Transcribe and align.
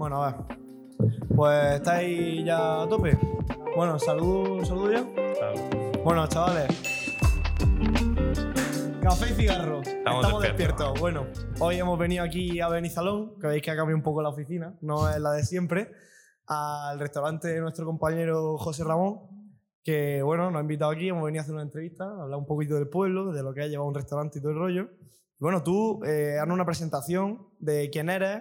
Bueno, 0.00 0.24
a 0.24 0.32
ver. 0.32 0.58
Pues 1.36 1.74
estáis 1.74 2.42
ya 2.42 2.84
a 2.84 2.88
tope. 2.88 3.18
Bueno, 3.76 3.98
saludo, 3.98 4.64
saludo 4.64 4.92
ya. 4.92 5.04
Bueno, 6.02 6.26
chavales. 6.26 6.68
Café 9.02 9.30
y 9.30 9.34
cigarro. 9.34 9.82
Estamos, 9.82 10.42
despiertos. 10.42 10.98
Bueno, 10.98 11.26
hoy 11.58 11.76
hemos 11.76 11.98
venido 11.98 12.24
aquí 12.24 12.62
a 12.62 12.68
Benizalón, 12.70 13.38
que 13.38 13.48
veis 13.48 13.62
que 13.62 13.72
ha 13.72 13.76
cambiado 13.76 13.98
un 13.98 14.02
poco 14.02 14.22
la 14.22 14.30
oficina, 14.30 14.74
no 14.80 15.06
es 15.06 15.20
la 15.20 15.32
de 15.32 15.42
siempre, 15.42 15.92
al 16.46 16.98
restaurante 16.98 17.48
de 17.48 17.60
nuestro 17.60 17.84
compañero 17.84 18.56
José 18.56 18.84
Ramón, 18.84 19.52
que 19.84 20.22
bueno, 20.22 20.50
nos 20.50 20.60
ha 20.60 20.62
invitado 20.62 20.92
aquí, 20.92 21.10
hemos 21.10 21.24
venido 21.24 21.42
a 21.42 21.42
hacer 21.42 21.52
una 21.52 21.64
entrevista, 21.64 22.04
a 22.04 22.22
hablar 22.22 22.38
un 22.38 22.46
poquito 22.46 22.76
del 22.76 22.88
pueblo, 22.88 23.32
de 23.32 23.42
lo 23.42 23.52
que 23.52 23.64
ha 23.64 23.66
llevado 23.66 23.86
un 23.86 23.94
restaurante 23.94 24.38
y 24.38 24.40
todo 24.40 24.52
el 24.52 24.58
rollo. 24.58 24.88
Bueno, 25.38 25.62
tú, 25.62 26.02
eh, 26.06 26.38
haznos 26.40 26.54
una 26.54 26.64
presentación 26.64 27.48
de 27.58 27.90
quién 27.90 28.08
eres, 28.08 28.40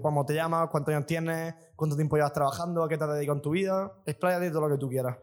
cómo 0.00 0.24
te 0.24 0.34
llamas, 0.34 0.68
cuántos 0.70 0.94
años 0.94 1.06
tienes, 1.06 1.54
cuánto 1.76 1.96
tiempo 1.96 2.16
llevas 2.16 2.32
trabajando, 2.32 2.82
a 2.82 2.88
qué 2.88 2.96
te 2.96 3.04
has 3.04 3.14
dedicado 3.14 3.36
en 3.36 3.42
tu 3.42 3.50
vida. 3.50 3.92
Expláyate 4.06 4.50
todo 4.50 4.68
lo 4.68 4.74
que 4.74 4.80
tú 4.80 4.88
quieras. 4.88 5.16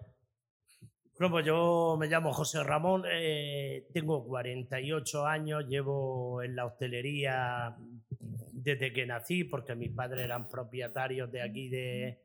Bueno, 1.18 1.36
pues 1.36 1.46
yo 1.46 1.98
me 2.00 2.08
llamo 2.08 2.34
José 2.34 2.64
Ramón, 2.64 3.04
eh, 3.12 3.88
tengo 3.94 4.26
48 4.26 5.28
años, 5.28 5.68
llevo 5.68 6.42
en 6.42 6.56
la 6.56 6.66
hostelería 6.66 7.76
desde 8.52 8.92
que 8.92 9.06
nací, 9.06 9.44
porque 9.44 9.76
mis 9.76 9.92
padres 9.92 10.26
eran 10.26 10.50
propietarios 10.50 11.32
de 11.32 11.42
aquí 11.44 11.70
de, 11.70 12.22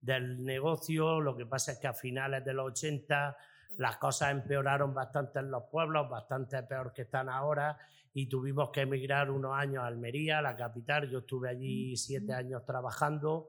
del 0.00 0.44
negocio. 0.44 1.20
Lo 1.20 1.36
que 1.36 1.46
pasa 1.46 1.72
es 1.72 1.78
que 1.78 1.86
a 1.86 1.94
finales 1.94 2.44
de 2.44 2.52
los 2.52 2.66
80 2.72 3.36
las 3.78 3.96
cosas 3.96 4.32
empeoraron 4.32 4.94
bastante 4.94 5.38
en 5.38 5.50
los 5.50 5.64
pueblos, 5.64 6.08
bastante 6.08 6.62
peor 6.64 6.92
que 6.92 7.02
están 7.02 7.28
ahora, 7.28 7.78
y 8.14 8.28
tuvimos 8.28 8.70
que 8.70 8.82
emigrar 8.82 9.30
unos 9.30 9.52
años 9.52 9.82
a 9.82 9.88
Almería, 9.88 10.40
la 10.40 10.56
capital. 10.56 11.10
Yo 11.10 11.18
estuve 11.18 11.50
allí 11.50 11.96
siete 11.96 12.32
años 12.32 12.64
trabajando 12.64 13.48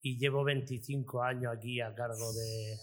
y 0.00 0.16
llevo 0.18 0.44
25 0.44 1.20
años 1.22 1.52
aquí 1.52 1.80
a 1.80 1.92
cargo 1.94 2.32
de, 2.32 2.76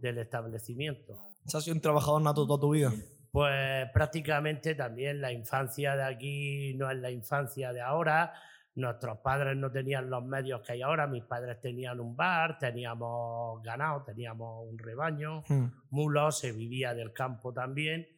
del 0.00 0.18
establecimiento. 0.18 1.18
¿Has 1.52 1.64
sido 1.64 1.74
un 1.74 1.82
trabajador 1.82 2.22
nato 2.22 2.46
toda 2.46 2.60
tu 2.60 2.70
vida? 2.70 2.92
Pues 3.30 3.90
prácticamente 3.92 4.74
también 4.74 5.20
la 5.20 5.32
infancia 5.32 5.94
de 5.94 6.02
aquí 6.02 6.74
no 6.74 6.90
es 6.90 6.96
la 6.96 7.10
infancia 7.10 7.74
de 7.74 7.82
ahora. 7.82 8.32
Nuestros 8.74 9.18
padres 9.18 9.56
no 9.56 9.70
tenían 9.70 10.08
los 10.08 10.24
medios 10.24 10.62
que 10.62 10.72
hay 10.72 10.82
ahora. 10.82 11.06
Mis 11.06 11.24
padres 11.24 11.60
tenían 11.60 12.00
un 12.00 12.16
bar, 12.16 12.58
teníamos 12.58 13.62
ganado, 13.62 14.02
teníamos 14.02 14.66
un 14.66 14.78
rebaño, 14.78 15.44
mulos, 15.90 16.38
se 16.38 16.52
vivía 16.52 16.94
del 16.94 17.12
campo 17.12 17.52
también. 17.52 18.08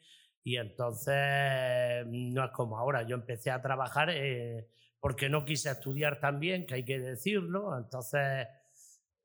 Y 0.44 0.56
entonces 0.56 2.04
no 2.06 2.44
es 2.44 2.50
como 2.52 2.78
ahora. 2.78 3.02
Yo 3.02 3.14
empecé 3.14 3.50
a 3.50 3.62
trabajar 3.62 4.10
eh, 4.10 4.68
porque 5.00 5.28
no 5.28 5.44
quise 5.44 5.70
estudiar 5.70 6.20
también, 6.20 6.66
que 6.66 6.74
hay 6.74 6.84
que 6.84 6.98
decirlo. 6.98 7.76
Entonces, 7.76 8.48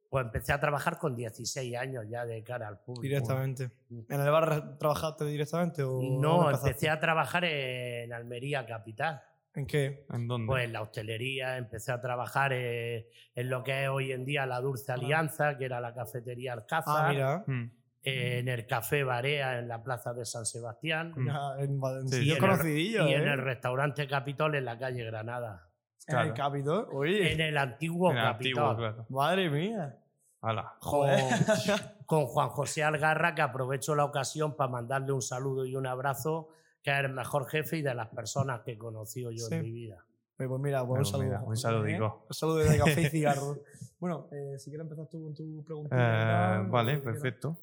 pues 0.09 0.25
empecé 0.25 0.53
a 0.53 0.59
trabajar 0.59 0.97
con 0.97 1.15
16 1.15 1.75
años 1.75 2.05
ya 2.09 2.25
de 2.25 2.43
cara 2.43 2.67
al 2.67 2.79
público. 2.79 3.01
Directamente. 3.01 3.71
¿En 3.89 4.21
el 4.21 4.29
bar 4.29 4.77
trabajaste 4.77 5.25
directamente 5.25 5.83
o 5.83 5.99
No, 6.01 6.49
empecé 6.49 6.89
a 6.89 6.99
trabajar 6.99 7.45
en 7.45 8.13
Almería 8.13 8.65
Capital. 8.65 9.21
¿En 9.53 9.65
qué? 9.65 10.05
¿En 10.11 10.27
dónde? 10.27 10.45
Pues 10.45 10.65
en 10.65 10.73
la 10.73 10.81
hostelería, 10.81 11.57
empecé 11.57 11.91
a 11.91 11.99
trabajar 11.99 12.53
eh, 12.53 13.09
en 13.33 13.49
lo 13.49 13.63
que 13.63 13.83
es 13.83 13.89
hoy 13.89 14.11
en 14.11 14.23
día 14.23 14.45
la 14.45 14.61
Dulce 14.61 14.91
Alianza, 14.91 15.57
que 15.57 15.65
era 15.65 15.81
la 15.81 15.95
cafetería 15.95 16.53
Alcázar. 16.53 17.05
Ah, 17.05 17.09
mira. 17.09 17.43
Mm. 17.47 17.71
Eh, 18.09 18.39
en 18.39 18.47
el 18.47 18.66
Café 18.67 19.03
Barea, 19.03 19.59
en 19.59 19.67
la 19.67 19.83
plaza 19.83 20.13
de 20.13 20.25
San 20.25 20.45
Sebastián. 20.45 21.13
Ya, 21.25 21.55
en 21.63 21.80
Valencia. 21.80 22.17
Sí. 22.19 22.25
Y 22.25 22.27
Yo 22.30 22.36
en 22.36 22.39
conocidillo, 22.39 23.08
Y 23.08 23.14
¿eh? 23.14 23.17
en 23.17 23.27
el 23.27 23.39
restaurante 23.39 24.08
Capitol 24.08 24.55
en 24.55 24.66
la 24.66 24.77
calle 24.77 25.03
Granada. 25.03 25.69
En 26.08 26.16
el 26.17 26.33
Claro. 26.33 26.33
Capitol. 26.36 26.88
Oye, 26.94 27.33
En 27.33 27.41
el 27.41 27.58
antiguo 27.58 28.11
En 28.11 28.17
el 28.17 28.23
Capitol. 28.23 28.64
antiguo, 28.64 28.77
claro. 28.77 29.05
madre 29.09 29.49
mía. 29.49 29.97
Hala. 30.41 30.75
Joder. 30.81 31.17
con 32.05 32.26
Juan 32.27 32.49
José 32.49 32.83
Algarra, 32.83 33.36
que 33.36 33.42
aprovecho 33.42 33.93
la 33.95 34.05
ocasión 34.05 34.55
para 34.55 34.70
mandarle 34.71 35.11
un 35.11 35.21
saludo 35.21 35.65
y 35.65 35.76
un 35.76 35.86
abrazo, 35.87 36.49
que 36.81 36.92
es 36.92 36.99
el 37.04 37.11
mejor 37.11 37.48
jefe 37.49 37.77
y 37.77 37.81
de 37.81 37.93
las 37.93 38.08
personas 38.08 38.61
que 38.61 38.73
he 38.73 38.77
conocido 38.77 39.31
yo 39.31 39.45
Sí. 39.48 39.55
en 39.55 39.61
mi 39.64 39.71
vida. 39.71 40.05
Oye, 40.39 40.48
Pues 40.48 40.61
mira, 40.61 40.86
pues 40.86 41.11
un 41.11 41.20
Bueno, 41.20 41.36
saludo. 41.36 41.48
un 41.49 41.58
saludico. 41.58 42.26
Un 42.30 42.33
saludo 42.33 42.58
de 42.60 42.77
café 42.77 43.02
y 43.02 43.05
cigarro. 43.10 43.58
bueno, 43.99 44.27
eh, 44.31 44.58
si 44.60 44.70
quieres 44.70 44.86
empezar 44.86 45.08
tú 45.08 45.21
con 45.23 45.33
tu 45.33 45.64
pregunta. 45.65 46.60
Eh, 46.61 46.65
vale, 46.70 46.98
perfecto. 46.99 47.58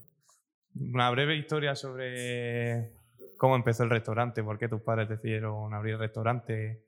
Una 0.79 1.11
breve 1.11 1.37
historia 1.37 1.75
sobre 1.77 2.93
cómo 3.37 3.57
empezó 3.57 3.85
el 3.85 3.91
restaurante, 3.91 4.43
por 4.43 4.59
qué 4.59 4.69
tus 4.69 4.83
padres 4.83 5.09
decidieron 5.09 5.73
abrir 5.73 5.95
el 5.95 6.01
restaurante. 6.01 6.85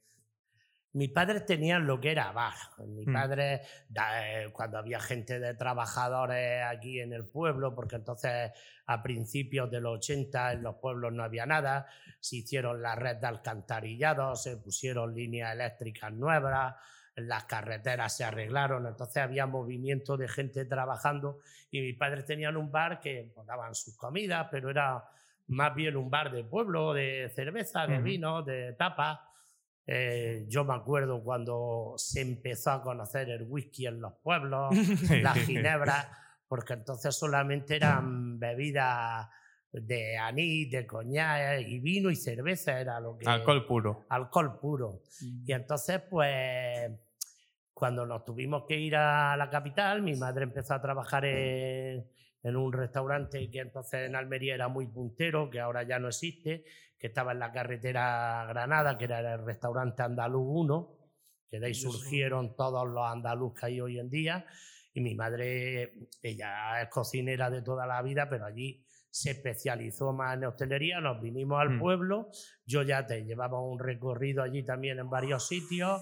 Mis 0.95 1.11
padres 1.11 1.45
tenían 1.45 1.87
lo 1.87 2.01
que 2.01 2.11
era 2.13 2.33
bar. 2.33 2.55
Mi 2.87 3.05
Mm. 3.07 3.13
padre, 3.13 3.61
da- 3.89 4.43
eh, 4.45 4.51
cuando 4.51 4.79
había 4.79 4.99
gente 4.99 5.39
de 5.39 5.53
trabajadores 5.55 6.63
aquí 6.65 7.01
en 7.01 7.13
el 7.13 7.27
pueblo, 7.27 7.75
porque 7.75 7.97
entonces 7.97 8.51
a 8.87 9.03
principios 9.03 9.71
de 9.71 9.81
los 9.83 9.99
80 9.99 10.53
en 10.53 10.63
los 10.63 10.77
pueblos 10.77 11.13
no 11.13 11.23
había 11.23 11.45
nada, 11.45 11.87
se 12.19 12.37
hicieron 12.37 12.81
la 12.81 12.95
red 12.95 13.17
de 13.17 13.27
alcantarillado, 13.27 14.35
se 14.37 14.57
pusieron 14.57 15.15
líneas 15.15 15.53
eléctricas 15.53 16.13
nuevas, 16.15 16.77
las 17.17 17.45
carreteras 17.45 18.15
se 18.15 18.25
arreglaron, 18.25 18.87
entonces 18.87 19.17
había 19.17 19.47
movimiento 19.47 20.17
de 20.17 20.29
gente 20.29 20.67
trabajando 20.67 21.39
y 21.71 21.81
mis 21.81 21.97
padres 21.97 22.27
tenían 22.27 22.57
un 22.57 22.71
bar 22.71 23.01
que 23.01 23.33
pues, 23.35 23.47
daban 23.47 23.75
sus 23.75 23.97
comidas, 23.97 24.49
pero 24.51 24.71
era 24.71 25.03
más 25.49 25.75
bien 25.75 25.97
un 25.97 26.11
bar 26.11 26.31
de 26.31 26.45
pueblo, 26.45 26.93
de 26.93 27.31
cerveza, 27.35 27.87
de 27.87 27.99
vino, 27.99 28.43
de 28.43 28.75
tapas. 28.75 29.21
Eh, 29.87 30.45
yo 30.49 30.65
me 30.65 30.75
acuerdo 30.75 31.23
cuando 31.23 31.95
se 31.97 32.21
empezó 32.21 32.73
a 32.73 32.83
conocer 32.83 33.31
el 33.31 33.45
whisky 33.49 33.87
en 33.87 34.01
los 34.01 34.15
pueblos, 34.15 34.75
la 35.23 35.33
ginebra, 35.35 36.11
porque 36.49 36.75
entonces 36.75 37.17
solamente 37.17 37.77
eran 37.77 38.39
bebidas 38.39 39.29
de 39.73 40.17
anís, 40.19 40.71
de 40.71 40.87
coñac 40.87 41.61
y 41.67 41.79
vino 41.79 42.11
y 42.11 42.17
cerveza 42.17 42.81
era 42.81 42.99
lo 43.01 43.17
que... 43.17 43.29
Alcohol 43.29 43.67
puro. 43.67 44.07
Alcohol 44.09 44.59
puro. 44.59 45.03
Y 45.45 45.53
entonces, 45.53 46.03
pues, 46.11 46.91
cuando 47.77 48.07
nos 48.07 48.25
tuvimos 48.25 48.65
que 48.67 48.79
ir 48.79 48.97
a 48.97 49.37
la 49.37 49.51
capital, 49.51 50.01
mi 50.01 50.15
madre 50.17 50.45
empezó 50.45 50.73
a 50.73 50.81
trabajar 50.81 51.27
en, 51.27 52.07
en 52.43 52.57
un 52.57 52.73
restaurante 52.73 53.51
que 53.51 53.59
entonces 53.61 54.07
en 54.09 54.17
Almería 54.17 54.55
era 54.55 54.69
muy 54.69 54.87
puntero, 54.87 55.51
que 55.51 55.61
ahora 55.61 55.83
ya 55.83 55.99
no 55.99 56.09
existe, 56.09 56.65
que 56.99 57.09
estaba 57.09 57.33
en 57.33 57.39
la 57.39 57.53
carretera 57.53 58.47
Granada, 58.49 58.97
que 58.97 59.05
era 59.05 59.35
el 59.35 59.45
restaurante 59.45 60.03
Andaluz 60.03 60.47
1, 60.49 60.99
que 61.51 61.61
de 61.61 61.67
ahí 61.67 61.75
surgieron 61.75 62.57
todos 62.57 62.89
los 62.89 63.07
andaluz 63.07 63.53
que 63.61 63.67
hay 63.67 63.81
hoy 63.83 63.99
en 63.99 64.09
día. 64.09 64.47
Y 64.95 65.03
mi 65.03 65.15
madre, 65.15 66.09
ella 66.23 66.81
es 66.81 66.89
cocinera 66.89 67.51
de 67.51 67.61
toda 67.61 67.87
la 67.87 68.01
vida, 68.01 68.27
pero 68.31 68.47
allí 68.47 68.87
se 69.11 69.33
especializó 69.33 70.15
más 70.15 70.35
en 70.39 70.45
hostelería, 70.47 71.01
nos 71.03 71.21
vinimos 71.21 71.61
al 71.61 71.73
Mm. 71.73 71.79
pueblo, 71.79 72.31
yo 72.65 72.81
ya 72.83 73.05
te 73.07 73.23
llevaba 73.27 73.61
un 73.61 73.79
recorrido 73.79 74.43
allí 74.43 74.63
también 74.65 74.99
en 74.99 75.11
varios 75.11 75.47
sitios 75.47 76.01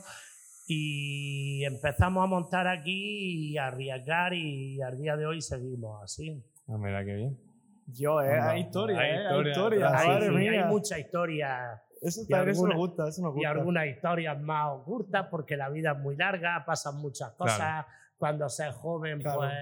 y 0.66 1.64
empezamos 1.64 2.24
a 2.24 2.26
montar 2.26 2.66
aquí 2.66 3.50
y 3.52 3.58
a 3.58 3.66
arriesgar 3.66 4.32
y 4.34 4.80
al 4.82 4.98
día 4.98 5.16
de 5.16 5.26
hoy 5.26 5.40
seguimos 5.42 6.02
así. 6.02 6.42
Ah, 6.68 6.78
mira 6.78 7.04
qué 7.04 7.14
bien. 7.14 7.38
Yo, 7.86 8.22
eh, 8.22 8.32
Anda, 8.32 8.50
hay 8.52 8.60
historia, 8.62 8.98
hay 8.98 9.10
eh, 9.10 9.12
hay 9.12 9.24
historia 9.26 9.50
historia. 9.52 9.78
detrás. 9.86 10.00
Hay, 10.02 10.08
madre 10.08 10.26
hay 10.28 10.50
mía. 10.50 10.66
mucha 10.66 10.98
historia 10.98 11.82
Eso, 12.00 12.20
y 12.20 12.22
está, 12.22 12.38
eso 12.42 12.48
alguna- 12.50 12.74
nos 12.74 12.78
gusta, 12.78 13.08
eso 13.08 13.22
nos 13.22 13.32
y 13.32 13.34
gusta. 13.34 13.50
algunas 13.50 13.86
historias 13.86 14.40
más 14.40 14.70
ocultas 14.72 15.26
porque 15.30 15.56
la 15.56 15.68
vida 15.68 15.92
es 15.92 15.98
muy 15.98 16.16
larga, 16.16 16.64
pasan 16.64 16.96
muchas 16.96 17.32
cosas. 17.32 17.58
Claro. 17.58 17.86
Cuando 18.16 18.48
se 18.48 18.68
es 18.68 18.74
joven, 18.74 19.20
Claro. 19.20 19.38
pues 19.40 19.52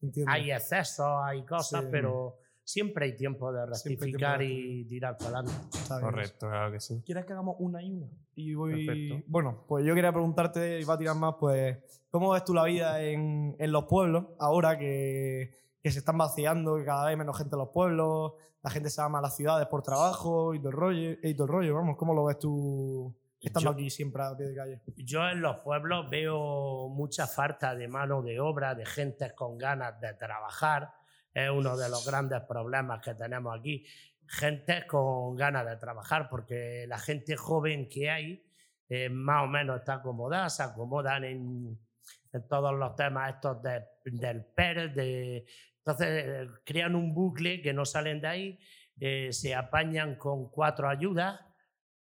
Entiendo. 0.00 0.32
hay 0.32 0.50
excesos, 0.52 1.06
hay 1.22 1.42
cosas, 1.44 1.82
Sí. 1.82 1.88
pero 1.90 2.38
siempre 2.64 3.06
hay 3.06 3.16
tiempo 3.16 3.52
de 3.52 3.60
hay 3.60 3.66
tiempo 3.82 4.04
rectificar 4.04 4.38
de 4.38 4.44
y 4.46 4.84
tirar 4.84 5.16
para 5.16 5.38
adelante. 5.38 5.52
Correcto, 6.00 6.48
claro 6.48 6.72
que 6.72 6.80
sí. 6.80 7.02
¿Quieres 7.04 7.24
que 7.24 7.32
hagamos 7.32 7.56
una 7.58 7.82
y 7.82 7.92
una? 7.92 8.06
Y 8.34 8.54
voy... 8.54 8.86
Perfecto. 8.86 9.24
Bueno, 9.26 9.64
pues 9.66 9.84
yo 9.84 9.94
quería 9.94 10.12
preguntarte, 10.12 10.80
y 10.80 10.84
va 10.84 10.94
a 10.94 10.98
tirar 10.98 11.16
más, 11.16 11.34
pues, 11.38 11.78
¿cómo 12.10 12.30
ves 12.32 12.44
tú 12.44 12.54
la 12.54 12.64
vida 12.64 13.02
en, 13.02 13.56
en 13.58 13.72
los 13.72 13.84
pueblos 13.84 14.26
ahora 14.38 14.78
que, 14.78 15.54
que 15.82 15.90
se 15.90 15.98
están 15.98 16.18
vaciando, 16.18 16.76
que 16.76 16.84
cada 16.84 17.04
vez 17.04 17.10
hay 17.10 17.16
menos 17.16 17.36
gente 17.36 17.54
en 17.56 17.58
los 17.60 17.68
pueblos, 17.70 18.32
la 18.62 18.70
gente 18.70 18.90
se 18.90 19.02
va 19.02 19.08
más 19.08 19.18
a 19.18 19.22
las 19.22 19.36
ciudades 19.36 19.66
por 19.66 19.82
trabajo 19.82 20.54
y 20.54 20.58
todo 20.58 20.68
el 20.70 20.76
rollo, 20.76 21.10
y 21.22 21.34
todo 21.34 21.46
el 21.46 21.52
rollo 21.52 21.74
vamos, 21.74 21.96
¿cómo 21.96 22.14
lo 22.14 22.24
ves 22.24 22.38
tú 22.38 23.12
estando 23.40 23.70
Yo- 23.70 23.74
aquí 23.74 23.90
siempre 23.90 24.22
a 24.22 24.36
pie 24.36 24.46
de 24.46 24.54
calle? 24.54 24.80
Yo 24.96 25.28
en 25.28 25.40
los 25.42 25.56
pueblos 25.58 26.08
veo 26.08 26.88
mucha 26.88 27.26
falta 27.26 27.74
de 27.74 27.88
mano 27.88 28.22
de 28.22 28.38
obra, 28.38 28.74
de 28.76 28.86
gente 28.86 29.34
con 29.34 29.58
ganas 29.58 30.00
de 30.00 30.14
trabajar. 30.14 30.92
Es 31.34 31.50
uno 31.50 31.76
de 31.76 31.88
los 31.88 32.06
grandes 32.06 32.40
problemas 32.42 33.00
que 33.02 33.14
tenemos 33.14 33.58
aquí. 33.58 33.84
Gente 34.26 34.86
con 34.86 35.34
ganas 35.36 35.66
de 35.66 35.76
trabajar, 35.76 36.28
porque 36.28 36.86
la 36.88 36.98
gente 36.98 37.36
joven 37.36 37.88
que 37.88 38.10
hay 38.10 38.46
eh, 38.88 39.08
más 39.08 39.44
o 39.44 39.46
menos 39.46 39.78
está 39.80 39.94
acomodada, 39.94 40.50
se 40.50 40.62
acomodan 40.62 41.24
en, 41.24 41.78
en 42.32 42.48
todos 42.48 42.74
los 42.78 42.94
temas 42.94 43.34
estos 43.34 43.62
de- 43.62 43.84
del 44.04 44.44
PER, 44.44 44.92
de, 44.92 45.46
entonces 45.78 46.08
eh, 46.10 46.48
crean 46.64 46.94
un 46.94 47.14
bucle 47.14 47.62
que 47.62 47.72
no 47.72 47.84
salen 47.86 48.20
de 48.20 48.28
ahí, 48.28 48.58
eh, 49.00 49.32
se 49.32 49.54
apañan 49.54 50.16
con 50.16 50.50
cuatro 50.50 50.88
ayudas, 50.90 51.40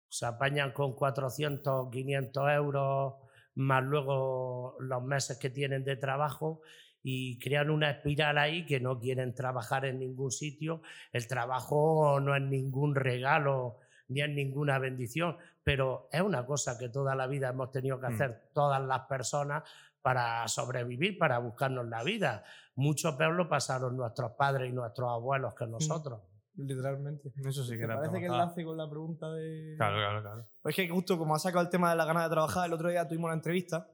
se 0.07 0.25
apañan 0.25 0.71
con 0.71 0.95
400, 0.95 1.89
500 1.91 2.49
euros 2.49 3.13
más 3.55 3.83
luego 3.83 4.75
los 4.79 5.03
meses 5.03 5.37
que 5.37 5.49
tienen 5.51 5.83
de 5.83 5.95
trabajo 5.95 6.61
y 7.03 7.39
crean 7.39 7.69
una 7.69 7.91
espiral 7.91 8.37
ahí 8.37 8.65
que 8.65 8.79
no 8.79 8.99
quieren 8.99 9.33
trabajar 9.33 9.85
en 9.85 9.99
ningún 9.99 10.31
sitio. 10.31 10.81
El 11.13 11.27
trabajo 11.27 12.19
no 12.19 12.35
es 12.35 12.41
ningún 12.41 12.95
regalo 12.95 13.77
ni 14.09 14.21
es 14.21 14.29
ninguna 14.29 14.79
bendición, 14.79 15.37
pero 15.63 16.09
es 16.11 16.21
una 16.21 16.45
cosa 16.45 16.77
que 16.79 16.89
toda 16.89 17.13
la 17.15 17.27
vida 17.27 17.49
hemos 17.49 17.71
tenido 17.71 17.99
que 17.99 18.07
Mm. 18.07 18.13
hacer 18.13 18.49
todas 18.53 18.81
las 18.81 19.01
personas 19.01 19.63
para 20.01 20.47
sobrevivir, 20.47 21.17
para 21.17 21.37
buscarnos 21.39 21.87
la 21.87 22.03
vida. 22.03 22.43
Mucho 22.75 23.15
peor 23.17 23.33
lo 23.35 23.47
pasaron 23.47 23.95
nuestros 23.95 24.31
padres 24.31 24.69
y 24.69 24.73
nuestros 24.73 25.09
abuelos 25.11 25.53
que 25.53 25.67
nosotros. 25.67 26.21
Literalmente. 26.55 27.31
Eso 27.45 27.63
sí 27.63 27.71
que 27.73 27.77
¿Te 27.79 27.83
era 27.85 27.95
parece 27.97 28.19
que 28.19 28.25
enlace 28.25 28.63
con 28.65 28.75
la 28.77 28.89
pregunta 28.89 29.31
de...? 29.31 29.75
Claro, 29.77 29.95
claro, 29.97 30.21
claro. 30.21 30.47
Pues 30.61 30.77
es 30.77 30.87
que 30.87 30.89
justo 30.93 31.17
como 31.17 31.35
ha 31.35 31.39
sacado 31.39 31.63
el 31.63 31.69
tema 31.69 31.89
de 31.91 31.95
la 31.95 32.05
ganas 32.05 32.23
de 32.23 32.29
trabajar, 32.31 32.65
el 32.67 32.73
otro 32.73 32.89
día 32.89 33.07
tuvimos 33.07 33.27
una 33.27 33.35
entrevista 33.35 33.87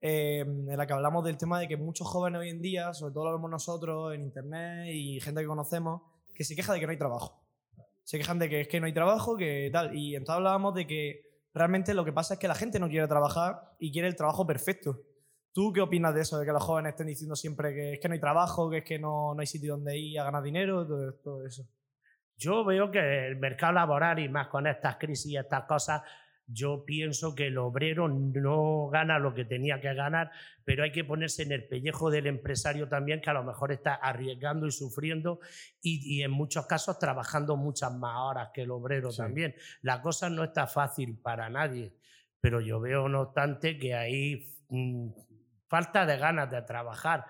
eh, 0.00 0.40
en 0.40 0.76
la 0.76 0.86
que 0.86 0.92
hablamos 0.92 1.24
del 1.24 1.36
tema 1.36 1.58
de 1.58 1.68
que 1.68 1.76
muchos 1.76 2.06
jóvenes 2.06 2.40
hoy 2.40 2.50
en 2.50 2.62
día, 2.62 2.92
sobre 2.94 3.12
todo 3.12 3.24
lo 3.26 3.32
vemos 3.32 3.50
nosotros 3.50 4.14
en 4.14 4.22
internet 4.22 4.86
y 4.92 5.20
gente 5.20 5.40
que 5.40 5.46
conocemos, 5.46 6.02
que 6.34 6.44
se 6.44 6.54
queja 6.54 6.72
de 6.72 6.80
que 6.80 6.86
no 6.86 6.92
hay 6.92 6.98
trabajo. 6.98 7.44
Se 8.04 8.16
quejan 8.16 8.38
de 8.38 8.48
que 8.48 8.60
es 8.62 8.68
que 8.68 8.80
no 8.80 8.86
hay 8.86 8.94
trabajo, 8.94 9.36
que 9.36 9.68
tal. 9.72 9.94
Y 9.94 10.14
entonces 10.14 10.36
hablábamos 10.36 10.74
de 10.74 10.86
que 10.86 11.22
realmente 11.52 11.94
lo 11.94 12.04
que 12.04 12.12
pasa 12.12 12.34
es 12.34 12.40
que 12.40 12.48
la 12.48 12.54
gente 12.54 12.78
no 12.78 12.88
quiere 12.88 13.08
trabajar 13.08 13.74
y 13.78 13.92
quiere 13.92 14.08
el 14.08 14.16
trabajo 14.16 14.46
perfecto. 14.46 15.02
¿Tú 15.52 15.72
qué 15.72 15.80
opinas 15.80 16.14
de 16.14 16.20
eso? 16.20 16.38
De 16.38 16.46
que 16.46 16.52
los 16.52 16.62
jóvenes 16.62 16.90
estén 16.90 17.08
diciendo 17.08 17.34
siempre 17.34 17.74
que 17.74 17.92
es 17.94 18.00
que 18.00 18.08
no 18.08 18.14
hay 18.14 18.20
trabajo, 18.20 18.70
que 18.70 18.78
es 18.78 18.84
que 18.84 18.98
no, 18.98 19.34
no 19.34 19.40
hay 19.40 19.46
sitio 19.46 19.72
donde 19.72 19.98
ir 19.98 20.20
a 20.20 20.24
ganar 20.24 20.42
dinero, 20.42 20.86
todo, 20.86 21.14
todo 21.14 21.44
eso. 21.44 21.64
Yo 22.36 22.64
veo 22.64 22.90
que 22.90 23.26
el 23.26 23.36
mercado 23.36 23.72
laboral 23.72 24.20
y 24.20 24.28
más 24.28 24.46
con 24.46 24.68
estas 24.68 24.96
crisis 24.96 25.32
y 25.32 25.36
estas 25.36 25.64
cosas, 25.64 26.02
yo 26.50 26.84
pienso 26.86 27.34
que 27.34 27.48
el 27.48 27.58
obrero 27.58 28.08
no 28.08 28.88
gana 28.88 29.18
lo 29.18 29.34
que 29.34 29.44
tenía 29.44 29.80
que 29.80 29.92
ganar, 29.92 30.30
pero 30.64 30.82
hay 30.82 30.90
que 30.92 31.04
ponerse 31.04 31.42
en 31.42 31.52
el 31.52 31.68
pellejo 31.68 32.10
del 32.10 32.26
empresario 32.26 32.88
también, 32.88 33.20
que 33.20 33.28
a 33.30 33.34
lo 33.34 33.44
mejor 33.44 33.70
está 33.70 33.94
arriesgando 33.94 34.66
y 34.66 34.72
sufriendo 34.72 35.40
y, 35.82 36.16
y 36.16 36.22
en 36.22 36.30
muchos 36.30 36.66
casos 36.66 36.98
trabajando 36.98 37.56
muchas 37.56 37.92
más 37.92 38.16
horas 38.16 38.48
que 38.52 38.62
el 38.62 38.70
obrero 38.70 39.10
Sí. 39.10 39.18
también. 39.18 39.54
La 39.82 40.00
cosa 40.00 40.30
no 40.30 40.42
está 40.42 40.66
fácil 40.66 41.18
para 41.18 41.50
nadie, 41.50 41.92
pero 42.40 42.60
yo 42.60 42.80
veo, 42.80 43.08
no 43.08 43.20
obstante, 43.20 43.78
que 43.78 43.94
hay 43.94 44.56
mm, 44.70 45.10
falta 45.68 46.06
de 46.06 46.16
ganas 46.16 46.50
de 46.50 46.62
trabajar. 46.62 47.26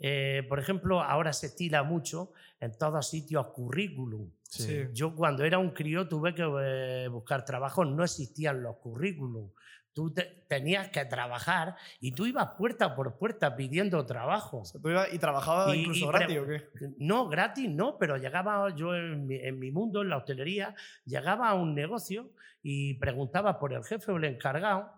Eh, 0.00 0.44
por 0.48 0.58
ejemplo, 0.58 1.02
ahora 1.02 1.32
se 1.32 1.46
estila 1.46 1.82
mucho 1.82 2.32
en 2.58 2.76
todos 2.76 3.08
sitios 3.08 3.46
currículum. 3.48 4.30
Sí. 4.42 4.86
Yo 4.92 5.14
cuando 5.14 5.44
era 5.44 5.58
un 5.58 5.70
crío 5.70 6.08
tuve 6.08 6.34
que 6.34 6.42
eh, 6.62 7.08
buscar 7.08 7.44
trabajo, 7.44 7.84
no 7.84 8.02
existían 8.02 8.62
los 8.62 8.76
currículum. 8.78 9.50
Tú 9.92 10.12
te- 10.14 10.44
tenías 10.48 10.88
que 10.88 11.04
trabajar 11.04 11.74
y 12.00 12.12
tú 12.12 12.24
ibas 12.24 12.50
puerta 12.56 12.94
por 12.94 13.18
puerta 13.18 13.54
pidiendo 13.56 14.06
trabajo. 14.06 14.58
O 14.60 14.64
sea, 14.64 14.80
¿Tú 14.80 14.88
ibas 14.88 15.12
y 15.12 15.18
trabajabas 15.18 15.74
Y- 15.74 15.80
incluso 15.80 16.04
y 16.04 16.08
gratis 16.08 16.26
pre- 16.26 16.38
o 16.40 16.46
qué? 16.46 16.88
No, 16.98 17.28
gratis 17.28 17.68
no, 17.68 17.98
pero 17.98 18.16
llegaba 18.16 18.74
yo 18.74 18.94
en 18.94 19.26
mi, 19.26 19.36
en 19.36 19.58
mi 19.58 19.70
mundo, 19.70 20.02
en 20.02 20.08
la 20.08 20.16
hostelería, 20.16 20.74
llegaba 21.04 21.48
a 21.50 21.54
un 21.54 21.74
negocio 21.74 22.30
y 22.62 22.94
preguntaba 22.94 23.58
por 23.58 23.72
el 23.72 23.82
jefe 23.84 24.12
o 24.12 24.16
el 24.16 24.24
encargado 24.24 24.90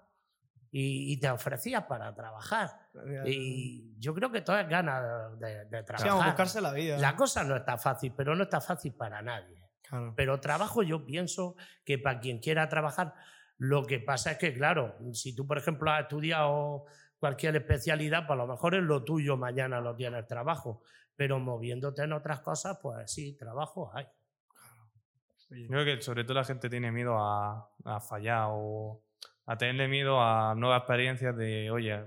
y, 0.74 1.12
y 1.12 1.20
te 1.20 1.28
ofrecía 1.30 1.86
para 1.86 2.14
trabajar. 2.14 2.70
Y 3.26 3.94
yo 4.00 4.14
creo 4.14 4.32
que 4.32 4.40
todas 4.40 4.66
ganas 4.68 5.38
de, 5.38 5.66
de 5.66 5.78
Sí, 5.80 5.84
trabajar. 5.84 6.08
vamos 6.08 6.24
a 6.24 6.28
buscarse 6.28 6.60
la 6.62 6.72
vida. 6.72 6.98
La 6.98 7.14
cosa 7.14 7.44
no 7.44 7.54
está 7.54 7.76
fácil, 7.78 8.12
pero 8.16 8.34
no 8.34 8.44
está 8.44 8.60
fácil 8.60 8.94
para 8.94 9.20
nadie. 9.22 9.62
Claro. 9.82 10.14
Pero 10.16 10.40
trabajo 10.40 10.82
yo 10.82 11.04
pienso 11.04 11.54
que 11.84 11.98
para 11.98 12.18
quien 12.20 12.38
quiera 12.38 12.68
trabajar, 12.70 13.14
lo 13.58 13.84
que 13.84 14.00
pasa 14.00 14.32
es 14.32 14.38
que, 14.38 14.54
claro, 14.54 14.96
si 15.12 15.36
tú, 15.36 15.46
por 15.46 15.58
ejemplo, 15.58 15.90
has 15.90 16.02
estudiado 16.02 16.86
cualquier 17.18 17.54
especialidad, 17.56 18.26
pues 18.26 18.38
a 18.40 18.42
lo 18.42 18.48
mejor 18.48 18.74
es 18.74 18.82
lo 18.82 19.04
tuyo, 19.04 19.36
mañana 19.36 19.80
lo 19.80 19.94
tienes 19.94 20.26
trabajo. 20.26 20.82
Pero 21.14 21.38
moviéndote 21.38 22.02
en 22.02 22.14
otras 22.14 22.40
cosas, 22.40 22.78
pues 22.82 23.12
sí, 23.12 23.36
trabajo 23.36 23.90
hay. 23.94 24.06
Yo 25.50 25.68
creo 25.68 25.84
que 25.84 26.00
sobre 26.00 26.24
todo 26.24 26.34
la 26.34 26.44
gente 26.44 26.70
tiene 26.70 26.90
miedo 26.90 27.18
a, 27.18 27.70
a 27.84 28.00
fallar 28.00 28.46
o 28.50 29.02
a 29.46 29.56
tenerle 29.58 29.88
miedo 29.88 30.20
a 30.22 30.54
nuevas 30.54 30.78
experiencias 30.80 31.36
de, 31.36 31.70
oye, 31.70 32.00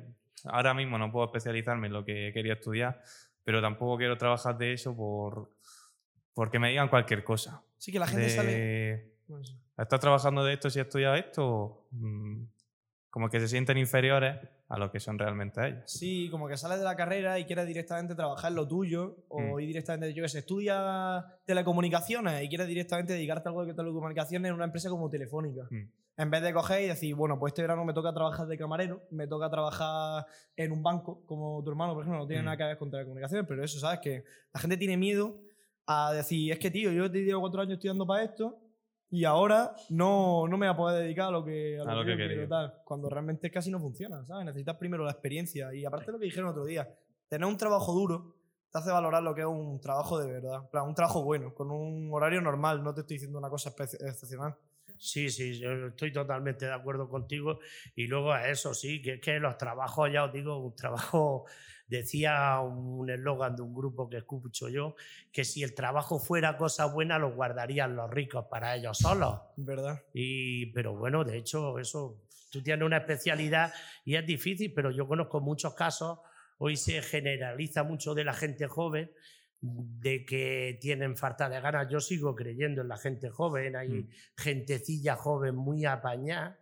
ahora 0.45 0.73
mismo 0.73 0.97
no 0.97 1.11
puedo 1.11 1.25
especializarme 1.25 1.87
en 1.87 1.93
lo 1.93 2.05
que 2.05 2.31
quería 2.33 2.53
estudiar, 2.53 3.01
pero 3.43 3.61
tampoco 3.61 3.97
quiero 3.97 4.17
trabajar 4.17 4.57
de 4.57 4.73
eso 4.73 4.95
por 4.95 5.51
porque 6.33 6.59
me 6.59 6.69
digan 6.69 6.89
cualquier 6.89 7.23
cosa. 7.23 7.63
Sí, 7.77 7.91
que 7.91 7.99
la 7.99 8.07
gente 8.07 8.25
De, 8.25 8.29
sale. 8.29 9.11
Sí. 9.43 9.57
¿Estás 9.77 9.99
trabajando 9.99 10.43
de 10.43 10.53
esto 10.53 10.69
si 10.69 10.79
has 10.79 10.85
estudiado 10.87 11.15
esto? 11.15 11.87
Mm, 11.91 12.43
Como 13.09 13.29
que 13.29 13.39
se 13.39 13.47
sienten 13.47 13.77
inferiores 13.77 14.35
a 14.67 14.77
lo 14.77 14.91
que 14.91 14.99
son 14.99 15.17
realmente 15.17 15.65
ellos. 15.65 15.83
Sí, 15.89 16.27
como 16.29 16.49
que 16.49 16.57
sales 16.57 16.79
de 16.79 16.83
la 16.83 16.97
carrera 16.97 17.39
y 17.39 17.45
quieres 17.45 17.65
directamente 17.65 18.13
trabajar 18.15 18.51
en 18.51 18.57
lo 18.57 18.67
tuyo, 18.67 19.15
o 19.29 19.39
Mm. 19.39 19.59
ir 19.61 19.67
directamente, 19.67 20.13
yo 20.13 20.21
que 20.23 20.27
sé, 20.27 20.39
estudias 20.39 21.23
telecomunicaciones 21.45 22.43
y 22.43 22.49
quieres 22.49 22.67
directamente 22.67 23.13
dedicarte 23.13 23.47
a 23.47 23.51
algo 23.51 23.65
de 23.65 23.73
telecomunicaciones 23.73 24.49
en 24.49 24.55
una 24.55 24.65
empresa 24.65 24.89
como 24.89 25.09
Telefónica. 25.09 25.63
Mm. 25.71 25.83
En 26.17 26.29
vez 26.31 26.41
de 26.41 26.53
coger 26.53 26.81
y 26.83 26.87
decir, 26.87 27.13
bueno, 27.15 27.37
pues 27.37 27.51
este 27.51 27.61
verano 27.61 27.83
me 27.83 27.93
toca 27.93 28.13
trabajar 28.13 28.47
de 28.47 28.57
camarero, 28.57 29.01
me 29.11 29.27
toca 29.27 29.49
trabajar 29.49 30.25
en 30.55 30.71
un 30.71 30.81
banco, 30.81 31.25
como 31.25 31.61
tu 31.63 31.69
hermano, 31.71 31.93
por 31.93 32.03
ejemplo, 32.03 32.21
no 32.21 32.27
tiene 32.27 32.41
Mm. 32.41 32.45
nada 32.45 32.57
que 32.57 32.63
ver 32.63 32.77
con 32.77 32.89
telecomunicaciones, 32.89 33.45
pero 33.47 33.63
eso, 33.63 33.79
¿sabes? 33.79 33.99
Que 33.99 34.23
la 34.53 34.59
gente 34.61 34.77
tiene 34.77 34.95
miedo 34.95 35.41
a 35.87 36.13
decir, 36.13 36.51
es 36.53 36.59
que, 36.59 36.71
tío, 36.71 36.91
yo 36.91 37.11
te 37.11 37.19
llevo 37.23 37.41
cuatro 37.41 37.61
años 37.61 37.73
estudiando 37.73 38.07
para 38.07 38.23
esto 38.23 38.57
y 39.09 39.25
ahora 39.25 39.75
no, 39.89 40.47
no 40.47 40.57
me 40.57 40.67
voy 40.67 40.73
a 40.73 40.77
poder 40.77 41.03
dedicar 41.03 41.27
a 41.27 41.31
lo 41.31 41.43
que, 41.43 41.77
a 41.79 41.83
lo 41.83 41.91
A 41.91 41.95
lo 41.95 42.05
que 42.05 42.15
quiero, 42.15 42.47
tal. 42.47 42.73
Cuando 42.85 43.09
realmente 43.09 43.51
casi 43.51 43.69
no 43.69 43.79
funciona, 43.79 44.25
¿sabes? 44.25 44.45
Necesitas 44.45 44.77
primero 44.77 45.03
la 45.03 45.11
experiencia. 45.11 45.73
Y 45.73 45.85
aparte 45.85 46.11
lo 46.11 46.17
que 46.19 46.25
dijeron 46.25 46.49
otro 46.49 46.65
día, 46.65 46.87
tener 47.27 47.45
un 47.47 47.57
trabajo 47.57 47.91
duro 47.93 48.35
te 48.71 48.79
hace 48.79 48.91
valorar 48.91 49.21
lo 49.23 49.33
que 49.35 49.41
es 49.41 49.47
un 49.47 49.79
trabajo 49.79 50.17
de 50.19 50.31
verdad. 50.31 50.61
Un 50.85 50.95
trabajo 50.95 51.23
bueno, 51.23 51.53
con 51.53 51.71
un 51.71 52.09
horario 52.13 52.41
normal. 52.41 52.83
No 52.83 52.93
te 52.93 53.01
estoy 53.01 53.15
diciendo 53.15 53.37
una 53.37 53.49
cosa 53.49 53.69
excepcional. 53.69 54.55
Sí, 54.97 55.29
sí, 55.29 55.59
yo 55.59 55.87
estoy 55.87 56.11
totalmente 56.11 56.65
de 56.65 56.73
acuerdo 56.73 57.09
contigo. 57.09 57.59
Y 57.95 58.07
luego 58.07 58.31
a 58.31 58.49
eso 58.49 58.73
sí, 58.73 59.01
que 59.01 59.13
es 59.13 59.21
que 59.21 59.39
los 59.39 59.57
trabajos, 59.57 60.11
ya 60.11 60.25
os 60.25 60.33
digo, 60.33 60.57
un 60.57 60.75
trabajo, 60.75 61.45
decía 61.87 62.59
un 62.61 63.09
eslogan 63.09 63.55
de 63.55 63.61
un 63.61 63.73
grupo 63.73 64.09
que 64.09 64.17
escucho 64.17 64.69
yo, 64.69 64.95
que 65.31 65.43
si 65.43 65.63
el 65.63 65.75
trabajo 65.75 66.19
fuera 66.19 66.57
cosa 66.57 66.85
buena, 66.85 67.19
lo 67.19 67.33
guardarían 67.33 67.95
los 67.95 68.09
ricos 68.09 68.45
para 68.49 68.75
ellos 68.75 68.97
solos. 68.97 69.39
¿Verdad? 69.57 70.03
Y, 70.13 70.67
pero 70.67 70.95
bueno, 70.95 71.23
de 71.23 71.37
hecho, 71.37 71.77
eso, 71.79 72.21
tú 72.51 72.61
tienes 72.61 72.85
una 72.85 72.97
especialidad 72.97 73.73
y 74.03 74.15
es 74.15 74.25
difícil, 74.25 74.73
pero 74.73 74.91
yo 74.91 75.07
conozco 75.07 75.41
muchos 75.41 75.73
casos, 75.75 76.19
hoy 76.57 76.77
se 76.77 77.01
generaliza 77.01 77.83
mucho 77.83 78.13
de 78.13 78.23
la 78.23 78.33
gente 78.33 78.67
joven, 78.67 79.11
de 79.99 80.25
que 80.25 80.77
tienen 80.81 81.15
falta 81.17 81.49
de 81.49 81.59
ganas. 81.61 81.87
Yo 81.89 81.99
sigo 81.99 82.35
creyendo 82.35 82.81
en 82.81 82.87
la 82.87 82.97
gente 82.97 83.29
joven, 83.29 83.75
hay 83.75 83.89
Mm. 83.89 84.09
gentecilla 84.37 85.15
joven 85.15 85.55
muy 85.55 85.85
apañada. 85.85 86.59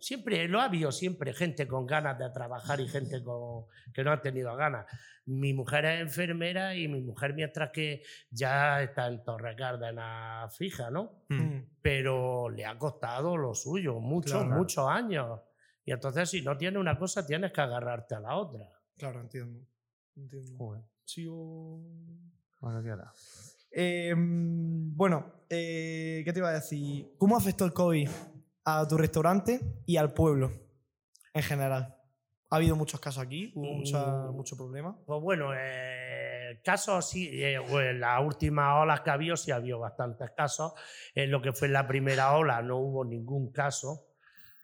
Siempre 0.00 0.46
lo 0.48 0.60
ha 0.60 0.64
habido, 0.64 0.92
siempre 0.92 1.32
gente 1.32 1.66
con 1.66 1.86
ganas 1.86 2.18
de 2.18 2.28
trabajar 2.30 2.78
y 2.80 2.88
gente 2.88 3.22
con, 3.24 3.66
que 3.94 4.04
no 4.04 4.12
ha 4.12 4.20
tenido 4.20 4.54
ganas. 4.54 4.86
Mi 5.26 5.54
mujer 5.54 5.86
es 5.86 6.00
enfermera 6.02 6.74
y 6.76 6.88
mi 6.88 7.00
mujer, 7.00 7.32
mientras 7.32 7.70
que 7.70 8.02
ya 8.30 8.82
está 8.82 9.06
en 9.06 9.24
Torre 9.24 9.56
Cárdenas 9.56 10.54
fija, 10.56 10.90
¿no? 10.90 11.24
Mm. 11.30 11.60
pero 11.80 12.50
le 12.50 12.66
ha 12.66 12.76
costado 12.76 13.36
lo 13.36 13.54
suyo, 13.54 13.98
muchos, 14.00 14.42
Claro. 14.42 14.56
muchos 14.56 14.86
años. 14.88 15.40
Y 15.86 15.92
entonces 15.92 16.28
si 16.28 16.42
no 16.42 16.56
tienes 16.56 16.78
una 16.80 16.98
cosa, 16.98 17.26
tienes 17.26 17.52
que 17.52 17.60
agarrarte 17.62 18.14
a 18.14 18.20
la 18.20 18.36
otra. 18.36 18.68
Claro, 18.98 19.20
entiendo. 19.20 19.66
Entiendo. 20.16 20.56
Joder, 20.58 20.82
Sigo. 21.04 21.80
bueno, 22.60 22.82
¿qué 22.82 22.90
hará? 22.90 23.12
Eh, 23.70 24.14
bueno, 24.16 25.44
eh, 25.50 26.22
¿qué 26.24 26.32
te 26.32 26.38
iba 26.38 26.48
a 26.48 26.52
decir? 26.54 27.12
¿Cómo 27.18 27.36
afectó 27.36 27.64
el 27.64 27.72
COVID 27.72 28.08
a 28.64 28.86
tu 28.88 28.96
restaurante 28.96 29.60
y 29.86 29.96
al 29.96 30.12
pueblo 30.14 30.52
en 31.32 31.42
general? 31.42 31.96
¿Ha 32.50 32.56
habido 32.56 32.76
muchos 32.76 33.00
casos 33.00 33.22
aquí? 33.22 33.52
¿Hubo 33.54 33.74
mucha, 33.74 34.28
Mm. 34.30 34.34
mucho 34.36 34.56
problema? 34.56 34.96
Pues 35.04 35.20
bueno, 35.20 35.50
eh, 35.56 36.60
casos 36.64 37.08
sí, 37.10 37.28
eh, 37.32 37.58
bueno, 37.58 37.90
en 37.90 38.00
las 38.00 38.24
últimas 38.24 38.80
olas 38.80 39.00
que 39.00 39.10
ha 39.10 39.14
habido, 39.14 39.36
sí 39.36 39.50
ha 39.50 39.56
habido 39.56 39.80
bastantes 39.80 40.30
casos. 40.36 40.72
En 41.14 41.30
lo 41.32 41.42
que 41.42 41.52
fue 41.52 41.68
la 41.68 41.86
primera 41.86 42.32
ola 42.36 42.62
no 42.62 42.78
hubo 42.78 43.04
ningún 43.04 43.50
caso. 43.50 44.06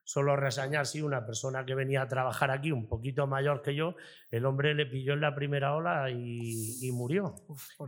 Solo 0.05 0.35
reseñar, 0.37 0.87
sí, 0.87 1.03
una 1.03 1.25
persona 1.25 1.65
que 1.65 1.75
venía 1.75 2.03
a 2.03 2.09
trabajar 2.09 2.51
aquí, 2.51 2.73
un 2.73 2.89
poquito 2.89 3.27
mayor 3.27 3.63
que 3.63 3.75
yo, 3.75 3.95
el 4.31 4.45
hombre 4.45 4.75
le 4.75 4.87
pilló 4.87 5.13
en 5.13 5.21
la 5.21 5.35
primera 5.35 5.75
ola 5.75 6.11
y, 6.11 6.79
y 6.81 6.91
murió. 6.93 7.35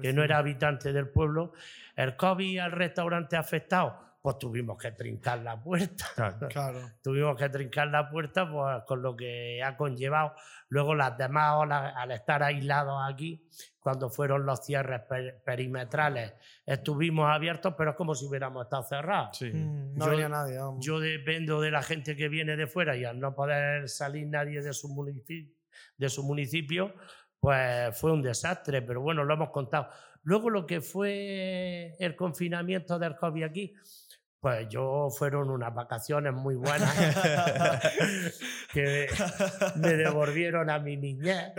que 0.00 0.12
no 0.12 0.23
era 0.23 0.38
habitante 0.38 0.92
del 0.92 1.09
pueblo. 1.09 1.52
¿El 1.97 2.16
COVID 2.16 2.59
al 2.59 2.73
restaurante 2.73 3.37
afectado? 3.37 4.12
Pues 4.23 4.38
tuvimos 4.38 4.79
que 4.79 4.93
trincar 4.93 5.41
la 5.41 5.61
puerta. 5.61 6.07
Claro. 6.49 6.93
tuvimos 7.02 7.37
que 7.37 7.49
trincar 7.49 7.88
la 7.88 8.09
puerta 8.09 8.50
pues, 8.50 8.85
con 8.87 9.02
lo 9.02 9.17
que 9.17 9.62
ha 9.62 9.76
conllevado. 9.76 10.35
Luego 10.69 10.95
las 10.95 11.19
demás 11.19 11.55
olas, 11.57 11.93
al 11.97 12.12
estar 12.12 12.43
aislados 12.43 13.00
aquí, 13.05 13.49
cuando 13.81 14.09
fueron 14.09 14.47
los 14.47 14.64
cierres 14.64 15.02
perimetrales, 15.45 16.35
estuvimos 16.64 17.29
abiertos, 17.29 17.75
pero 17.76 17.91
es 17.91 17.97
como 17.97 18.14
si 18.14 18.26
hubiéramos 18.26 18.64
estado 18.64 18.85
cerrados. 18.85 19.43
Mm, 19.43 19.95
no 19.99 20.09
venía 20.09 20.29
nadie. 20.29 20.59
Yo 20.79 21.00
dependo 21.00 21.61
de 21.61 21.73
la 21.73 21.83
gente 21.83 22.14
que 22.14 22.29
viene 22.29 22.57
de 22.57 22.69
fuera 22.69 22.97
y 22.97 23.05
al 23.05 23.19
no 23.19 23.35
poder 23.35 23.88
salir 23.88 24.29
nadie 24.29 24.62
de 24.62 24.73
su 24.73 24.88
municipio, 24.88 25.57
de 25.97 26.09
su 26.09 26.23
municipio 26.23 26.95
pues 27.43 27.99
fue 27.99 28.12
un 28.12 28.23
desastre, 28.23 28.83
pero 28.83 29.00
bueno, 29.00 29.25
lo 29.25 29.35
hemos 29.35 29.50
contado. 29.50 29.88
Luego 30.23 30.49
lo 30.49 30.64
que 30.64 30.81
fue 30.81 31.97
el 31.99 32.14
confinamiento 32.14 33.00
del 33.00 33.17
COVID 33.17 33.43
aquí, 33.43 33.75
pues 34.42 34.68
yo 34.68 35.08
fueron 35.16 35.50
unas 35.50 35.72
vacaciones 35.72 36.32
muy 36.34 36.56
buenas 36.56 36.92
que 38.72 39.06
me 39.76 39.94
devolvieron 39.94 40.68
a 40.68 40.80
mi 40.80 40.96
niñez. 40.96 41.52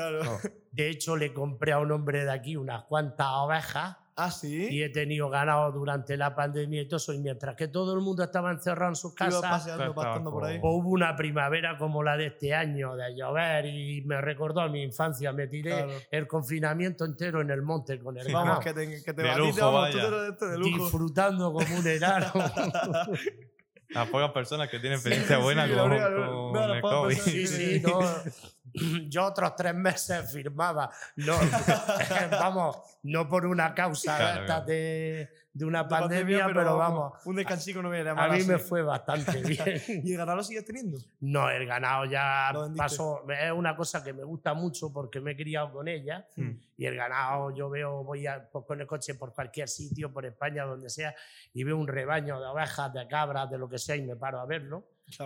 De 0.71 0.89
hecho, 0.89 1.15
le 1.15 1.33
compré 1.33 1.71
a 1.71 1.79
un 1.79 1.93
hombre 1.93 2.25
de 2.25 2.31
aquí 2.31 2.57
unas 2.57 2.83
cuantas 2.83 3.27
ovejas 3.29 3.95
¿Ah, 4.15 4.29
sí? 4.29 4.67
Y 4.69 4.83
he 4.83 4.89
tenido 4.89 5.29
ganado 5.29 5.71
durante 5.71 6.15
la 6.17 6.35
pandemia 6.35 6.81
y 6.81 6.85
todo 6.87 6.97
eso. 6.97 7.13
Y 7.13 7.19
mientras 7.19 7.55
que 7.55 7.67
todo 7.67 7.93
el 7.93 8.01
mundo 8.01 8.23
estaba 8.23 8.51
encerrado 8.51 8.91
en 8.91 8.95
sus 8.95 9.13
casas, 9.13 9.41
paseando, 9.41 9.93
por 10.31 10.45
ahí. 10.45 10.59
Pues 10.59 10.73
hubo 10.73 10.89
una 10.89 11.15
primavera 11.15 11.77
como 11.77 12.03
la 12.03 12.15
de 12.15 12.27
este 12.27 12.53
año, 12.53 12.95
de 12.95 13.15
llover, 13.15 13.65
y 13.65 14.01
me 14.03 14.21
recordó 14.21 14.61
a 14.61 14.69
mi 14.69 14.83
infancia. 14.83 15.33
Me 15.33 15.47
tiré 15.47 15.85
el 16.11 16.27
confinamiento 16.27 17.05
entero 17.05 17.41
en 17.41 17.49
el 17.49 17.61
monte 17.63 17.99
con 17.99 18.17
el 18.17 18.31
Vamos, 18.31 18.59
que 18.59 18.73
te, 18.73 19.03
que 19.03 19.13
te 19.13 19.21
de 19.21 19.35
lujo, 19.35 19.71
vamos, 19.71 19.89
tú 19.91 20.45
de 20.45 20.57
lujo. 20.57 20.83
Disfrutando 20.83 21.53
como 21.53 21.77
un 21.77 21.87
enano. 21.87 22.31
A 23.95 24.05
pocas 24.05 24.31
personas 24.31 24.69
que 24.69 24.79
tienen 24.79 24.97
experiencia 24.97 25.37
buena 25.37 25.67
con, 25.67 25.93
el 25.93 26.81
COVID. 26.81 27.15
Sí, 27.15 27.45
sí, 27.45 27.81
no. 27.83 27.99
yo 29.09 29.25
otros 29.25 29.55
tres 29.55 29.75
meses 29.75 30.31
firmaba. 30.31 30.89
No, 31.17 31.37
vamos, 32.31 32.77
no 33.03 33.27
por 33.27 33.45
una 33.45 33.73
causa 33.73 34.61
de, 34.65 35.29
de, 35.53 35.65
una 35.65 35.87
pandemia, 35.87 36.47
pero, 36.47 36.77
vamos. 36.77 37.13
Un 37.25 37.35
descansico 37.35 37.81
no 37.81 37.89
viene 37.89 38.09
a 38.09 38.27
mí 38.29 38.43
me 38.43 38.57
fue 38.57 38.81
bastante 38.81 39.41
bien. 39.43 39.81
¿Y 40.03 40.11
el 40.11 40.17
ganado 40.17 40.37
lo 40.37 40.43
sigues 40.43 40.65
teniendo? 40.65 40.97
No, 41.19 41.49
el 41.49 41.65
ganado 41.65 42.05
ya 42.05 42.51
pasó. 42.75 43.25
Es 43.29 43.51
una 43.51 43.75
cosa 43.75 44.03
que 44.03 44.13
me 44.13 44.23
gusta 44.23 44.53
mucho 44.53 44.91
porque 44.91 45.19
me 45.19 45.31
he 45.31 45.35
criado 45.35 45.71
con 45.71 45.87
ella. 45.87 46.27
Hmm. 46.35 46.51
Y 46.77 46.85
el 46.85 46.95
ganado, 46.95 47.55
yo 47.55 47.69
veo, 47.69 48.03
voy 48.03 48.25
a, 48.25 48.49
pues, 48.51 48.65
con 48.65 48.81
el 48.81 48.87
coche 48.87 49.13
por 49.15 49.33
cualquier 49.33 49.69
sitio, 49.69 50.11
por 50.11 50.25
España, 50.25 50.63
donde 50.65 50.89
sea, 50.89 51.13
y 51.53 51.63
veo 51.63 51.77
un 51.77 51.87
rebaño 51.87 52.39
de 52.39 52.47
ovejas, 52.47 52.91
de 52.91 53.07
cabras, 53.07 53.49
de 53.49 53.57
lo 53.57 53.69
que 53.69 53.77
sea, 53.77 53.95
y 53.95 54.01
me 54.01 54.15
paro 54.15 54.39
a 54.39 54.45
verlo 54.45 54.83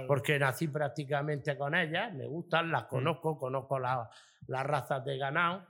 porque 0.08 0.40
nací 0.40 0.68
prácticamente 0.68 1.58
con 1.58 1.76
ellas, 1.76 2.14
me 2.14 2.26
gustan, 2.26 2.72
las 2.72 2.84
mm. 2.84 2.88
conozco, 2.88 3.38
conozco 3.38 3.80
las 3.80 4.08
razas 4.48 5.04
de 5.06 5.18
ganado, 5.18 5.66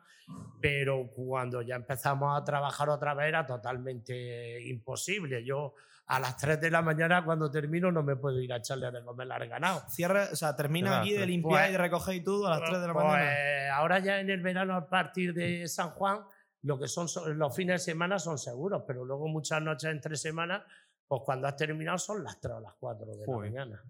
pero 0.62 1.10
cuando 1.16 1.62
ya 1.62 1.76
empezamos 1.76 2.40
a 2.40 2.44
trabajar 2.44 2.90
otra 2.90 3.14
vez 3.14 3.28
era 3.28 3.46
totalmente 3.46 4.62
imposible. 4.68 5.44
Yo 5.46 5.74
a 6.08 6.20
las 6.20 6.38
3 6.38 6.60
de 6.62 6.72
la 6.72 6.82
mañana 6.82 7.24
cuando 7.24 7.52
termino 7.52 7.92
no 7.92 8.02
me 8.02 8.16
puedo 8.16 8.40
ir 8.40 8.52
a 8.54 8.58
echarle 8.58 8.92
de 8.92 9.04
comer 9.04 9.32
al 9.32 9.48
ganado. 9.48 9.84
Cierra, 9.90 10.30
o 10.32 10.36
sea, 10.36 10.56
termina 10.56 11.02
aquí 11.02 11.14
de 11.14 11.26
limpiar 11.26 11.70
y 11.70 11.74
de 11.74 11.78
pues, 11.78 11.90
recoger 11.90 12.16
y 12.16 12.24
todo 12.24 12.48
a 12.48 12.52
las 12.52 12.70
3 12.70 12.82
de 12.82 12.88
la 12.88 12.94
pues, 12.94 13.06
mañana. 13.06 13.76
Ahora 13.76 14.00
ya 14.00 14.20
en 14.20 14.30
el 14.30 14.42
verano 14.42 14.76
a 14.76 14.90
partir 14.90 15.34
de 15.34 15.68
San 15.68 15.92
Juan, 15.92 16.22
lo 16.64 16.80
que 16.80 16.88
son 16.88 17.08
los 17.38 17.56
fines 17.56 17.82
de 17.82 17.92
semana 17.92 18.20
son 18.20 18.38
seguros, 18.38 18.84
pero 18.88 19.06
luego 19.06 19.28
muchas 19.28 19.62
noches 19.62 19.92
entre 19.92 20.16
semanas, 20.16 20.64
pues 21.08 21.22
cuando 21.26 21.48
has 21.48 21.56
terminado 21.56 21.98
son 21.98 22.24
las 22.24 22.40
3 22.40 22.56
o 22.56 22.60
las 22.62 22.74
4 22.80 23.06
de 23.06 23.28
la 23.28 23.38
mañana. 23.38 23.84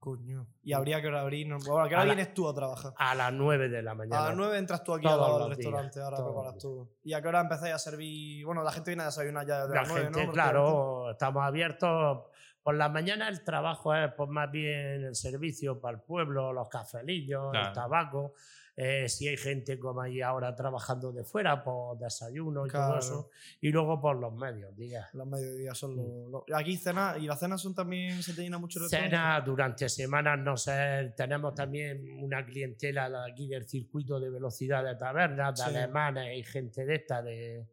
Coño. 0.00 0.46
Y 0.62 0.72
habría 0.72 1.02
que 1.02 1.08
abrir. 1.08 1.52
¿A 1.52 1.58
qué 1.88 1.94
hora 1.94 2.04
vienes 2.04 2.32
tú 2.32 2.48
a 2.48 2.54
trabajar? 2.54 2.94
A 2.96 3.14
las 3.14 3.30
9 3.34 3.68
de 3.68 3.82
la 3.82 3.94
mañana. 3.94 4.24
A 4.24 4.28
las 4.28 4.36
9 4.36 4.56
entras 4.56 4.82
tú 4.82 4.94
aquí 4.94 5.06
al 5.06 5.50
restaurante, 5.50 6.00
ahora 6.00 6.16
preparas 6.24 6.56
todo. 6.56 6.88
¿Y 7.04 7.12
a 7.12 7.20
qué 7.20 7.28
hora 7.28 7.40
empezáis 7.42 7.74
a 7.74 7.78
servir? 7.78 8.46
Bueno, 8.46 8.62
la 8.62 8.72
gente 8.72 8.90
viene 8.92 9.02
a 9.02 9.06
desayunar 9.06 9.46
ya 9.46 9.66
de 9.66 9.74
la 9.74 9.82
las 9.82 9.88
9, 9.90 10.10
¿no? 10.10 10.32
Claro, 10.32 11.10
estamos 11.10 11.44
abiertos. 11.44 12.22
Por 12.62 12.74
la 12.74 12.88
mañana 12.88 13.28
el 13.28 13.42
trabajo 13.42 13.94
es 13.94 14.12
pues, 14.16 14.28
más 14.28 14.50
bien 14.50 15.04
el 15.04 15.14
servicio 15.14 15.80
para 15.80 15.96
el 15.96 16.02
pueblo, 16.02 16.52
los 16.52 16.68
cafelillos, 16.68 17.54
el 17.54 17.72
tabaco. 17.72 18.34
Eh, 18.82 19.08
si 19.10 19.28
hay 19.28 19.36
gente 19.36 19.78
como 19.78 20.00
ahí 20.00 20.22
ahora 20.22 20.54
trabajando 20.54 21.12
de 21.12 21.22
fuera, 21.22 21.62
por 21.62 21.98
desayuno 21.98 22.66
y 22.66 22.70
todo 22.70 22.98
eso. 22.98 23.30
Y 23.60 23.70
luego 23.70 24.00
por 24.00 24.16
los 24.16 24.32
medios 24.32 24.74
días. 24.74 25.12
Los 25.12 25.26
mediodías 25.26 25.76
son 25.76 25.96
mm. 25.96 26.30
los, 26.30 26.42
Aquí 26.54 26.76
cena, 26.76 27.16
¿y 27.18 27.26
las 27.26 27.38
cenas 27.38 27.60
son 27.60 27.74
también, 27.74 28.22
se 28.22 28.32
te 28.32 28.42
llena 28.42 28.58
mucho 28.58 28.82
el 28.82 28.88
Cena 28.88 29.40
durante 29.40 29.88
semanas, 29.88 30.38
no 30.38 30.56
sé, 30.56 31.12
tenemos 31.16 31.54
también 31.54 32.22
una 32.22 32.44
clientela 32.46 33.24
aquí 33.30 33.48
del 33.48 33.68
circuito 33.68 34.18
de 34.18 34.30
velocidad 34.30 34.82
de 34.82 34.94
tabernas, 34.96 35.58
de 35.58 35.64
alemanes 35.64 36.38
y 36.38 36.42
gente 36.42 36.86
de 36.86 36.94
esta, 36.94 37.20
de, 37.20 37.66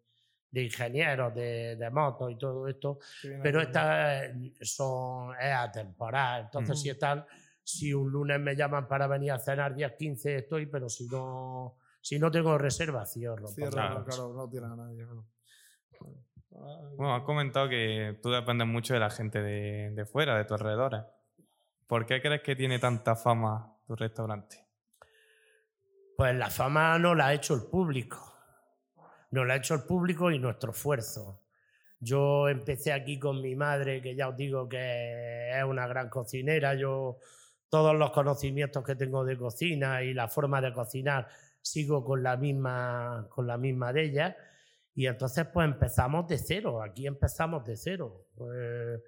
de 0.49 0.63
ingenieros 0.63 1.33
de, 1.35 1.75
de 1.75 1.89
motos 1.89 2.31
y 2.31 2.37
todo 2.37 2.67
esto, 2.67 2.99
pero 3.43 3.61
esta 3.61 4.21
son, 4.61 5.35
es 5.39 5.53
atemporal, 5.53 6.43
entonces 6.43 6.81
si 6.81 6.89
están 6.89 7.25
si 7.67 7.93
un 7.93 8.09
lunes 8.09 8.39
me 8.39 8.55
llaman 8.55 8.87
para 8.87 9.07
venir 9.07 9.33
a 9.33 9.39
cenar 9.39 9.75
10, 9.75 9.91
15 9.97 10.35
estoy, 10.37 10.67
pero 10.67 10.87
si 10.87 11.05
no, 11.07 11.75
si 11.99 12.17
no 12.17 12.31
tengo 12.31 12.57
reserva, 12.57 13.05
cierro. 13.05 13.47
claro, 13.53 14.33
no 14.33 14.49
tiene 14.49 14.67
a 14.67 14.75
nadie. 14.75 15.05
Bueno, 16.95 17.13
has 17.13 17.23
comentado 17.23 17.67
que 17.67 18.17
tú 18.23 18.31
dependes 18.31 18.67
mucho 18.67 18.93
de 18.93 19.01
la 19.01 19.09
gente 19.09 19.41
de, 19.41 19.91
de 19.91 20.05
fuera, 20.05 20.37
de 20.37 20.45
tu 20.45 20.53
alrededor. 20.53 21.07
¿Por 21.87 22.05
qué 22.05 22.21
crees 22.21 22.41
que 22.41 22.55
tiene 22.55 22.79
tanta 22.79 23.17
fama 23.17 23.75
tu 23.85 23.97
restaurante? 23.97 24.65
Pues 26.15 26.35
la 26.35 26.49
fama 26.49 26.97
no 26.97 27.13
la 27.15 27.27
ha 27.27 27.33
hecho 27.33 27.53
el 27.53 27.63
público. 27.63 28.26
No 29.31 29.45
la 29.45 29.55
ha 29.55 29.57
hecho 29.57 29.73
el 29.75 29.83
público 29.83 30.31
y 30.31 30.39
nuestro 30.39 30.71
esfuerzo. 30.71 31.41
Yo 31.99 32.47
empecé 32.49 32.93
aquí 32.93 33.19
con 33.19 33.41
mi 33.41 33.55
madre, 33.55 34.01
que 34.01 34.15
ya 34.15 34.29
os 34.29 34.37
digo 34.37 34.69
que 34.69 35.51
es 35.57 35.63
una 35.63 35.87
gran 35.87 36.09
cocinera. 36.09 36.75
Yo 36.75 37.17
todos 37.69 37.95
los 37.95 38.11
conocimientos 38.11 38.83
que 38.83 38.95
tengo 38.95 39.25
de 39.25 39.37
cocina 39.37 40.03
y 40.03 40.13
la 40.13 40.27
forma 40.27 40.61
de 40.61 40.73
cocinar 40.73 41.27
sigo 41.61 42.03
con 42.03 42.23
la 42.23 42.37
misma, 42.37 43.27
con 43.29 43.47
la 43.47 43.57
misma 43.57 43.91
de 43.93 44.03
ella. 44.03 44.37
Y 44.95 45.07
entonces 45.07 45.45
pues 45.53 45.65
empezamos 45.65 46.27
de 46.27 46.37
cero, 46.37 46.81
aquí 46.81 47.07
empezamos 47.07 47.65
de 47.65 47.75
cero. 47.77 48.27
Pues, 48.35 49.01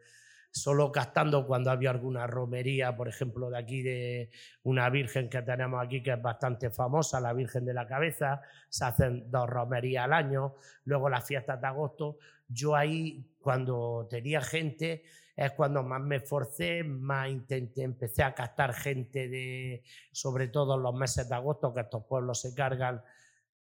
solo 0.52 0.92
gastando 0.92 1.46
cuando 1.46 1.72
había 1.72 1.92
alguna 1.92 2.28
romería, 2.28 2.96
por 2.96 3.08
ejemplo, 3.08 3.50
de 3.50 3.58
aquí 3.58 3.82
de 3.82 4.32
una 4.64 4.90
virgen 4.90 5.30
que 5.30 5.42
tenemos 5.42 5.84
aquí 5.84 6.02
que 6.02 6.14
es 6.14 6.22
bastante 6.22 6.70
famosa, 6.70 7.20
la 7.20 7.34
Virgen 7.34 7.66
de 7.66 7.74
la 7.74 7.88
Cabeza, 7.88 8.42
se 8.68 8.86
hacen 8.86 9.30
dos 9.30 9.50
romerías 9.50 10.06
al 10.06 10.14
año, 10.14 10.56
luego 10.86 11.10
las 11.10 11.26
fiestas 11.26 11.62
de 11.62 11.68
agosto. 11.68 12.18
Yo 12.48 12.76
ahí, 12.76 13.36
cuando 13.40 14.08
tenía 14.10 14.42
gente, 14.42 15.04
es 15.36 15.52
cuando 15.52 15.84
más 15.84 16.02
me 16.02 16.18
esforcé, 16.18 16.84
más 16.84 17.30
intenté, 17.30 17.84
empecé 17.84 18.24
a 18.24 18.34
captar 18.34 18.74
gente 18.74 19.30
de, 19.30 19.84
sobre 20.12 20.48
todo 20.50 20.76
en 20.76 20.84
los 20.84 20.94
meses 20.94 21.30
de 21.30 21.36
agosto, 21.36 21.74
que 21.74 21.82
estos 21.82 22.04
pueblos 22.06 22.42
se 22.42 22.54
cargan 22.54 23.02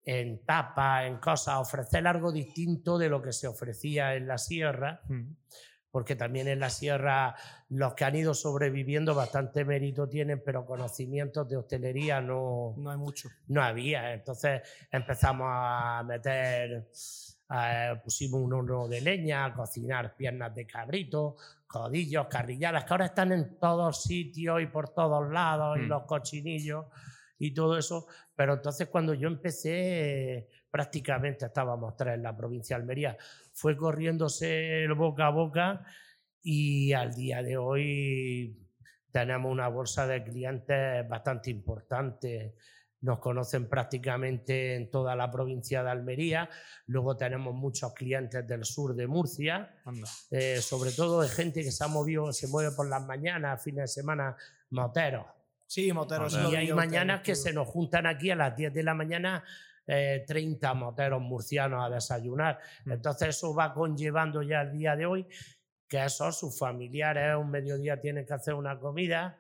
en 0.03 0.43
tapas, 0.47 1.05
en 1.05 1.19
cosas, 1.19 1.57
ofrecer 1.57 2.07
algo 2.07 2.33
distinto 2.33 2.97
de 2.97 3.11
lo 3.11 3.21
que 3.21 3.33
se 3.33 3.47
ofrecía 3.47 4.15
en 4.15 4.27
la 4.27 4.39
sierra, 4.39 5.03
mm. 5.09 5.33
Porque 5.99 6.15
también 6.15 6.47
en 6.47 6.61
la 6.61 6.71
sierra 6.71 7.35
los 7.71 7.95
que 7.95 8.05
han 8.05 8.15
ido 8.15 8.33
sobreviviendo 8.33 9.17
bastante 9.17 9.65
mérito 9.65 10.09
tienen, 10.09 10.41
pero 10.45 10.65
conocimientos 10.65 11.49
de 11.49 11.57
hostelería 11.57 12.21
no, 12.21 12.73
no 12.77 12.93
hay 12.93 12.97
mucho. 12.97 13.29
No 13.49 13.65
había, 13.65 14.15
entonces 14.15 14.63
empezamos 14.93 15.49
a 15.51 16.05
meter 16.07 16.87
eh, 17.53 18.01
pusimos 18.05 18.41
un 18.41 18.53
horno 18.53 18.87
de 18.87 19.01
leña, 19.01 19.47
a 19.47 19.53
cocinar 19.53 20.15
piernas 20.15 20.55
de 20.55 20.69
cabrito, 20.69 21.35
codillos, 21.67 22.29
carrilladas, 22.29 22.85
que 22.85 22.95
ahora 22.95 23.07
están 23.07 23.33
en 23.33 23.59
todos 23.59 24.05
sitios 24.05 24.63
y 24.63 24.67
por 24.67 24.91
todos 24.91 25.29
lados, 25.29 25.79
y 25.79 25.81
mm. 25.81 25.89
los 25.89 26.05
cochinillos 26.05 26.87
y 27.41 27.53
todo 27.53 27.77
eso. 27.77 28.07
Pero 28.37 28.55
entonces 28.55 28.87
cuando 28.87 29.15
yo 29.15 29.27
empecé, 29.27 30.49
prácticamente 30.71 31.47
estábamos 31.47 31.97
tres 31.97 32.15
en 32.15 32.23
la 32.23 32.37
provincia 32.37 32.77
de 32.77 32.83
Almería. 32.83 33.17
Fue 33.53 33.77
corriéndose 33.77 34.85
el 34.85 34.95
boca 34.95 35.27
a 35.27 35.31
boca 35.31 35.85
y 36.43 36.93
al 36.93 37.15
día 37.15 37.43
de 37.43 37.57
hoy 37.57 38.67
tenemos 39.11 39.51
una 39.51 39.69
bolsa 39.69 40.07
de 40.07 40.23
clientes 40.23 41.09
bastante 41.09 41.51
importante 41.51 42.55
nos 43.01 43.19
conocen 43.21 43.69
prácticamente 43.69 44.75
en 44.75 44.91
toda 44.91 45.15
la 45.15 45.31
provincia 45.31 45.83
de 45.83 45.91
Almería. 45.91 46.49
Luego 46.87 47.17
tenemos 47.17 47.55
muchos 47.55 47.93
clientes 47.95 48.47
del 48.47 48.65
sur 48.65 48.95
de 48.95 49.07
Murcia, 49.07 49.75
eh, 50.31 50.61
sobre 50.61 50.91
todo 50.91 51.23
de 51.23 51.29
gente 51.29 51.63
que 51.63 51.71
se 51.71 51.85
ha 51.85 51.89
movido, 51.89 52.33
se 52.33 52.49
mueve 52.49 52.75
por 52.75 52.89
las 52.89 53.05
mañanas, 53.05 53.63
fines 53.63 53.83
de 53.83 53.89
semana, 53.89 54.37
moteros. 54.71 55.27
Sí, 55.67 55.93
moteros. 55.93 56.37
Y 56.51 56.57
hay 56.57 56.73
mañanas 56.73 57.21
que 57.21 57.35
se 57.35 57.53
nos 57.53 57.69
juntan 57.69 58.07
aquí 58.07 58.31
a 58.31 58.37
las 58.37 58.57
10 58.57 58.73
de 58.73 58.83
la 58.83 58.95
mañana 58.95 59.45
30 59.89 60.71
eh, 60.71 60.75
moteros 60.75 61.23
murcianos 61.23 61.85
a 61.85 61.89
desayunar. 61.89 62.59
Mm. 62.85 62.93
Entonces 62.93 63.29
eso 63.31 63.55
va 63.55 63.73
conllevando 63.73 64.43
ya 64.43 64.61
el 64.63 64.73
día 64.73 64.95
de 64.95 65.07
hoy 65.07 65.27
que 65.89 66.05
esos, 66.05 66.39
sus 66.39 66.59
familiares, 66.59 67.35
un 67.37 67.51
mediodía 67.51 67.99
tienen 67.99 68.27
que 68.27 68.35
hacer 68.35 68.53
una 68.53 68.79
comida. 68.79 69.39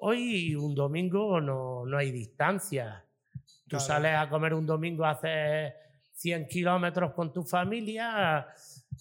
Hoy, 0.00 0.56
un 0.56 0.74
domingo, 0.74 1.40
no, 1.40 1.86
no 1.86 1.96
hay 1.96 2.10
distancia. 2.10 3.04
Tú 3.68 3.76
Claro. 3.76 3.84
sales 3.84 4.16
a 4.16 4.28
comer 4.28 4.54
un 4.54 4.66
domingo, 4.66 5.04
haces 5.04 5.72
100 6.14 6.46
kilómetros 6.46 7.12
con 7.12 7.32
tu 7.32 7.42
familia. 7.44 8.46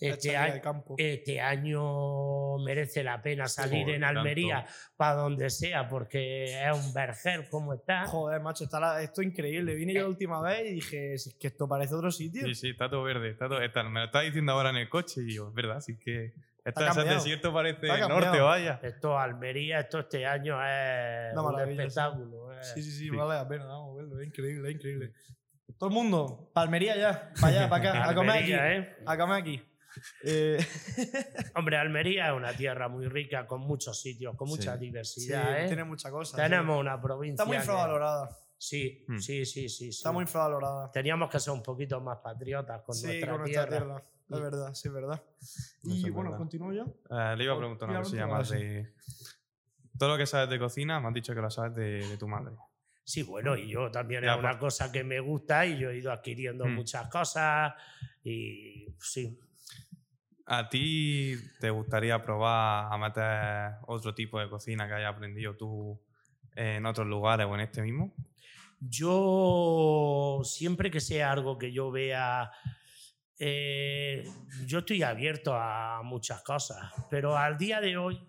Este, 0.01 0.33
campo. 0.61 0.95
este 0.97 1.39
año 1.39 2.57
merece 2.57 3.03
la 3.03 3.21
pena 3.21 3.47
salir 3.47 3.83
Joder, 3.83 3.95
en. 3.97 4.03
Almería 4.03 4.65
para 4.97 5.13
donde 5.15 5.49
sea, 5.51 5.87
porque 5.87 6.45
es 6.45 6.75
un 6.85 6.93
verger 6.93 7.47
como 7.49 7.75
está. 7.75 8.05
Joder, 8.07 8.41
macho, 8.41 8.63
está 8.63 8.79
la- 8.79 9.01
esto 9.03 9.21
es 9.21 9.27
increíble. 9.27 9.75
Vine 9.75 9.93
yo 9.93 10.01
la 10.01 10.07
última 10.07 10.41
vez 10.41 10.61
y 10.71 10.73
dije, 10.75 11.17
si 11.19 11.29
es 11.29 11.35
que 11.35 11.47
esto 11.47 11.67
parece 11.67 11.93
otro 11.93 12.09
sitio. 12.11 12.45
Sí, 12.47 12.55
sí, 12.55 12.69
está 12.71 12.89
todo 12.89 13.03
verde. 13.03 13.29
Está 13.29 13.47
todo, 13.47 13.61
está- 13.61 13.83
me 13.83 13.99
lo 13.99 14.05
estaba 14.07 14.23
diciendo 14.23 14.51
ahora 14.53 14.71
en 14.71 14.77
el 14.77 14.89
coche 14.89 15.21
y 15.21 15.25
digo, 15.25 15.49
es 15.49 15.53
verdad, 15.53 15.79
sí 15.79 15.97
que. 15.99 16.33
Esto 16.65 16.87
es 16.87 16.95
desierto 16.95 17.53
parece 17.53 17.87
norte, 18.07 18.39
vaya. 18.39 18.79
Esto 18.81 19.19
Almería, 19.19 19.81
esto 19.81 19.99
este 19.99 20.25
año 20.25 20.55
es 20.65 21.33
Una 21.33 21.41
un 21.43 21.59
espectáculo. 21.69 22.53
es- 22.59 22.73
Sí, 22.73 22.81
sí, 22.81 22.91
sí, 22.91 22.97
Sí. 23.09 23.09
vale 23.09 23.35
la 23.35 23.47
pena, 23.47 23.65
vamos 23.65 23.91
a 23.93 24.01
verlo, 24.01 24.19
es 24.19 24.27
increíble, 24.27 24.69
es 24.69 24.75
increíble. 24.75 25.13
Todo 25.77 25.89
el 25.89 25.95
mundo, 25.95 26.51
Palmería 26.53 26.95
ya, 26.97 27.31
para 27.39 27.47
allá, 27.59 27.69
para 27.69 27.89
acá, 27.89 28.09
a 28.09 28.15
comer 28.15 28.43
aquí. 28.43 28.53
¿eh? 28.53 28.95
A 29.05 29.17
comer 29.17 29.37
aquí. 29.41 29.61
Eh, 30.23 30.57
Hombre, 31.55 31.77
Almería 31.77 32.27
es 32.29 32.33
una 32.33 32.53
tierra 32.53 32.87
muy 32.87 33.07
rica, 33.07 33.45
con 33.47 33.61
muchos 33.61 33.99
sitios, 34.01 34.35
con 34.35 34.49
mucha 34.49 34.73
Sí. 34.73 34.79
sí, 34.79 34.85
diversidad. 34.85 35.63
¿eh? 35.63 35.67
tiene 35.67 35.83
mucha 35.83 36.09
cosa. 36.11 36.35
sí. 36.37 36.41
Tenemos 36.43 36.79
una 36.79 36.99
provincia. 37.01 37.33
Está 37.33 37.45
muy 37.45 37.57
que- 37.57 37.61
infravalorada. 37.63 38.29
Sí, 38.57 39.03
Hmm. 39.07 39.17
sí, 39.19 39.45
sí, 39.45 39.67
sí. 39.69 39.89
Está 39.89 40.09
sí. 40.09 40.13
muy 40.13 40.21
infravalorada. 40.23 40.89
Teníamos 40.91 41.29
que 41.29 41.39
ser 41.39 41.53
un 41.53 41.61
poquito 41.61 41.99
más 42.01 42.19
patriotas 42.19 42.81
con 42.83 42.95
sí, 42.95 43.07
nuestra 43.07 43.31
con 43.31 43.41
nuestra 43.41 43.67
tierra. 43.67 43.77
tierra. 43.85 44.03
Es 44.29 44.39
Mm. 44.39 44.41
verdad, 44.41 44.73
sí, 44.73 44.87
es 44.87 44.93
verdad. 44.93 45.23
Y 45.83 46.09
bueno, 46.09 46.29
verdad. 46.31 46.37
continúo 46.37 46.71
yo. 46.73 46.85
Eh, 47.11 47.35
le 47.37 47.43
iba 47.43 47.53
a 47.53 47.57
preguntar 47.57 47.89
una 47.89 47.99
a 47.99 48.03
cosilla 48.03 48.25
más 48.27 48.49
de. 48.49 48.93
Todo 49.99 50.09
lo 50.09 50.17
que 50.17 50.25
sabes 50.25 50.49
de 50.49 50.57
cocina, 50.59 50.99
me 50.99 51.09
has 51.09 51.13
dicho 51.13 51.35
que 51.35 51.41
lo 51.41 51.51
sabes 51.51 51.75
de, 51.75 52.07
de 52.07 52.17
tu 52.17 52.27
madre. 52.27 52.55
Sí, 53.05 53.23
bueno, 53.23 53.55
y 53.57 53.67
yo 53.69 53.91
también 53.91 54.23
Ya, 54.23 54.33
es 54.33 54.39
una 54.39 54.57
cosa 54.57 54.91
que 54.91 55.03
me 55.03 55.19
gusta 55.19 55.65
y 55.65 55.77
yo 55.77 55.89
he 55.89 55.97
ido 55.97 56.11
adquiriendo 56.11 56.65
Hmm. 56.65 56.75
muchas 56.75 57.09
cosas 57.09 57.73
y 58.23 58.87
sí. 58.99 59.37
¿A 60.45 60.67
ti 60.69 61.35
te 61.59 61.69
gustaría 61.69 62.21
probar 62.21 62.91
a 62.91 62.97
meter 62.97 63.79
otro 63.87 64.13
tipo 64.13 64.39
de 64.39 64.49
cocina 64.49 64.87
que 64.87 64.93
hayas 64.95 65.13
aprendido 65.13 65.55
tú 65.55 65.99
en 66.55 66.85
otros 66.85 67.07
lugares 67.07 67.45
o 67.47 67.55
en 67.55 67.61
este 67.61 67.81
mismo? 67.81 68.13
Yo 68.79 70.41
siempre 70.43 70.91
que 70.91 70.99
sea 70.99 71.31
algo 71.31 71.57
que 71.57 71.71
yo 71.71 71.91
vea, 71.91 72.51
eh, 73.39 74.23
yo 74.65 74.79
estoy 74.79 75.03
abierto 75.03 75.53
a 75.55 76.01
muchas 76.03 76.43
cosas, 76.43 76.91
pero 77.09 77.37
al 77.37 77.57
día 77.57 77.79
de 77.79 77.95
hoy, 77.97 78.21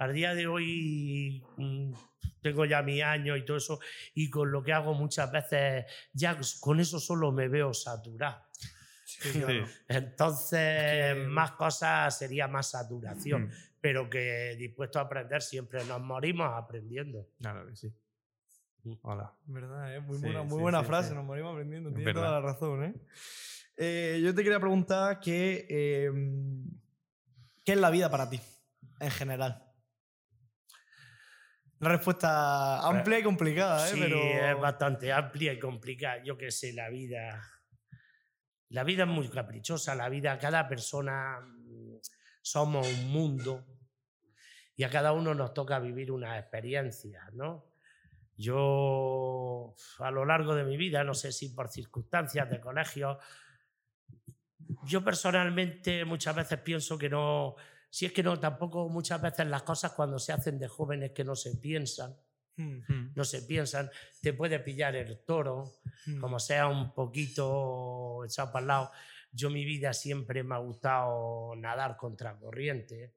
al 0.00 0.14
día 0.14 0.34
de 0.34 0.46
hoy 0.46 1.44
mm, 1.58 1.92
tengo 2.40 2.64
ya 2.64 2.80
mi 2.82 3.02
año 3.02 3.36
y 3.36 3.44
todo 3.44 3.58
eso, 3.58 3.80
y 4.14 4.30
con 4.30 4.50
lo 4.50 4.62
que 4.62 4.72
hago 4.72 4.94
muchas 4.94 5.30
veces, 5.30 5.84
ya 6.14 6.38
con 6.60 6.80
eso 6.80 6.98
solo 6.98 7.30
me 7.32 7.48
veo 7.48 7.74
saturado. 7.74 8.42
Sí, 9.04 9.40
claro. 9.40 9.66
Entonces, 9.88 11.16
más 11.28 11.52
cosas 11.52 12.16
sería 12.16 12.48
más 12.48 12.70
saturación, 12.70 13.48
Mm, 13.48 13.50
pero 13.80 14.08
que 14.08 14.56
dispuesto 14.58 14.98
a 14.98 15.02
aprender 15.02 15.42
siempre 15.42 15.84
nos 15.84 16.00
morimos 16.00 16.50
aprendiendo. 16.54 17.28
Claro 17.38 17.66
que 17.66 17.76
sí. 17.76 17.92
Mm. 18.84 18.92
Hola. 19.02 19.34
verdad, 19.44 19.96
¿eh? 19.96 20.00
muy 20.00 20.16
Sí, 20.16 20.24
buena, 20.24 20.42
muy 20.42 20.56
sí, 20.56 20.62
buena 20.62 20.80
sí, 20.80 20.86
frase, 20.86 21.08
sí. 21.10 21.14
nos 21.14 21.24
morimos 21.24 21.52
aprendiendo, 21.52 21.90
Es 21.90 21.94
tiene 21.96 22.14
toda 22.14 22.30
la 22.30 22.40
razón. 22.40 22.84
¿eh? 22.84 22.94
Eh, 23.76 24.20
yo 24.24 24.34
te 24.34 24.42
quería 24.42 24.60
preguntar 24.60 25.20
que, 25.20 25.66
eh, 25.68 26.10
¿qué 27.64 27.72
es 27.72 27.78
la 27.78 27.90
vida 27.90 28.10
para 28.10 28.30
ti, 28.30 28.40
en 29.00 29.10
general? 29.10 29.69
Una 31.80 31.90
respuesta 31.92 32.86
amplia 32.86 33.20
y 33.20 33.22
complicada, 33.22 33.88
¿eh? 33.88 33.92
Sí, 33.92 34.00
Pero... 34.00 34.20
es 34.20 34.60
bastante 34.60 35.12
amplia 35.12 35.54
y 35.54 35.58
complicada. 35.58 36.22
Yo 36.22 36.36
qué 36.36 36.50
sé, 36.50 36.74
la 36.74 36.90
vida. 36.90 37.42
La 38.68 38.84
vida 38.84 39.04
es 39.04 39.08
muy 39.08 39.28
caprichosa, 39.28 39.94
la 39.94 40.08
vida, 40.08 40.38
cada 40.38 40.68
persona 40.68 41.40
mm, 41.40 41.96
somos 42.42 42.86
un 42.86 43.10
mundo 43.10 43.66
y 44.76 44.84
a 44.84 44.90
cada 44.90 45.12
uno 45.12 45.34
nos 45.34 45.54
toca 45.54 45.78
vivir 45.78 46.12
una 46.12 46.38
experiencia, 46.38 47.28
¿no? 47.32 47.66
Yo, 48.36 49.74
a 49.98 50.10
lo 50.10 50.24
largo 50.24 50.54
de 50.54 50.64
mi 50.64 50.76
vida, 50.76 51.02
no 51.02 51.14
sé 51.14 51.32
si 51.32 51.48
por 51.48 51.68
circunstancias 51.68 52.48
de 52.48 52.60
colegio, 52.60 53.18
yo 54.84 55.02
personalmente 55.02 56.04
muchas 56.04 56.36
veces 56.36 56.58
pienso 56.60 56.96
que 56.96 57.10
no, 57.10 57.56
si 57.90 58.06
es 58.06 58.12
que 58.12 58.22
no, 58.22 58.38
tampoco 58.38 58.88
muchas 58.88 59.20
veces 59.20 59.46
las 59.46 59.62
cosas 59.62 59.92
cuando 59.92 60.18
se 60.18 60.32
hacen 60.32 60.58
de 60.58 60.68
jóvenes 60.68 61.10
que 61.12 61.24
no 61.24 61.34
se 61.36 61.56
piensan, 61.56 62.16
Mm, 62.60 63.12
no 63.14 63.24
se 63.24 63.42
piensan, 63.42 63.90
te 64.20 64.32
puede 64.32 64.60
pillar 64.60 64.94
el 64.96 65.18
toro, 65.24 65.72
hmm. 66.06 66.20
como 66.20 66.38
sea 66.38 66.66
un 66.66 66.92
poquito 66.92 68.24
echado 68.24 68.52
para 68.52 68.62
el 68.62 68.68
lado. 68.68 68.90
Yo 69.32 69.50
mi 69.50 69.64
vida 69.64 69.92
siempre 69.92 70.42
me 70.42 70.54
ha 70.54 70.58
gustado 70.58 71.54
nadar 71.56 71.96
contra 71.96 72.36
corriente. 72.36 73.14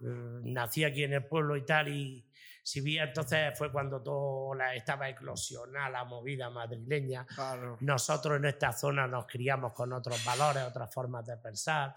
Eh, 0.00 0.40
nací 0.44 0.84
aquí 0.84 1.04
en 1.04 1.14
el 1.14 1.26
pueblo 1.26 1.56
y 1.56 1.64
tal, 1.64 1.88
y 1.88 2.28
si 2.62 2.80
bien 2.80 3.08
entonces 3.08 3.56
fue 3.56 3.70
cuando 3.70 4.02
todo 4.02 4.54
la, 4.54 4.74
estaba 4.74 5.08
eclosionada 5.08 5.88
la 5.88 6.04
movida 6.04 6.50
madrileña. 6.50 7.24
Claro. 7.26 7.78
Nosotros 7.80 8.36
en 8.36 8.46
esta 8.46 8.72
zona 8.72 9.06
nos 9.06 9.26
criamos 9.26 9.72
con 9.72 9.92
otros 9.92 10.22
valores, 10.24 10.64
otras 10.64 10.92
formas 10.92 11.24
de 11.26 11.36
pensar. 11.36 11.94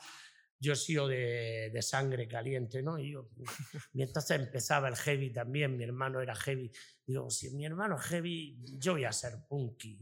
Yo 0.62 0.74
he 0.74 0.76
sido 0.76 1.08
de, 1.08 1.72
de 1.74 1.82
sangre 1.82 2.28
caliente, 2.28 2.82
¿no? 2.82 3.00
Y, 3.00 3.12
yo, 3.12 3.28
y 3.94 4.04
entonces 4.04 4.40
empezaba 4.40 4.88
el 4.88 4.96
heavy 4.96 5.34
también, 5.34 5.76
mi 5.76 5.84
hermano 5.84 6.22
era 6.22 6.36
heavy. 6.36 6.72
Digo, 7.06 7.30
si 7.30 7.50
mi 7.50 7.66
hermano 7.66 7.98
es 7.98 8.04
heavy, 8.04 8.58
yo 8.78 8.94
voy 8.94 9.04
a 9.04 9.12
ser 9.12 9.34
punky, 9.50 10.00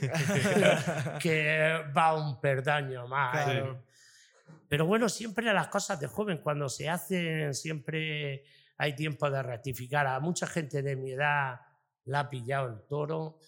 que 1.20 1.82
va 1.96 2.14
un 2.14 2.40
perdaño 2.40 3.08
más. 3.08 3.44
Claro. 3.44 3.84
Pero 4.68 4.86
bueno, 4.86 5.08
siempre 5.08 5.52
las 5.52 5.68
cosas 5.68 5.98
de 5.98 6.06
joven, 6.06 6.38
cuando 6.38 6.68
se 6.68 6.88
hacen, 6.88 7.54
siempre 7.54 8.44
hay 8.76 8.94
tiempo 8.94 9.30
de 9.30 9.42
rectificar. 9.42 10.06
A 10.06 10.20
mucha 10.20 10.46
gente 10.46 10.82
de 10.82 10.96
mi 10.96 11.12
edad 11.12 11.60
la 12.04 12.20
ha 12.20 12.30
pillado 12.30 12.68
el 12.68 12.82
toro, 12.86 13.38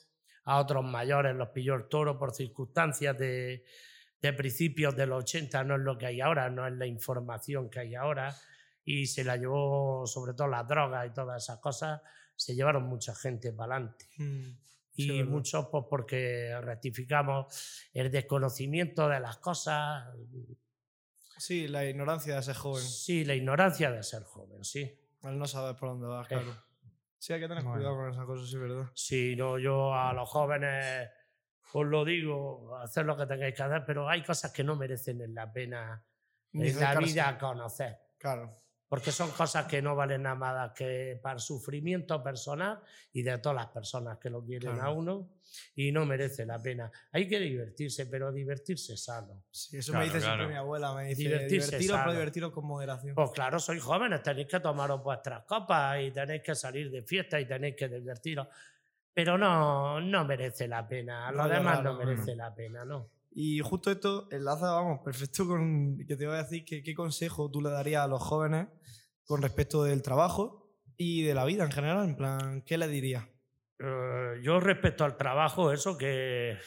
a 0.44 0.58
otros 0.58 0.84
mayores 0.84 1.34
los 1.34 1.48
pilló 1.48 1.74
el 1.74 1.88
toro 1.88 2.18
por 2.18 2.34
circunstancias 2.34 3.18
de, 3.18 3.64
de 4.28 4.32
principios 4.32 4.96
de 4.96 5.06
los 5.06 5.22
80, 5.24 5.64
no 5.64 5.74
es 5.76 5.80
lo 5.82 5.96
que 5.98 6.06
hay 6.06 6.20
ahora, 6.20 6.48
no 6.50 6.66
es 6.66 6.72
la 6.74 6.86
información 6.86 7.68
que 7.70 7.80
hay 7.80 7.94
ahora, 7.94 8.34
y 8.84 9.06
se 9.06 9.22
la 9.24 9.36
llevó 9.36 10.06
sobre 10.06 10.34
todo 10.34 10.48
las 10.48 10.66
drogas 10.66 11.06
y 11.06 11.10
todas 11.12 11.42
esas 11.42 11.58
cosas, 11.58 12.00
se 12.36 12.54
llevaron 12.54 12.84
mucha 12.84 13.14
gente 13.14 13.52
para 13.52 13.76
adelante 13.76 14.06
Sí, 14.16 14.56
y 14.96 15.18
verdad. 15.18 15.30
muchos 15.32 15.66
pues 15.70 15.84
porque 15.90 16.58
rectificamos 16.60 17.82
el 17.92 18.10
desconocimiento 18.10 19.08
de 19.08 19.20
las 19.20 19.36
cosas, 19.38 20.08
Sí, 21.36 21.66
la 21.66 21.84
ignorancia 21.84 22.36
de 22.36 22.42
ser 22.42 22.54
joven. 22.54 22.82
sí, 22.82 23.24
la 23.24 23.34
ignorancia 23.34 23.90
de 23.90 24.02
ser 24.02 24.22
joven, 24.22 24.64
sí. 24.64 24.96
Al 25.22 25.36
no 25.38 25.46
saber 25.46 25.74
por 25.76 25.88
dónde 25.90 26.06
vas, 26.06 26.26
Eh. 26.26 26.28
claro. 26.28 26.54
Sí, 27.18 27.32
hay 27.32 27.40
que 27.40 27.48
tener 27.48 27.64
Bueno. 27.64 27.78
cuidado 27.78 27.96
con 27.96 28.10
esas 28.12 28.24
cosas, 28.26 28.48
sí, 28.50 28.56
verdad. 28.58 28.90
Sí, 28.94 29.34
no, 29.36 29.58
yo 29.58 29.94
a 29.94 30.12
los 30.12 30.28
jóvenes 30.28 31.08
os 31.72 31.86
lo 31.86 32.04
digo, 32.04 32.76
hacer 32.76 33.04
lo 33.06 33.16
que 33.16 33.26
tengáis 33.26 33.54
que 33.54 33.62
hacer, 33.62 33.84
pero 33.86 34.08
hay 34.08 34.22
cosas 34.22 34.52
que 34.52 34.62
no 34.64 34.76
merecen 34.76 35.20
en 35.22 35.34
la 35.34 35.52
pena 35.52 36.04
Ni 36.52 36.68
en 36.68 36.78
la 36.80 36.94
vida 36.98 37.36
conocer, 37.38 37.98
Claro. 38.18 38.60
porque 38.88 39.10
son 39.10 39.30
cosas 39.32 39.66
que 39.66 39.82
no 39.82 39.96
valen 39.96 40.22
nada 40.22 40.36
más 40.36 40.70
que 40.72 41.18
para 41.20 41.34
el 41.34 41.40
sufrimiento 41.40 42.22
personal 42.22 42.80
y 43.12 43.22
de 43.22 43.38
todas 43.38 43.56
las 43.56 43.66
personas 43.68 44.18
que 44.18 44.30
lo 44.30 44.44
quieren 44.44 44.70
a 44.72 44.74
Claro. 44.74 44.94
uno 44.94 45.30
y 45.74 45.90
no 45.90 46.06
merece 46.06 46.46
la 46.46 46.60
pena. 46.62 46.90
Hay 47.12 47.26
que 47.26 47.40
divertirse, 47.40 48.06
pero 48.06 48.30
divertirse 48.30 48.96
sano. 48.96 49.42
Sí, 49.50 49.78
eso 49.78 49.90
Claro, 49.92 50.06
me 50.06 50.12
dice 50.12 50.20
siempre 50.20 50.36
claro. 50.46 50.50
mi 50.50 50.56
abuela. 50.56 50.94
Me 50.94 51.04
dice, 51.06 51.22
Divertirse 51.22 51.66
divertiros, 51.78 52.00
pero 52.00 52.12
divertiros 52.12 52.52
con 52.52 52.66
moderación. 52.66 53.14
Pues 53.16 53.30
claro, 53.32 53.58
sois 53.58 53.82
jóvenes, 53.82 54.22
tenéis 54.22 54.46
que 54.46 54.60
tomaros 54.60 55.02
vuestras 55.02 55.44
copas 55.44 56.00
y 56.00 56.12
tenéis 56.12 56.42
que 56.42 56.54
salir 56.54 56.88
de 56.90 57.02
fiesta 57.02 57.40
y 57.40 57.46
tenéis 57.46 57.74
que 57.76 57.88
divertiros. 57.88 58.46
Pero 59.14 59.38
no, 59.38 60.00
no 60.00 60.24
merece 60.24 60.66
la 60.66 60.86
pena. 60.86 61.30
Lo 61.30 61.48
demás 61.48 61.82
no 61.82 61.94
merece 61.94 62.34
la 62.34 62.54
pena, 62.54 62.84
¿no? 62.84 63.08
Y 63.30 63.60
justo 63.60 63.90
esto 63.90 64.28
enlaza, 64.30 64.72
vamos, 64.72 65.00
perfecto 65.04 65.46
con 65.46 65.98
que 66.06 66.16
te 66.16 66.26
voy 66.26 66.36
a 66.36 66.42
decir 66.42 66.64
que 66.64 66.82
qué 66.82 66.94
consejo 66.94 67.50
tú 67.50 67.60
le 67.60 67.70
darías 67.70 68.04
a 68.04 68.08
los 68.08 68.22
jóvenes 68.22 68.68
con 69.24 69.42
respecto 69.42 69.82
del 69.82 70.02
trabajo 70.02 70.68
y 70.96 71.22
de 71.22 71.34
la 71.34 71.44
vida 71.44 71.64
en 71.64 71.72
general. 71.72 72.04
En 72.04 72.16
plan, 72.16 72.62
¿qué 72.62 72.78
le 72.78 72.86
dirías? 72.88 73.24
Eh, 73.78 74.40
yo 74.42 74.60
respecto 74.60 75.04
al 75.04 75.16
trabajo, 75.16 75.72
eso 75.72 75.98
que, 75.98 76.58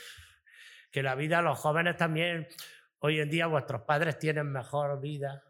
que 0.91 1.03
la 1.03 1.15
vida, 1.15 1.41
los 1.41 1.57
jóvenes 1.57 1.95
también, 1.95 2.47
hoy 2.99 3.19
en 3.19 3.29
día 3.29 3.47
vuestros 3.47 3.83
padres 3.83 4.19
tienen 4.19 4.51
mejor 4.51 4.99
vida. 4.99 5.43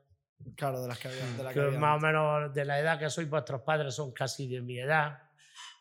Claro, 0.55 0.81
de 0.81 0.88
las 0.88 0.99
que 0.99 1.07
había. 1.07 1.25
De 1.36 1.43
la 1.43 1.49
que 1.49 1.60
que 1.60 1.65
había 1.65 1.79
más 1.79 1.97
o 1.97 2.05
menos 2.05 2.53
de 2.53 2.65
la 2.65 2.79
edad 2.79 2.99
que 2.99 3.10
sois 3.10 3.27
vuestros 3.27 3.62
padres 3.62 3.95
son 3.95 4.12
casi 4.12 4.47
de 4.47 4.62
mi 4.62 4.79
edad. 4.79 5.27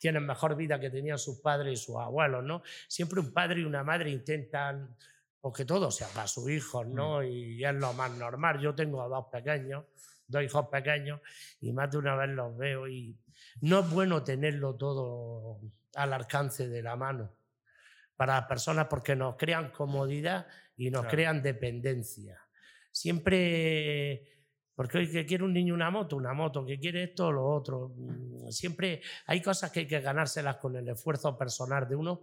Tienen 0.06 0.24
mejor 0.24 0.54
vida 0.54 0.78
que 0.78 0.88
tenían 0.88 1.18
sus 1.18 1.40
padres 1.40 1.80
y 1.80 1.84
sus 1.84 1.96
abuelos, 1.96 2.44
¿no? 2.44 2.62
Siempre 2.86 3.18
un 3.18 3.32
padre 3.32 3.62
y 3.62 3.64
una 3.64 3.82
madre 3.82 4.08
intentan 4.08 4.96
pues, 5.40 5.52
que 5.52 5.64
todo 5.64 5.90
sea 5.90 6.06
para 6.14 6.28
sus 6.28 6.48
hijos, 6.48 6.86
¿no? 6.86 7.24
Y 7.24 7.64
es 7.64 7.74
lo 7.74 7.92
más 7.92 8.12
normal. 8.12 8.60
Yo 8.60 8.72
tengo 8.72 9.02
a 9.02 9.08
dos 9.08 9.24
pequeños, 9.32 9.86
dos 10.28 10.44
hijos 10.44 10.68
pequeños 10.68 11.20
y 11.60 11.72
más 11.72 11.90
de 11.90 11.98
una 11.98 12.14
vez 12.14 12.28
los 12.28 12.56
veo 12.56 12.86
y 12.86 13.18
no 13.62 13.80
es 13.80 13.90
bueno 13.90 14.22
tenerlo 14.22 14.76
todo 14.76 15.58
al 15.96 16.12
alcance 16.12 16.68
de 16.68 16.84
la 16.84 16.94
mano 16.94 17.34
para 18.14 18.36
las 18.36 18.46
personas 18.46 18.86
porque 18.86 19.16
nos 19.16 19.34
crean 19.34 19.72
comodidad 19.72 20.46
y 20.76 20.88
nos 20.88 21.06
crean 21.06 21.42
dependencia. 21.42 22.40
Siempre, 22.92 24.35
porque 24.76 24.98
hoy 24.98 25.10
que 25.10 25.24
quiere 25.24 25.42
un 25.42 25.54
niño 25.54 25.72
una 25.72 25.90
moto, 25.90 26.16
una 26.16 26.34
moto, 26.34 26.64
que 26.64 26.78
quiere 26.78 27.04
esto 27.04 27.28
o 27.28 27.32
lo 27.32 27.46
otro. 27.46 27.94
Mm, 27.96 28.50
siempre 28.50 29.00
hay 29.24 29.40
cosas 29.40 29.72
que 29.72 29.80
hay 29.80 29.86
que 29.86 30.00
ganárselas 30.00 30.56
con 30.56 30.76
el 30.76 30.86
esfuerzo 30.86 31.36
personal 31.36 31.88
de 31.88 31.96
uno, 31.96 32.20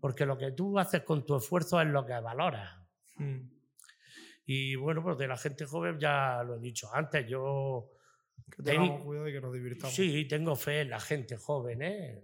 porque 0.00 0.26
lo 0.26 0.36
que 0.36 0.52
tú 0.52 0.78
haces 0.78 1.02
con 1.02 1.24
tu 1.24 1.36
esfuerzo 1.36 1.80
es 1.80 1.88
lo 1.88 2.04
que 2.04 2.12
valoras. 2.20 2.78
Mm. 3.16 3.40
Y 4.44 4.76
bueno, 4.76 5.02
pues 5.02 5.16
de 5.16 5.26
la 5.26 5.38
gente 5.38 5.64
joven 5.64 5.98
ya 5.98 6.42
lo 6.44 6.56
he 6.56 6.60
dicho 6.60 6.90
antes, 6.92 7.26
yo... 7.26 7.90
Que 8.54 8.62
tengamos 8.62 9.02
cuidado 9.02 9.28
y 9.28 9.32
que 9.32 9.40
nos 9.40 9.54
divirtamos. 9.54 9.94
Sí, 9.94 10.26
tengo 10.26 10.54
fe 10.56 10.82
en 10.82 10.90
la 10.90 11.00
gente 11.00 11.38
joven, 11.38 11.80
¿eh? 11.80 12.22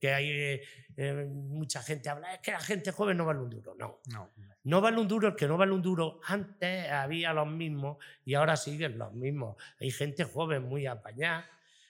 Que 0.00 0.12
hay 0.12 0.30
eh, 0.30 0.62
eh, 0.96 1.26
mucha 1.28 1.82
gente 1.82 2.08
habla, 2.08 2.34
es 2.34 2.40
que 2.40 2.52
la 2.52 2.60
gente 2.60 2.90
joven 2.92 3.16
no 3.16 3.24
vale 3.24 3.40
un 3.40 3.50
duro. 3.50 3.74
No, 3.78 4.00
no. 4.12 4.30
No 4.62 4.80
vale 4.80 4.98
un 4.98 5.08
duro, 5.08 5.28
el 5.28 5.36
que 5.36 5.46
no 5.46 5.56
vale 5.56 5.72
un 5.72 5.80
duro, 5.80 6.20
antes 6.24 6.90
había 6.90 7.32
los 7.32 7.46
mismos 7.46 7.96
y 8.24 8.34
ahora 8.34 8.56
siguen 8.56 8.98
los 8.98 9.12
mismos. 9.14 9.56
Hay 9.80 9.90
gente 9.90 10.24
joven 10.24 10.64
muy 10.64 10.86
apañada. 10.86 11.48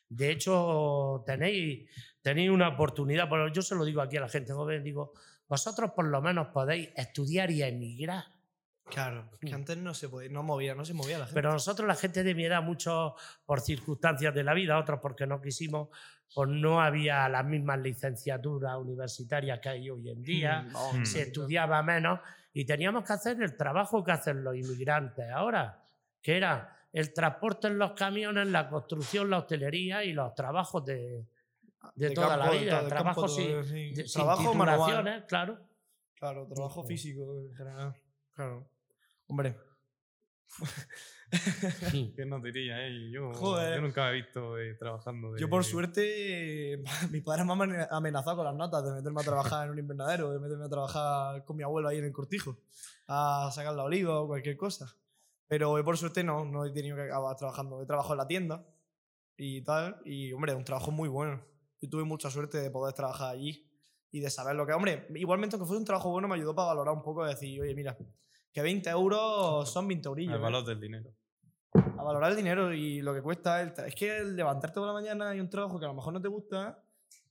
De 0.08 0.30
hecho, 0.30 1.22
tenéis, 1.26 1.88
tenéis 2.22 2.50
una 2.50 2.68
oportunidad, 2.68 3.28
pero 3.28 3.48
yo 3.48 3.62
se 3.62 3.74
lo 3.74 3.84
digo 3.84 4.00
aquí 4.00 4.16
a 4.16 4.20
la 4.20 4.28
gente 4.28 4.52
joven, 4.52 4.84
digo, 4.84 5.12
vosotros 5.48 5.90
por 5.92 6.06
lo 6.06 6.22
menos 6.22 6.48
podéis 6.48 6.90
estudiar 6.94 7.50
y 7.50 7.62
emigrar 7.62 8.24
Claro, 8.90 9.30
que 9.40 9.50
mm. 9.50 9.54
antes 9.54 9.76
no 9.78 9.94
se 9.94 10.08
podía, 10.08 10.28
no 10.28 10.42
movía, 10.42 10.74
no 10.74 10.84
se 10.84 10.94
movía 10.94 11.18
la 11.18 11.24
gente. 11.24 11.34
Pero 11.34 11.52
nosotros, 11.52 11.86
la 11.86 11.94
gente 11.94 12.22
de 12.22 12.34
mi 12.34 12.44
edad, 12.44 12.62
muchos 12.62 13.12
por 13.44 13.60
circunstancias 13.60 14.34
de 14.34 14.44
la 14.44 14.54
vida, 14.54 14.78
otros 14.78 15.00
porque 15.00 15.26
no 15.26 15.40
quisimos, 15.40 15.88
pues 16.34 16.48
no 16.48 16.80
había 16.80 17.28
las 17.28 17.44
mismas 17.44 17.80
licenciaturas 17.80 18.76
universitarias 18.76 19.58
que 19.60 19.68
hay 19.68 19.90
hoy 19.90 20.10
en 20.10 20.22
día, 20.22 20.62
mm, 20.62 21.04
se 21.04 21.22
estudiaba 21.22 21.82
menos 21.82 22.20
y 22.52 22.64
teníamos 22.64 23.04
que 23.04 23.12
hacer 23.12 23.42
el 23.42 23.56
trabajo 23.56 24.04
que 24.04 24.12
hacen 24.12 24.44
los 24.44 24.56
inmigrantes 24.56 25.30
ahora, 25.30 25.84
que 26.20 26.36
era 26.36 26.76
el 26.92 27.12
transporte 27.12 27.68
en 27.68 27.78
los 27.78 27.92
camiones, 27.92 28.48
la 28.48 28.68
construcción, 28.68 29.30
la 29.30 29.38
hostelería 29.38 30.04
y 30.04 30.12
los 30.12 30.34
trabajos 30.34 30.84
de, 30.84 31.26
de, 31.94 32.10
toda 32.10 32.36
la 32.36 32.50
vida. 32.50 32.86
trabajos 32.88 33.36
sin, 33.36 33.94
trabajo 34.12 34.52
claro. 35.26 35.58
Claro, 36.14 36.46
trabajo 36.46 36.84
físico 36.84 37.38
en 37.38 37.54
general. 37.54 37.96
Claro. 38.34 38.68
Hombre. 39.30 39.56
¿Qué 42.16 42.26
nos 42.26 42.42
diría? 42.42 42.84
Eh? 42.84 43.10
Yo, 43.12 43.30
yo, 43.32 43.80
nunca 43.80 44.06
me 44.06 44.10
he 44.10 44.22
visto 44.22 44.58
eh, 44.58 44.74
trabajando. 44.74 45.36
Yo, 45.36 45.48
por 45.48 45.64
suerte, 45.64 46.82
mi 47.12 47.20
padre 47.20 47.44
me 47.44 47.76
ha 47.76 47.88
amenazado 47.92 48.38
con 48.38 48.46
las 48.46 48.56
notas 48.56 48.84
de 48.84 48.90
meterme 48.90 49.20
a 49.20 49.24
trabajar 49.24 49.66
en 49.66 49.70
un 49.70 49.78
invernadero, 49.78 50.32
de 50.32 50.40
meterme 50.40 50.64
a 50.64 50.68
trabajar 50.68 51.44
con 51.44 51.56
mi 51.56 51.62
abuelo 51.62 51.88
ahí 51.88 51.98
en 51.98 52.06
el 52.06 52.12
cortijo, 52.12 52.58
a 53.06 53.48
sacar 53.54 53.72
la 53.74 53.84
oliva 53.84 54.20
o 54.20 54.26
cualquier 54.26 54.56
cosa. 54.56 54.92
Pero 55.46 55.84
por 55.84 55.96
suerte 55.96 56.24
no, 56.24 56.44
no 56.44 56.64
he 56.64 56.72
tenido 56.72 56.96
que 56.96 57.02
acabar 57.02 57.36
trabajando. 57.36 57.80
He 57.80 57.86
trabajado 57.86 58.14
en 58.14 58.18
la 58.18 58.26
tienda 58.26 58.66
y 59.36 59.62
tal. 59.62 60.00
Y, 60.04 60.32
hombre, 60.32 60.54
un 60.54 60.64
trabajo 60.64 60.90
muy 60.90 61.08
bueno. 61.08 61.40
Yo 61.80 61.88
tuve 61.88 62.02
mucha 62.02 62.30
suerte 62.30 62.58
de 62.58 62.70
poder 62.72 62.94
trabajar 62.94 63.30
allí 63.36 63.70
y 64.10 64.18
de 64.18 64.28
saber 64.28 64.56
lo 64.56 64.66
que. 64.66 64.72
Hombre, 64.72 65.06
igualmente, 65.14 65.54
aunque 65.54 65.68
fue 65.68 65.76
un 65.76 65.84
trabajo 65.84 66.10
bueno, 66.10 66.26
me 66.26 66.34
ayudó 66.34 66.52
para 66.52 66.68
valorar 66.68 66.94
un 66.94 67.02
poco, 67.02 67.24
de 67.24 67.30
decir, 67.30 67.60
oye, 67.60 67.74
mira, 67.76 67.96
que 68.52 68.62
20 68.62 68.90
euros 68.90 69.70
son 69.70 69.88
20 69.88 70.08
eurillos. 70.08 70.34
El 70.34 70.40
valor 70.40 70.64
del 70.64 70.80
dinero. 70.80 71.10
A 71.72 72.02
valorar 72.02 72.30
el 72.30 72.36
dinero 72.36 72.72
y 72.72 73.00
lo 73.00 73.14
que 73.14 73.22
cuesta. 73.22 73.62
es 73.62 73.94
que 73.94 74.24
levantarte 74.24 74.80
por 74.80 74.86
la 74.86 74.92
mañana 74.92 75.34
y 75.34 75.40
un 75.40 75.48
trabajo 75.48 75.78
que 75.78 75.84
a 75.84 75.88
lo 75.88 75.94
mejor 75.94 76.12
no 76.12 76.20
te 76.20 76.28
gusta 76.28 76.82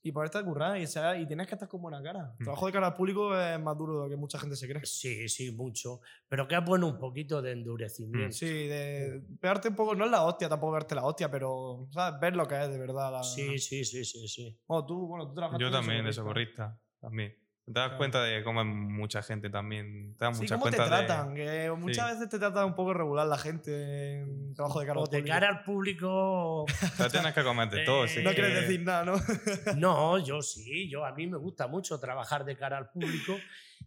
y 0.01 0.11
ponerte 0.11 0.37
a 0.37 0.43
currar 0.43 0.77
y, 0.77 0.83
y 0.83 1.25
tienes 1.27 1.47
que 1.47 1.55
estar 1.55 1.67
con 1.67 1.81
buena 1.81 2.01
cara. 2.01 2.33
El 2.37 2.43
mm. 2.43 2.43
trabajo 2.45 2.65
de 2.67 2.71
cara 2.71 2.87
al 2.87 2.93
público 2.93 3.37
es 3.37 3.59
más 3.59 3.77
duro 3.77 3.95
de 3.95 3.99
lo 4.03 4.09
que 4.09 4.15
mucha 4.15 4.39
gente 4.39 4.55
se 4.55 4.67
cree. 4.67 4.85
Sí, 4.85 5.27
sí, 5.27 5.51
mucho. 5.51 5.99
Pero 6.27 6.47
que 6.47 6.55
es 6.55 6.63
bueno 6.63 6.87
un 6.87 6.97
poquito 6.97 7.41
de 7.41 7.51
endurecimiento. 7.51 8.31
Sí, 8.31 8.45
de 8.45 9.21
pegarte 9.41 9.69
un 9.69 9.75
poco, 9.75 9.95
no 9.95 10.05
es 10.05 10.11
la 10.11 10.23
hostia, 10.23 10.47
tampoco 10.47 10.73
verte 10.73 10.95
la 10.95 11.03
hostia, 11.03 11.29
pero 11.29 11.87
¿sabes? 11.91 12.19
ver 12.19 12.35
lo 12.35 12.47
que 12.47 12.61
es 12.61 12.69
de 12.69 12.79
verdad. 12.79 13.21
Sí, 13.23 13.57
sí, 13.57 13.83
sí, 13.83 14.05
sí, 14.05 14.27
sí. 14.27 14.57
Bueno, 14.67 14.85
tú, 14.85 15.07
bueno, 15.07 15.27
tú 15.27 15.35
trabajas 15.35 15.59
Yo 15.59 15.69
también, 15.69 16.05
de 16.05 16.13
socorrista, 16.13 16.79
también. 16.99 17.35
Te 17.71 17.79
das 17.79 17.91
cuenta 17.97 18.23
de 18.23 18.43
cómo 18.43 18.61
es 18.61 18.67
mucha 18.67 19.21
gente 19.21 19.51
también. 19.51 20.15
Te 20.17 20.25
das 20.25 20.39
sí, 20.39 20.47
cómo 20.47 20.71
te 20.71 20.77
tratan. 20.77 21.35
Que 21.35 21.71
muchas 21.77 22.13
veces 22.13 22.27
te 22.27 22.39
tratan 22.39 22.65
un 22.65 22.75
poco 22.75 22.95
regular 22.95 23.27
la 23.27 23.37
gente 23.37 24.21
en 24.21 24.55
trabajo 24.55 24.79
de 24.79 24.87
cara 24.87 24.99
al 24.99 25.05
público. 25.05 25.15
De 25.15 25.23
cara 25.23 25.49
al 25.49 25.63
público. 25.63 26.65
Pero 26.97 27.11
tienes 27.11 27.33
que 27.33 27.43
comerte 27.43 27.85
todo. 27.85 28.07
Sí 28.07 28.23
no 28.23 28.31
quieres 28.31 28.61
decir 28.61 28.81
nada, 28.81 29.05
¿no? 29.05 29.21
no, 29.77 30.17
yo 30.17 30.41
sí. 30.41 30.89
Yo, 30.89 31.05
a 31.05 31.13
mí 31.13 31.27
me 31.27 31.37
gusta 31.37 31.67
mucho 31.67 31.99
trabajar 31.99 32.43
de 32.43 32.57
cara 32.57 32.77
al 32.77 32.89
público 32.89 33.37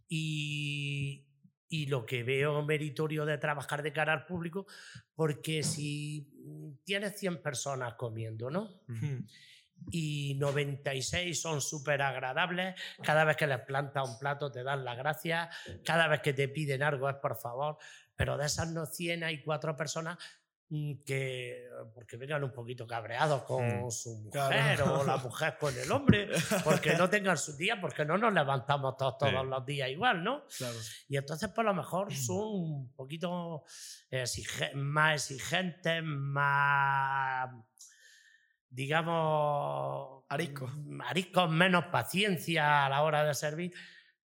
y, 0.09 1.27
y 1.69 1.87
lo 1.87 2.07
que 2.07 2.23
veo 2.23 2.63
meritorio 2.63 3.25
de 3.25 3.39
trabajar 3.39 3.83
de 3.83 3.93
cara 3.93 4.13
al 4.13 4.27
público, 4.27 4.65
porque 5.17 5.65
si 5.65 6.29
tienes 6.85 7.19
100 7.19 7.43
personas 7.43 7.95
comiendo, 7.95 8.49
¿no? 8.49 8.69
Y 9.91 10.35
96 10.35 11.41
son 11.41 11.61
súper 11.61 12.03
agradables. 12.03 12.75
Cada 13.03 13.25
vez 13.25 13.37
que 13.37 13.47
les 13.47 13.61
planta 13.61 14.03
un 14.03 14.19
plato 14.19 14.51
te 14.51 14.63
dan 14.63 14.85
las 14.85 14.97
gracias. 14.97 15.49
Cada 15.85 16.09
vez 16.09 16.21
que 16.21 16.33
te 16.33 16.49
piden 16.49 16.83
algo 16.83 17.09
es 17.09 17.17
por 17.17 17.37
favor. 17.37 17.79
Pero 18.17 18.37
de 18.37 18.47
esas 18.47 18.71
no 18.71 18.87
100 18.87 19.25
hay 19.25 19.43
cuatro 19.43 19.77
personas 19.77 20.19
mm, 20.69 21.03
que 21.05 21.67
porque 21.95 22.17
vengan 22.17 22.45
un 22.45 22.53
poquito 22.53 22.87
cabreados 22.87 23.43
con 23.45 23.87
mm. 23.87 23.91
su 23.91 24.17
mujer 24.19 24.83
o 24.83 25.03
la 25.05 25.17
mujer 25.17 25.57
con 25.59 25.77
el 25.77 25.91
hombre, 25.91 26.29
porque 26.65 26.95
no 26.95 27.09
tengan 27.09 27.39
su 27.39 27.57
día, 27.57 27.81
porque 27.81 28.05
no 28.05 28.19
nos 28.19 28.33
levantamos 28.33 28.97
todos, 28.97 29.19
todos 29.19 29.47
los 29.47 29.67
días 29.67 29.89
igual, 29.89 30.23
¿no? 30.23 30.45
Y 31.09 31.17
entonces, 31.17 31.49
por 31.49 31.65
lo 31.65 31.75
mejor, 31.75 32.15
son 32.15 32.37
un 32.39 32.93
poquito 32.95 33.65
más 34.75 35.31
exigentes, 35.31 36.03
más 36.05 37.51
digamos, 38.73 40.25
ariscos. 40.29 40.73
ariscos, 41.07 41.51
menos 41.51 41.87
paciencia 41.87 42.87
a 42.87 42.89
la 42.89 43.03
hora 43.03 43.25
de 43.25 43.35
servir, 43.35 43.73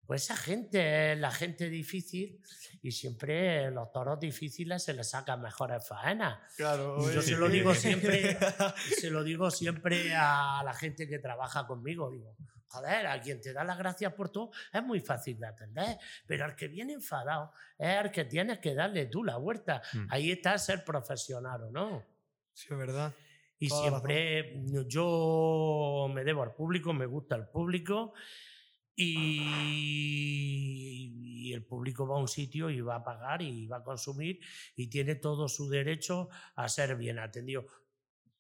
pues 0.06 0.24
esa 0.24 0.38
gente 0.38 1.12
es 1.12 1.20
la 1.20 1.32
gente 1.32 1.70
difícil 1.70 2.42
y 2.82 2.92
siempre 2.92 3.70
los 3.72 3.92
toros 3.92 4.18
difíciles 4.18 4.82
se 4.82 4.94
les 4.94 5.10
sacan 5.10 5.42
mejores 5.42 5.86
faenas. 5.86 6.40
Claro, 6.56 7.12
Yo 7.12 7.22
se 7.22 7.36
lo 7.36 7.50
digo 7.50 7.76
siempre, 7.76 8.38
se 8.98 9.10
lo 9.12 9.24
digo 9.24 9.52
siempre 9.52 10.16
a 10.16 10.62
la 10.64 10.74
gente 10.74 11.10
que 11.10 11.20
trabaja 11.20 11.68
conmigo, 11.68 12.10
digo, 12.10 12.38
joder, 12.68 13.08
a 13.08 13.20
quien 13.20 13.42
te 13.42 13.52
da 13.52 13.66
las 13.66 13.78
gracias 13.78 14.14
por 14.14 14.30
todo 14.30 14.52
es 14.72 14.82
muy 14.82 15.02
fácil 15.02 15.38
de 15.40 15.48
atender, 15.48 15.98
pero 16.26 16.46
al 16.46 16.56
que 16.56 16.70
viene 16.70 16.94
enfadado 16.94 17.52
es 17.78 17.98
al 17.98 18.10
que 18.10 18.24
tienes 18.24 18.60
que 18.60 18.74
darle 18.74 19.08
tú 19.08 19.26
la 19.26 19.38
huerta. 19.38 19.82
Mm. 19.92 20.08
Ahí 20.10 20.32
está 20.32 20.58
ser 20.58 20.86
profesional 20.86 21.64
o 21.64 21.72
no. 21.72 22.06
Sí, 22.54 22.68
es 22.72 22.78
verdad. 22.78 23.14
Y 23.60 23.70
siempre 23.70 24.62
yo 24.88 26.08
me 26.14 26.24
debo 26.24 26.44
al 26.44 26.54
público, 26.54 26.94
me 26.94 27.08
gusta 27.08 27.36
el 27.36 27.48
público 27.48 28.14
y, 28.96 29.54
el 31.54 31.64
público 31.66 32.08
va 32.08 32.18
a 32.18 32.20
un 32.20 32.28
sitio 32.28 32.70
y 32.70 32.82
va 32.82 32.98
a 32.98 33.04
pagar 33.04 33.42
y 33.42 33.66
va 33.68 33.78
a 33.78 33.84
consumir 33.84 34.40
y 34.76 34.90
tiene 34.90 35.16
todo 35.16 35.48
su 35.48 35.70
derecho 35.70 36.30
a 36.56 36.70
ser 36.70 36.96
bien 36.98 37.18
atendido. 37.20 37.66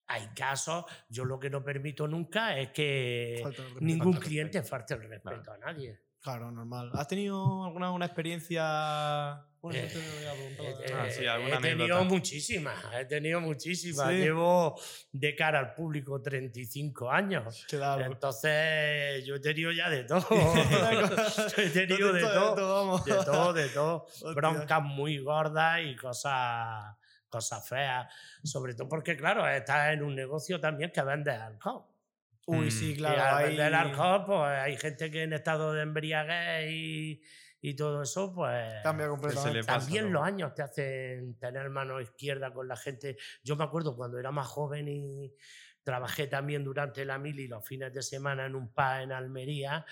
Hay 0.08 0.28
casos, 0.36 0.86
yo 1.10 1.26
lo 1.26 1.40
que 1.40 1.50
no 1.50 1.64
permito 1.64 2.08
nunca 2.08 2.58
es 2.58 2.70
que 2.72 3.44
ningún 3.80 4.14
cliente 4.14 4.62
falte 4.62 4.94
el 4.94 5.04
respeto 5.10 5.52
a 5.52 5.58
nadie. 5.58 6.00
Claro, 6.20 6.52
normal. 6.52 6.92
¿Has 6.94 7.08
tenido 7.08 7.64
alguna 7.64 7.92
una 7.92 8.06
experiencia? 8.06 9.47
Bueno, 9.62 9.80
eh, 9.80 9.89
te 9.91 9.98
voy 9.98 10.26
a 10.26 10.34
preguntar. 10.34 11.00
Ah, 11.00 11.10
sí, 11.10 11.26
he 11.26 11.62
tenido 11.62 12.04
muchísimas, 12.06 12.86
he 12.93 13.06
tenido 13.06 13.41
muchísimas. 13.41 14.12
Llevo 14.12 14.80
de 15.12 15.36
cara 15.36 15.60
al 15.60 15.74
público 15.74 16.22
35 16.22 17.12
años. 17.12 17.65
Claro. 17.67 18.06
Entonces, 18.06 19.26
yo 19.26 19.36
he 19.36 19.39
tenido 19.39 19.72
ya 19.72 19.89
de 19.89 20.04
todo. 20.04 20.28
he 21.58 21.70
tenido 21.70 22.13
de, 22.13 22.22
todo. 22.22 22.98
De 23.00 23.13
todo, 23.26 23.54
de 23.54 23.70
todo. 23.70 24.08
Broncas 24.36 24.84
muy 24.84 25.17
gordas 25.20 25.80
y 25.84 25.96
cosas, 25.96 26.96
cosas 27.28 27.67
feas. 27.67 28.08
Sobre 28.43 28.76
todo 28.76 28.88
porque, 28.88 29.17
claro, 29.17 29.48
estás 29.48 29.93
en 29.93 30.04
un 30.04 30.15
negocio 30.15 30.60
también 30.60 30.91
que 30.91 31.02
vende 31.02 31.32
alcohol. 31.32 31.86
Uy, 32.48 32.72
sí, 32.72 32.93
mm. 32.93 32.98
claro. 32.98 33.52
Y 33.52 33.60
al 33.60 33.74
alcohol, 33.74 34.24
pues 34.26 34.41
hay 34.41 34.78
gente 34.78 35.12
que 35.12 35.24
en 35.24 35.34
estado 35.34 35.74
de 35.74 35.84
embriaguez 35.84 36.72
y, 36.72 37.22
y 37.62 37.76
todo 37.76 38.02
eso, 38.02 38.34
pues. 38.34 38.82
Cambia 38.84 39.08
completamente. 39.08 39.63
También 39.63 40.12
los 40.12 40.24
años 40.24 40.54
te 40.54 40.62
hacen 40.62 41.38
tener 41.39 41.70
mano 41.70 42.00
izquierda 42.00 42.54
con 42.54 42.67
la 42.67 42.76
gente. 42.76 43.17
Yo 43.43 43.56
me 43.56 43.63
acuerdo 43.63 43.96
cuando 43.96 44.20
era 44.20 44.32
más 44.32 44.48
joven 44.48 44.88
y 44.88 45.34
trabajé 45.84 46.28
también 46.28 46.63
durante 46.63 47.06
la 47.06 47.17
mili 47.17 47.48
los 47.48 47.65
fines 47.65 47.93
de 47.93 48.02
semana 48.02 48.46
en 48.46 48.56
un 48.56 48.74
PA 48.74 49.02
en 49.02 49.12
Almería. 49.12 49.86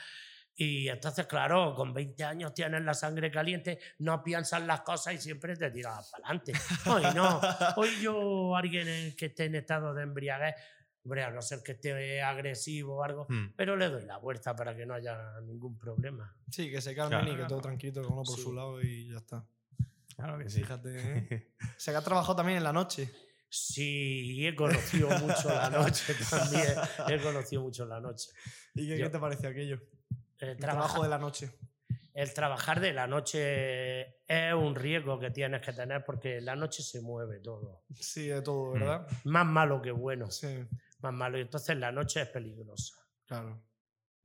Y 0.58 0.88
entonces, 0.88 1.26
claro, 1.26 1.74
con 1.76 1.94
20 1.94 2.24
años 2.24 2.54
tienes 2.54 2.82
la 2.82 2.94
sangre 2.94 3.30
caliente, 3.30 3.78
no 4.00 4.24
piensas 4.24 4.62
las 4.62 4.82
cosas 4.82 5.14
y 5.16 5.18
siempre 5.18 5.56
te 5.58 5.70
tiras 5.70 6.10
para 6.12 6.26
adelante. 6.28 6.54
Hoy 6.86 7.04
no. 7.14 7.42
Hoy 7.76 7.90
yo, 8.02 8.56
alguien 8.56 9.16
que 9.18 9.26
esté 9.26 9.46
en 9.46 9.56
estado 9.56 9.94
de 9.94 10.04
embriaguez, 10.04 10.56
hombre, 11.06 11.24
a 11.24 11.30
no 11.32 11.42
ser 11.42 11.62
que 11.64 11.74
esté 11.74 12.22
agresivo 12.22 12.98
o 12.98 13.04
algo, 13.04 13.26
Mm. 13.30 13.54
pero 13.56 13.76
le 13.78 13.90
doy 13.90 14.06
la 14.06 14.18
vuelta 14.18 14.56
para 14.56 14.76
que 14.76 14.86
no 14.86 14.96
haya 14.96 15.40
ningún 15.42 15.78
problema. 15.78 16.36
Sí, 16.52 16.70
que 16.70 16.82
se 16.82 16.94
calmen 16.96 17.20
Claro. 17.22 17.34
y 17.34 17.38
que 17.42 17.48
todo 17.48 17.62
tranquilo, 17.62 18.02
cada 18.02 18.14
uno 18.14 18.24
por 18.24 18.36
Sí. 18.36 18.42
su 18.44 18.54
lado 18.54 18.82
y 18.82 19.10
ya 19.12 19.18
está. 19.18 19.46
Claro 20.16 20.38
que 20.40 20.50
sí. 20.50 20.62
Fíjate, 20.62 20.90
¿eh? 20.98 21.54
O 21.78 21.80
sea, 21.80 21.94
que 21.94 21.98
has 21.98 22.04
trabajado 22.04 22.36
también 22.36 22.58
en 22.58 22.64
la 22.64 22.74
noche. 22.74 23.10
Sí, 23.50 24.34
y 24.36 24.48
he 24.48 24.56
conocido 24.56 25.10
mucho 25.10 25.48
la 25.50 25.70
noche 25.70 26.14
también. 26.30 26.74
He 27.08 27.22
conocido 27.22 27.62
mucho 27.62 27.86
la 27.86 28.00
noche. 28.02 28.30
¿Y 28.74 28.88
qué, 28.88 28.98
Yo- 28.98 29.06
qué 29.06 29.10
te 29.12 29.20
parece 29.20 29.48
aquello? 29.48 29.80
El, 30.40 30.50
El 30.50 30.58
trabajo 30.58 31.04
de 31.04 31.10
la 31.10 31.18
noche. 31.18 31.52
el 32.14 32.34
trabajar 32.34 32.80
de 32.82 32.94
la 32.94 33.08
noche 33.08 34.02
es 34.28 34.54
un 34.54 34.74
riesgo 34.76 35.20
que 35.20 35.32
tienes 35.32 35.62
que 35.62 35.72
tener 35.74 36.04
porque 36.06 36.42
la 36.42 36.56
noche 36.56 36.82
se 36.84 37.02
mueve 37.02 37.40
todo. 37.40 37.84
Sí, 37.94 38.28
de 38.28 38.42
todo. 38.42 38.72
¿verdad? 38.74 39.08
Más 39.26 39.46
malo 39.46 39.82
que 39.82 39.92
bueno. 39.92 40.30
Sí, 40.32 40.48
Más 41.06 41.14
malo. 41.14 41.38
Y 41.38 41.42
entonces 41.42 41.78
la 41.78 41.92
noche 41.92 42.22
es 42.22 42.28
peligrosa. 42.30 42.96
claro. 43.26 43.62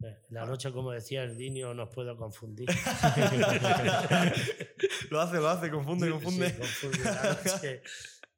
Eh, 0.03 0.16
La 0.31 0.47
noche, 0.47 0.73
como 0.73 0.93
decía 0.93 1.25
el 1.25 1.37
niño, 1.37 1.75
nos 1.75 1.90
puede 1.90 2.16
confundir. 2.16 2.71
lo 5.11 5.21
hace, 5.21 5.37
lo 5.37 5.49
hace, 5.49 5.71
confunde, 5.71 6.07
Sí, 6.07 6.12
confunde. 6.12 6.57
confunde 6.57 6.99
la 7.05 7.23
noche. 7.35 7.83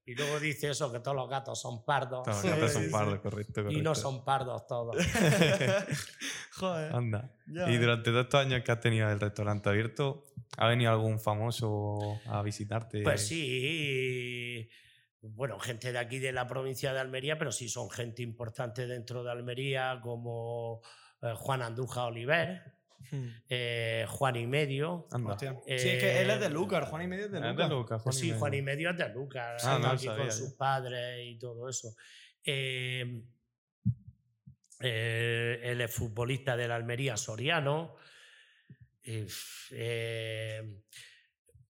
Y 0.05 0.17
luego 0.17 0.41
dice 0.41 0.71
eso, 0.71 0.91
que 0.91 0.99
todos 0.99 1.17
los 1.17 1.29
gatos 1.31 1.61
son 1.61 1.85
pardos. 1.85 2.25
Todos 2.25 2.45
los 2.45 2.55
gatos 2.57 2.73
son 2.73 2.91
pardos, 2.91 3.21
correcto, 3.21 3.63
correcto. 3.63 3.79
Y 3.79 3.83
no 3.83 3.95
son 3.95 4.25
pardos 4.25 4.67
todos. 4.67 4.97
Joder. 6.57 6.97
Anda. 6.97 7.33
ya, 7.47 7.71
Y 7.71 7.77
durante 7.79 8.11
todos 8.11 8.25
estos 8.25 8.41
años 8.41 8.63
que 8.65 8.73
has 8.73 8.81
tenido 8.81 9.09
el 9.09 9.21
restaurante 9.21 9.69
abierto, 9.69 10.25
¿ha 10.57 10.67
venido 10.67 10.91
algún 10.91 11.21
famoso 11.21 12.19
a 12.27 12.43
visitarte? 12.43 13.03
Pues 13.03 13.29
sí, 13.29 14.69
bueno, 15.23 15.59
gente 15.61 15.93
de 15.93 15.99
aquí 15.99 16.19
de 16.19 16.33
la 16.33 16.47
provincia 16.47 16.93
de 16.93 17.01
Almería, 17.01 17.39
pero 17.39 17.53
sí 17.53 17.69
son 17.69 17.89
gente 17.91 18.23
importante 18.23 18.87
dentro 18.87 19.23
de 19.25 19.31
Almería, 19.31 20.01
como 20.03 20.83
eh, 21.23 21.33
Juan 21.37 21.63
Andújar 21.63 22.09
Oliver, 22.09 22.63
Hmm. 23.11 23.29
eh, 23.49 24.07
Juan 24.09 24.37
y 24.37 24.47
Medio. 24.47 25.09
Hostia. 25.11 25.59
sí, 25.67 25.73
es 25.75 25.83
que 26.01 26.21
él 26.23 26.31
es 26.31 26.39
de 26.41 26.47
Eh, 26.47 26.51
Lucar, 26.51 26.85
Juan 26.87 27.03
y 27.03 27.09
medio 27.09 27.25
es 27.27 27.33
de 27.33 27.39
Ah, 27.39 27.53
Lucas, 27.69 28.01
Juan 28.01 28.15
y 28.15 28.19
sí, 28.19 28.27
medio. 28.29 28.39
Juan 28.39 28.55
y 28.55 28.63
Medio 28.63 28.91
es 28.91 28.97
de 28.97 29.09
Lucas, 29.09 29.65
Ah, 29.67 29.79
no 29.81 29.87
lo 29.89 29.93
aquí 29.95 30.07
sabía 30.07 30.19
con 30.19 30.27
yo. 30.27 30.33
sus 30.33 30.53
padres 30.55 31.19
y 31.27 31.37
todo 31.39 31.69
eso. 31.69 31.95
Eh, 32.45 33.23
eh, 34.81 35.61
él 35.65 35.81
es 35.81 35.93
futbolista 35.95 36.57
de 36.57 36.69
la 36.69 36.77
Almería 36.77 37.17
Soriano. 37.17 37.97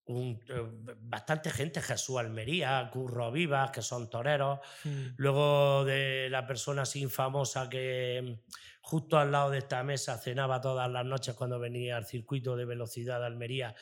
Un- 0.07 0.41
eh, 0.49 0.95
bastante 1.01 1.51
gente, 1.51 1.81
Jesús 1.81 2.19
Almería, 2.19 2.89
Curro 2.93 3.31
Vivas, 3.31 3.71
que 3.71 3.83
son 3.83 4.11
toreros. 4.11 4.59
Hmm. 4.85 5.09
Luego 5.17 5.85
de 5.85 6.29
la 6.31 6.47
persona 6.47 6.83
así 6.83 7.07
famosa 7.07 7.69
que 7.69 8.21
mm, 8.23 8.51
justo 8.83 9.17
al 9.19 9.31
lado 9.31 9.51
de 9.51 9.59
esta 9.59 9.83
mesa 9.85 10.19
cenaba 10.19 10.61
todas 10.61 10.91
las 10.91 11.05
noches 11.05 11.35
cuando 11.37 11.59
venía 11.61 11.97
al 11.97 12.07
circuito 12.07 12.57
de 12.57 12.65
velocidad 12.65 13.21
de 13.21 13.27
Almería, 13.27 13.75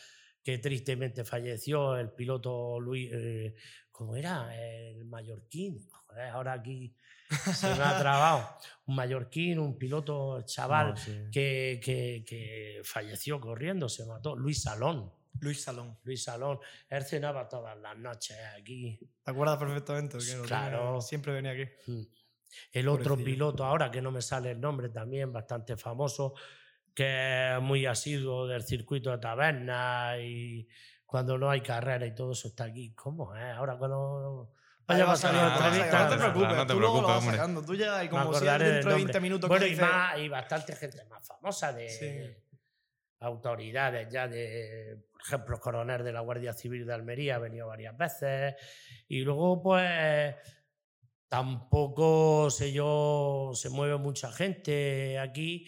que 0.45 0.59
tristemente 0.59 1.25
falleció, 1.25 1.97
el 1.97 2.11
piloto 2.13 2.79
Luis, 2.81 3.11
eh, 3.13 3.55
¿cómo 3.91 4.15
era? 4.17 4.55
El 4.57 5.05
mallorquín. 5.07 5.87
Joder, 5.91 6.29
ahora 6.29 6.53
aquí 6.55 6.95
se 7.55 7.67
me 7.75 7.83
ha 7.83 7.99
trabado. 7.99 8.49
Un 8.87 8.95
mallorquín, 8.97 9.59
un 9.59 9.79
piloto 9.79 10.43
chaval 10.43 10.91
No, 10.91 10.97
sí. 10.97 11.13
que, 11.33 11.81
que- 11.83 12.25
que 12.27 12.81
falleció 12.85 13.41
corriendo, 13.41 13.89
se 13.89 14.05
mató. 14.05 14.35
Luis 14.37 14.63
Salón. 14.63 15.13
Luis 15.41 15.63
Salón. 15.63 15.99
Luis 16.05 16.23
Salón, 16.25 16.59
él 16.89 17.05
cenaba 17.05 17.49
todas 17.49 17.77
las 17.79 17.97
noches 17.97 18.37
aquí. 18.59 18.99
¿Te 19.25 19.31
acuerdas 19.31 19.57
perfectamente? 19.59 20.19
que 20.19 20.43
Claro. 20.47 20.79
tenía- 20.87 21.01
Siempre 21.01 21.33
venía 21.33 21.53
aquí. 21.53 21.65
Mm. 21.87 22.03
El 22.73 22.89
otro 22.89 23.11
Pobrecillo. 23.15 23.25
piloto, 23.25 23.65
ahora 23.65 23.91
que 23.91 24.03
no 24.03 24.11
me 24.11 24.21
sale 24.23 24.51
el 24.51 24.61
nombre 24.61 24.89
también, 24.89 25.33
bastante 25.33 25.77
famoso, 25.77 26.35
que 26.95 27.55
es 27.57 27.63
muy 27.63 27.87
asiduo 27.87 28.47
del 28.47 28.63
circuito 28.65 29.11
de 29.13 29.19
taberna 29.19 30.19
y 30.19 30.67
cuando 31.07 31.39
no 31.39 31.49
hay 31.49 31.61
carrera 31.61 32.05
y 32.07 32.15
todo 32.15 32.33
eso 32.33 32.49
está 32.49 32.65
aquí. 32.65 32.93
¿Cómo 32.95 33.35
es? 33.37 33.55
Ahora 33.55 33.77
cuando 33.79 34.53
vaya 34.87 35.05
va 35.05 35.15
la 35.15 35.19
te 35.21 35.27
vas 35.29 35.65
entrevista, 35.65 36.03
No 36.05 36.09
te 36.11 36.17
no 36.17 36.21
preocupes, 36.33 36.67
te 36.67 36.73
tú 36.75 36.81
luego 36.81 36.95
lo 36.97 37.07
preocupes, 37.07 37.17
hombre. 37.25 37.37
sacando. 37.37 37.65
Tú 37.65 37.75
ya, 37.77 38.05
y 38.05 38.09
como 38.09 38.35
si 38.35 38.45
dentro 38.45 38.59
de 38.65 38.75
nombre. 38.81 38.95
20 38.97 39.21
minutos 39.21 39.49
Bueno, 39.49 39.65
que 39.67 39.73
y, 39.73 39.77
más, 39.77 40.19
y 40.19 40.29
bastante 40.29 40.75
gente 40.77 41.05
más 41.05 41.27
famosa 41.27 41.73
de 41.73 41.89
Sí. 41.89 42.45
autoridades 43.21 44.09
ya 44.13 44.27
de, 44.29 44.99
por 45.21 45.27
ejemplo, 45.27 45.57
el 45.57 45.61
coronel 45.61 46.05
de 46.05 46.13
la 46.13 46.21
Guardia 46.21 46.53
Civil 46.53 46.87
de 46.87 46.95
Almería 46.95 47.37
ha 47.37 47.39
venido 47.39 47.67
varias 47.67 47.97
veces. 47.97 48.55
Y 49.07 49.21
luego, 49.21 49.63
pues, 49.63 50.35
tampoco 51.29 52.51
sé 52.51 52.73
yo, 52.73 53.51
se 53.55 53.69
mueve 53.69 53.99
mucha 53.99 54.33
gente 54.33 55.19
aquí. 55.19 55.67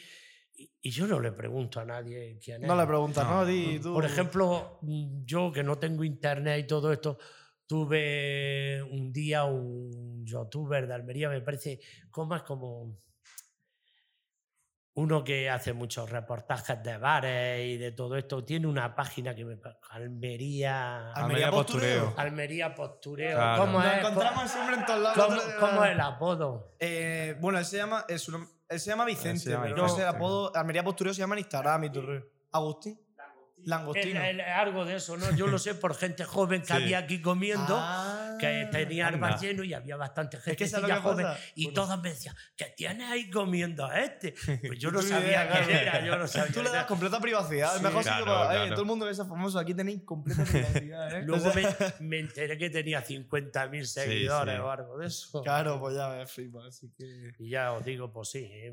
Y, 0.55 0.91
yo 0.91 1.07
no 1.07 1.21
le 1.21 1.33
pregunto 1.33 1.81
a 1.81 1.85
nadie 1.85 2.39
quién 2.43 2.63
es. 2.63 2.69
No 2.69 2.77
le 2.77 2.87
preguntas, 2.87 3.25
¿no? 3.25 3.41
No. 3.41 3.47
Di 3.47 3.79
tú. 3.79 3.93
Por 3.93 4.05
ejemplo, 4.05 4.79
yo 4.83 5.53
que 5.53 5.63
no 5.63 5.79
tengo 5.79 6.03
internet 6.03 6.65
y 6.65 6.67
todo 6.67 6.93
esto, 6.93 7.19
tuve 7.67 8.83
un 8.83 9.13
día 9.13 9.45
un 9.45 10.25
youtuber 10.25 10.87
de 10.87 10.95
Almería, 10.95 11.29
me 11.29 11.41
parece, 11.43 11.81
como 12.11 12.37
es 12.37 12.43
como 12.43 12.97
uno 14.95 15.25
que 15.25 15.49
hace 15.49 15.73
muchos 15.73 16.11
reportajes 16.11 16.83
de 16.83 16.99
bares 16.99 17.67
y 17.67 17.79
de 17.79 17.93
todo 17.93 18.17
esto, 18.17 18.45
tiene 18.45 18.67
una 18.67 18.95
página 18.95 19.35
que 19.35 19.45
me 19.45 19.59
Almería 19.91 21.13
Almería 21.13 21.51
Postureo. 21.51 22.15
Almería 22.17 22.75
Postureo. 22.75 23.37
Claro. 23.37 23.63
¿Cómo 23.63 23.79
Nos 23.79 23.93
es? 23.93 23.99
encontramos 23.99 24.51
siempre 24.51 24.77
en 24.77 24.87
todos 24.87 25.01
lados. 25.01 25.27
¿Cómo, 25.27 25.41
cómo 25.61 25.85
es 25.85 25.93
el 25.93 26.01
apodo? 26.01 26.75
Eh, 26.79 27.37
bueno, 27.41 27.59
él 27.59 27.65
se 27.65 27.79
llama, 27.79 28.05
él 28.09 28.19
se 28.19 28.91
llama 28.91 29.05
Vicente, 29.07 29.39
se 29.41 29.51
llama 29.51 29.65
pero 29.65 29.77
no 29.87 29.99
el 29.99 30.07
apodo. 30.07 30.55
Almería 30.55 30.85
Postureo 30.85 31.15
se 31.15 31.21
llama 31.21 31.37
en 31.37 31.41
Instagram 31.41 31.85
y 31.85 31.91
todo. 31.91 32.23
Agustín. 32.53 33.01
Langostino. 33.67 34.21
El- 34.23 34.41
el- 34.41 34.47
algo 34.47 34.85
de 34.85 34.97
eso, 34.97 35.17
¿no? 35.17 35.35
Yo 35.37 35.47
lo 35.47 35.59
sé 35.59 35.75
por 35.75 35.95
gente 35.95 36.25
joven 36.25 36.61
que 36.63 36.69
Sí. 36.69 36.73
había 36.73 36.99
aquí 36.99 37.21
comiendo. 37.21 37.77
Ah, 37.79 38.37
que 38.41 38.69
tenía 38.73 39.09
el 39.09 39.19
bar 39.19 39.39
lleno 39.39 39.63
y 39.63 39.73
había 39.73 39.97
bastante 39.97 40.37
Es 40.39 40.43
gente 40.43 40.57
que 40.57 40.69
¿sabes 40.69 40.89
lo 40.89 40.95
que 40.97 41.01
joven 41.01 41.27
pasa? 41.27 41.41
y 41.55 41.65
Bueno. 41.67 41.75
todos 41.83 42.03
me 42.03 42.09
decían 42.11 42.35
¿qué 42.57 42.65
tienes 42.77 43.09
ahí 43.11 43.31
comiendo 43.31 43.87
a 43.87 44.01
este? 44.01 44.35
Pues 44.75 44.79
yo 44.81 44.91
no 44.91 45.01
sabía 45.01 45.27
idea, 45.29 45.51
quién 45.51 45.65
claro. 45.65 45.81
era, 45.81 46.05
yo 46.05 46.17
no 46.17 46.27
sabía. 46.27 46.53
Tú 46.53 46.63
le 46.63 46.71
das 46.71 46.87
completa 46.87 47.21
privacidad. 47.21 47.73
El 47.75 47.79
Sí. 47.79 47.85
mejor 47.85 48.03
sitio 48.05 48.25
Claro, 48.25 48.41
para. 48.41 48.55
eh, 48.55 48.57
claro. 48.59 48.71
todo 48.75 48.81
el 48.83 48.87
mundo 48.89 49.07
que 49.07 49.15
sea 49.15 49.25
famoso. 49.27 49.59
Aquí 49.59 49.75
tenéis 49.75 50.03
completa 50.05 50.45
privacidad, 50.45 51.13
¿eh? 51.19 51.23
Luego 51.27 51.49
O 51.49 51.53
sea, 51.53 51.77
me, 52.01 52.07
me 52.09 52.19
enteré 52.21 52.59
que 52.59 52.71
tenía 52.71 53.03
50.000 53.05 53.85
seguidores 53.87 54.55
sí. 54.57 54.61
o 54.61 54.71
algo 54.71 54.99
de 54.99 55.07
eso. 55.07 55.43
Claro, 55.43 55.79
pues 55.79 55.95
ya 55.97 56.09
me 56.09 56.27
flipa. 56.27 56.67
Así 56.67 56.91
que. 56.97 57.33
Y 57.39 57.51
ya 57.51 57.73
os 57.73 57.85
digo, 57.85 58.13
pues 58.13 58.29
sí, 58.31 58.41
eh, 58.51 58.73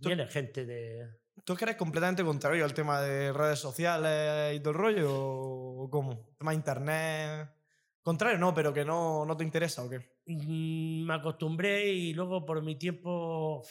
viene 0.00 0.26
gente 0.26 0.66
de... 0.66 1.06
¿Tú 1.44 1.52
es 1.52 1.58
que 1.58 1.64
eres 1.64 1.76
completamente 1.76 2.24
contrario 2.24 2.64
al 2.64 2.74
tema 2.74 3.00
de 3.00 3.32
redes 3.32 3.58
sociales 3.58 4.56
y 4.56 4.60
todo 4.60 4.70
el 4.70 4.78
rollo? 4.78 5.10
¿O 5.12 5.88
cómo? 5.90 6.34
¿Tema 6.38 6.54
internet? 6.54 7.50
Contrario, 8.02 8.38
no, 8.38 8.54
pero 8.54 8.72
que 8.72 8.84
no, 8.84 9.24
no 9.24 9.36
te 9.36 9.44
interesa 9.44 9.84
o 9.84 9.88
qué. 9.90 9.98
Mm, 10.26 11.06
Me 11.06 11.14
acostumbré 11.14 11.86
y 11.92 12.14
luego 12.14 12.44
por 12.44 12.62
mi 12.62 12.76
tiempo... 12.76 13.62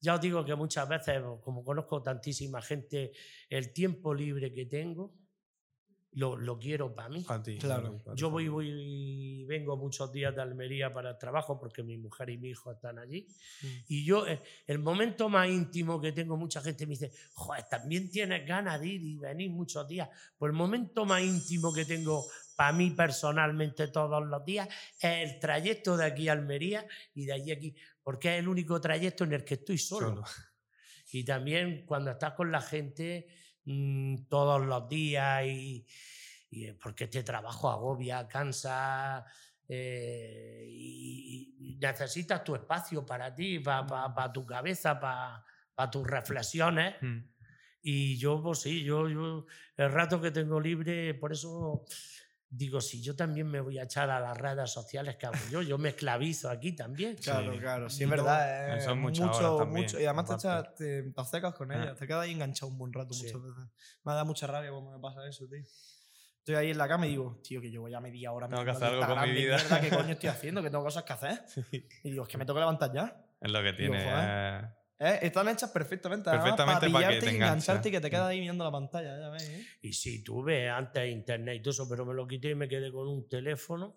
Ya 0.00 0.14
os 0.14 0.20
digo 0.20 0.44
que 0.44 0.54
muchas 0.54 0.88
veces, 0.88 1.20
como 1.42 1.64
conozco 1.64 2.00
tantísima 2.02 2.62
gente, 2.62 3.10
el 3.48 3.72
tiempo 3.72 4.14
libre 4.14 4.52
que 4.52 4.66
tengo 4.66 5.12
lo, 6.18 6.36
lo 6.36 6.58
quiero 6.58 6.92
para 6.92 7.08
mí. 7.08 7.24
A 7.28 7.40
ti. 7.40 7.58
Claro. 7.58 7.96
para 8.04 8.16
Yo 8.16 8.28
voy, 8.28 8.48
voy, 8.48 9.44
vengo 9.44 9.76
muchos 9.76 10.12
días 10.12 10.34
de 10.34 10.42
Almería 10.42 10.92
para 10.92 11.10
el 11.10 11.18
trabajo 11.18 11.60
porque 11.60 11.84
mi 11.84 11.96
mujer 11.96 12.30
y 12.30 12.38
mi 12.38 12.50
hijo 12.50 12.72
están 12.72 12.98
allí. 12.98 13.28
Y 13.86 14.04
yo, 14.04 14.26
eh, 14.26 14.42
el 14.66 14.80
momento 14.80 15.28
más 15.28 15.48
íntimo 15.48 16.00
que 16.00 16.10
tengo, 16.10 16.36
mucha 16.36 16.60
gente 16.60 16.86
me 16.86 16.94
dice, 16.94 17.12
joder, 17.34 17.64
también 17.70 18.10
tienes 18.10 18.44
ganas 18.44 18.80
de 18.80 18.88
ir 18.88 19.02
y 19.04 19.16
venir 19.16 19.50
muchos 19.50 19.86
días. 19.86 20.08
Pues 20.36 20.50
el 20.50 20.56
momento 20.56 21.04
más 21.04 21.22
íntimo 21.22 21.72
que 21.72 21.84
tengo 21.84 22.26
para 22.56 22.72
mí 22.72 22.90
personalmente 22.90 23.86
todos 23.86 24.26
los 24.26 24.44
días 24.44 24.68
es 25.00 25.30
el 25.30 25.38
trayecto 25.38 25.96
de 25.96 26.06
aquí 26.06 26.28
a 26.28 26.32
Almería 26.32 26.84
y 27.14 27.26
de 27.26 27.32
allí 27.32 27.52
a 27.52 27.54
aquí, 27.54 27.76
porque 28.02 28.34
es 28.34 28.40
el 28.40 28.48
único 28.48 28.80
trayecto 28.80 29.22
en 29.22 29.34
el 29.34 29.44
que 29.44 29.54
estoy 29.54 29.78
solo. 29.78 30.08
Solo. 30.08 30.24
Y 31.12 31.24
también 31.24 31.86
cuando 31.86 32.10
estás 32.10 32.32
con 32.32 32.50
la 32.50 32.60
gente 32.60 33.28
mm, 33.68 34.28
todos 34.28 34.64
los 34.64 34.88
días 34.88 35.44
y, 35.44 35.86
y, 36.50 36.64
eh, 36.66 36.74
porque 36.82 37.04
este 37.04 37.22
trabajo 37.22 37.70
agobia, 37.70 38.26
cansa 38.26 39.24
eh, 39.68 40.64
y, 40.68 41.56
y 41.58 41.76
necesitas 41.76 42.42
tu 42.42 42.54
espacio 42.54 43.04
para 43.04 43.34
ti, 43.34 43.58
para 43.58 44.32
tu 44.32 44.46
cabeza, 44.46 44.98
para 44.98 45.90
tus 45.90 46.06
reflexiones. 46.06 46.96
Mm. 47.02 47.18
Y 47.82 48.18
yo, 48.18 48.42
pues 48.42 48.60
sí, 48.60 48.82
yo, 48.82 49.08
yo 49.08 49.46
el 49.76 49.92
rato 49.92 50.20
que 50.20 50.30
tengo 50.30 50.60
libre, 50.60 51.14
por 51.14 51.32
eso 51.32 51.84
digo, 52.50 52.80
si 52.80 53.02
yo 53.02 53.14
también 53.14 53.46
me 53.46 53.60
voy 53.60 53.78
a 53.78 53.82
echar 53.82 54.08
a 54.10 54.18
las 54.20 54.36
redes 54.36 54.70
sociales 54.70 55.16
que 55.16 55.26
hago 55.26 55.36
yo, 55.50 55.60
yo 55.62 55.76
me 55.78 55.90
esclavizo 55.90 56.48
aquí 56.48 56.72
también. 56.74 57.16
Claro, 57.22 57.52
Sí. 57.52 57.58
claro, 57.58 57.90
sí, 57.90 58.04
es 58.04 58.10
verdad. 58.10 58.74
eh, 58.74 58.78
eso 58.78 58.90
es 58.92 58.96
muchas 58.96 59.26
mucho, 59.26 59.54
horas 59.54 59.66
también, 59.66 59.84
mucho. 59.86 60.00
Y 60.00 60.04
además 60.04 60.26
te, 60.26 60.34
echas, 60.34 60.74
te, 60.74 61.02
te 61.02 61.20
obcecas 61.20 61.54
con 61.54 61.70
Ah. 61.72 61.82
ella, 61.82 61.94
te 61.94 62.06
quedas 62.06 62.22
ahí 62.24 62.32
enganchado 62.32 62.68
un 62.72 62.78
buen 62.78 62.92
rato 62.92 63.12
Sí. 63.14 63.24
muchas 63.26 63.42
veces. 63.42 63.64
Me 64.04 64.12
da 64.14 64.24
mucha 64.24 64.46
rabia 64.46 64.70
cuando 64.70 64.90
me 64.92 64.98
pasa 64.98 65.26
eso, 65.28 65.46
tío. 65.48 65.62
Estoy 66.38 66.54
ahí 66.54 66.70
en 66.70 66.78
la 66.78 66.88
cama 66.88 67.06
y 67.06 67.10
digo, 67.10 67.38
tío, 67.44 67.60
que 67.60 67.70
llevo 67.70 67.90
ya 67.90 68.00
media 68.00 68.32
hora 68.32 68.48
Tengo 68.48 68.64
que 68.64 68.70
hacer 68.70 68.84
algo 68.88 69.06
con 69.06 69.20
mi 69.20 69.32
vida. 69.32 69.56
mierda, 69.58 69.80
¿Qué 69.82 69.90
coño 69.90 70.12
estoy 70.12 70.28
haciendo? 70.30 70.62
Que 70.62 70.70
tengo 70.70 70.82
cosas 70.84 71.04
que 71.04 71.12
hacer. 71.12 71.44
Y 72.02 72.10
digo, 72.10 72.22
es 72.22 72.28
que 72.30 72.38
me 72.38 72.46
tengo 72.46 72.54
que 72.54 72.60
levantar 72.60 72.90
ya. 72.92 73.24
Es 73.40 73.50
lo 73.52 73.62
que 73.62 73.72
Digo, 73.72 73.92
tiene. 73.92 74.10
joder. 74.10 74.68
Eh. 74.98 75.18
Están 75.22 75.48
hechas 75.48 75.70
perfectamente. 75.70 76.30
Perfectamente 76.30 76.90
para 76.90 76.92
para 76.92 77.08
que 77.08 77.20
te 77.20 77.26
y 77.26 77.28
engancha. 77.36 77.46
engancharte 77.52 77.88
y 77.88 77.92
que 77.92 78.00
te 78.00 78.10
quedas 78.10 78.26
ahí 78.28 78.40
mirando 78.40 78.64
la 78.64 78.70
pantalla, 78.72 79.18
ya 79.18 79.28
ves, 79.30 79.48
¿eh? 79.48 79.66
Y 79.82 79.92
sí, 79.92 80.22
tuve 80.24 80.68
antes 80.68 81.10
internet 81.10 81.56
y 81.56 81.60
todo 81.62 81.70
eso, 81.70 81.88
pero 81.88 82.04
me 82.04 82.14
lo 82.14 82.26
quité 82.26 82.50
y 82.50 82.54
me 82.54 82.68
quedé 82.68 82.90
con 82.92 83.06
un 83.08 83.28
teléfono 83.28 83.96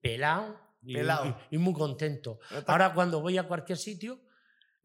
pelado 0.00 0.58
y, 0.82 0.94
Pelao. 0.94 1.26
y- 1.50 1.56
y 1.56 1.58
muy 1.58 1.72
contento. 1.74 2.38
Ahora 2.66 2.92
cuando 2.94 3.20
voy 3.20 3.38
a 3.38 3.44
cualquier 3.44 3.78
sitio, 3.78 4.20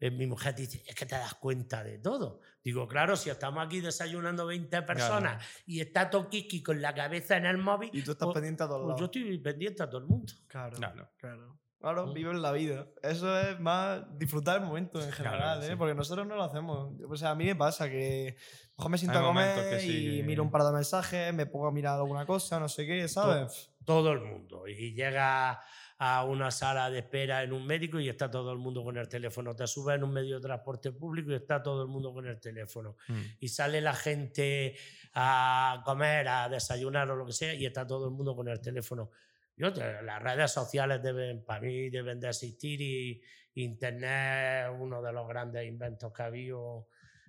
eh, 0.00 0.10
mi 0.10 0.26
mujer 0.26 0.54
dice, 0.56 0.82
es 0.86 0.94
que 0.96 1.06
te 1.06 1.14
das 1.14 1.34
cuenta 1.34 1.84
de 1.84 1.98
todo. 1.98 2.40
Digo, 2.64 2.88
claro, 2.88 3.16
si 3.16 3.30
estamos 3.30 3.64
aquí 3.64 3.80
desayunando 3.80 4.46
20 4.46 4.82
personas 4.82 5.44
y 5.66 5.80
está 5.80 6.10
Tokiski 6.10 6.60
con 6.62 6.80
la 6.82 6.92
cabeza 6.94 7.36
en 7.36 7.46
el 7.46 7.58
móvil, 7.58 7.90
Y 7.92 8.02
tú 8.02 8.12
estás 8.12 8.26
pues- 8.26 8.34
pendiente 8.34 8.62
a 8.64 8.66
todos 8.66 8.80
pues 8.80 8.88
lados. 8.88 9.00
yo 9.00 9.04
estoy 9.06 9.38
pendiente 9.38 9.82
a 9.82 9.86
todo 9.88 10.00
el 10.00 10.06
mundo. 10.08 10.32
Claro, 10.48 10.76
Claro. 10.76 11.10
claro. 11.18 11.58
Claro, 11.82 12.12
vives 12.12 12.36
la 12.36 12.52
vida. 12.52 12.86
Eso 13.02 13.36
es 13.40 13.58
más 13.58 14.02
disfrutar 14.16 14.60
el 14.60 14.66
momento 14.68 15.02
en 15.02 15.10
general, 15.10 15.60
¿eh? 15.64 15.70
sí. 15.70 15.76
Porque 15.76 15.96
nosotros 15.96 16.24
no 16.28 16.36
lo 16.36 16.44
hacemos. 16.44 16.92
O 17.08 17.16
sea, 17.16 17.30
a 17.30 17.34
mí 17.34 17.44
me 17.44 17.56
pasa 17.56 17.90
que 17.90 18.36
mejor 18.78 18.92
me 18.92 18.98
siento 18.98 19.18
Hay 19.18 19.24
a 19.24 19.26
comer 19.26 19.80
sí 19.80 20.20
y 20.20 20.22
miro 20.22 20.44
un 20.44 20.50
par 20.52 20.62
de 20.62 20.70
mensajes, 20.70 21.34
me 21.34 21.44
pongo 21.44 21.66
a 21.66 21.72
mirar 21.72 21.98
alguna 21.98 22.24
cosa, 22.24 22.60
no 22.60 22.68
sé 22.68 22.86
qué, 22.86 23.08
¿sabes? 23.08 23.72
Todo 23.84 24.12
el 24.12 24.20
mundo. 24.20 24.68
Y 24.68 24.94
llega 24.94 25.60
a 25.98 26.24
una 26.24 26.52
sala 26.52 26.88
de 26.88 27.00
espera 27.00 27.42
en 27.42 27.52
un 27.52 27.66
médico 27.66 27.98
y 27.98 28.08
está 28.08 28.30
todo 28.30 28.52
el 28.52 28.58
mundo 28.58 28.84
con 28.84 28.96
el 28.96 29.08
teléfono. 29.08 29.56
Te 29.56 29.66
subes 29.66 29.96
en 29.96 30.04
un 30.04 30.12
medio 30.12 30.36
de 30.36 30.42
transporte 30.42 30.92
público 30.92 31.32
y 31.32 31.34
está 31.34 31.60
todo 31.60 31.82
el 31.82 31.88
mundo 31.88 32.12
con 32.12 32.28
el 32.28 32.38
teléfono. 32.38 32.96
mm. 33.08 33.20
y 33.40 33.48
sale 33.48 33.80
la 33.80 33.94
gente 33.94 34.76
a 35.14 35.82
comer, 35.84 36.28
a 36.28 36.48
desayunar 36.48 37.10
o 37.10 37.16
lo 37.16 37.26
que 37.26 37.32
sea, 37.32 37.54
y 37.54 37.66
está 37.66 37.84
todo 37.84 38.06
el 38.06 38.12
mundo 38.12 38.36
con 38.36 38.46
el 38.46 38.60
teléfono. 38.60 39.10
Yo, 39.56 39.72
te- 39.72 40.02
las 40.02 40.22
redes 40.22 40.50
sociales 40.50 41.02
deben, 41.02 41.44
para 41.44 41.60
mí, 41.60 41.90
deben 41.90 42.18
de 42.20 42.28
existir 42.28 42.80
y 42.80 43.22
Internet 43.54 44.66
es 44.72 44.80
uno 44.80 45.02
de 45.02 45.12
los 45.12 45.28
grandes 45.28 45.66
inventos 45.66 46.12
que 46.12 46.22
ha 46.22 46.26
habido 46.26 46.88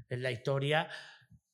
en 0.09 0.23
la 0.23 0.31
historia, 0.31 0.89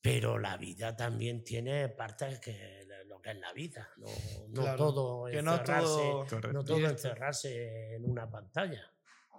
pero 0.01 0.38
la 0.38 0.58
vida 0.58 0.95
también 0.95 1.43
tiene 1.43 1.89
partes 1.89 2.39
que 2.39 2.86
lo 3.08 3.19
que 3.21 3.32
es 3.32 3.38
la 3.38 3.51
vida, 3.53 3.89
no, 3.97 4.08
no 4.49 4.62
Claro, 4.62 4.77
todo 4.77 5.19
no 5.21 5.27
encerrarse, 5.27 6.12
todo. 6.29 6.53
No 6.53 6.63
todo 6.63 6.88
encerrarse 6.88 7.95
en 7.95 8.05
una 8.05 8.29
pantalla. 8.29 8.84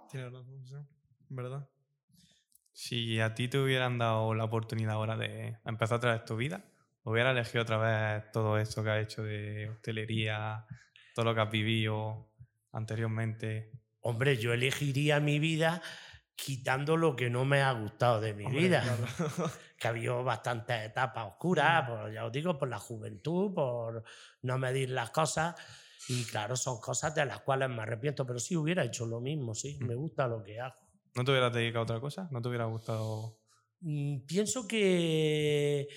Tienes 0.09 0.31
razón, 0.31 0.65
sí. 0.67 0.75
¿Verdad? 1.29 1.67
Si 2.73 3.19
a 3.19 3.33
ti 3.33 3.47
te 3.47 3.57
hubieran 3.57 3.97
dado 3.97 4.33
la 4.33 4.45
oportunidad 4.45 4.93
ahora 4.93 5.17
de 5.17 5.57
empezar 5.65 5.97
otra 5.97 6.13
vez 6.13 6.25
tu 6.25 6.35
vida, 6.35 6.63
hubiera 7.03 7.31
elegido 7.31 7.63
otra 7.63 7.77
vez 7.77 8.31
todo 8.31 8.57
eso 8.57 8.83
que 8.83 8.89
has 8.89 9.03
hecho 9.03 9.23
de 9.23 9.69
hostelería, 9.69 10.65
todo 11.13 11.25
lo 11.25 11.35
que 11.35 11.41
has 11.41 11.51
vivido 11.51 12.31
anteriormente. 12.71 13.71
Hombre, 14.01 14.37
yo 14.37 14.53
elegiría 14.53 15.19
mi 15.19 15.39
vida 15.39 15.81
quitando 16.35 16.97
lo 16.97 17.15
que 17.15 17.29
no 17.29 17.45
me 17.45 17.61
ha 17.61 17.71
gustado 17.73 18.19
de 18.21 18.33
mi 18.33 18.45
Hombre, 18.45 18.61
vida. 18.61 18.81
claro. 18.81 19.51
Que 19.81 19.87
ha 19.87 19.89
habido 19.91 20.23
bastantes 20.23 20.79
etapas 20.85 21.27
oscuras, 21.27 21.83
Mm. 21.83 21.87
por, 21.87 22.13
ya 22.13 22.25
os 22.25 22.31
digo, 22.31 22.57
por 22.59 22.69
la 22.69 22.77
juventud, 22.77 23.51
por 23.53 24.03
no 24.43 24.57
medir 24.59 24.91
las 24.91 25.09
cosas. 25.09 25.55
Y 26.07 26.23
claro, 26.25 26.55
son 26.55 26.79
cosas 26.79 27.13
de 27.15 27.25
las 27.25 27.41
cuales 27.41 27.67
me 27.69 27.81
arrepiento, 27.81 28.25
pero 28.25 28.37
sí 28.39 28.55
hubiera 28.55 28.83
hecho 28.83 29.05
lo 29.07 29.19
mismo, 29.21 29.53
sí, 29.55 29.77
Mm. 29.81 29.85
me 29.87 29.95
gusta 29.95 30.27
lo 30.27 30.43
que 30.43 30.59
hago. 30.59 30.75
¿No 31.15 31.23
te 31.25 31.31
hubieras 31.31 31.51
dedicado 31.53 31.79
a 31.79 31.83
otra 31.83 31.99
cosa? 31.99 32.27
¿No 32.31 32.41
te 32.41 32.49
hubiera 32.49 32.65
gustado? 32.65 33.39
Mm, 33.81 34.19
Pienso 34.27 34.67
que, 34.67 35.87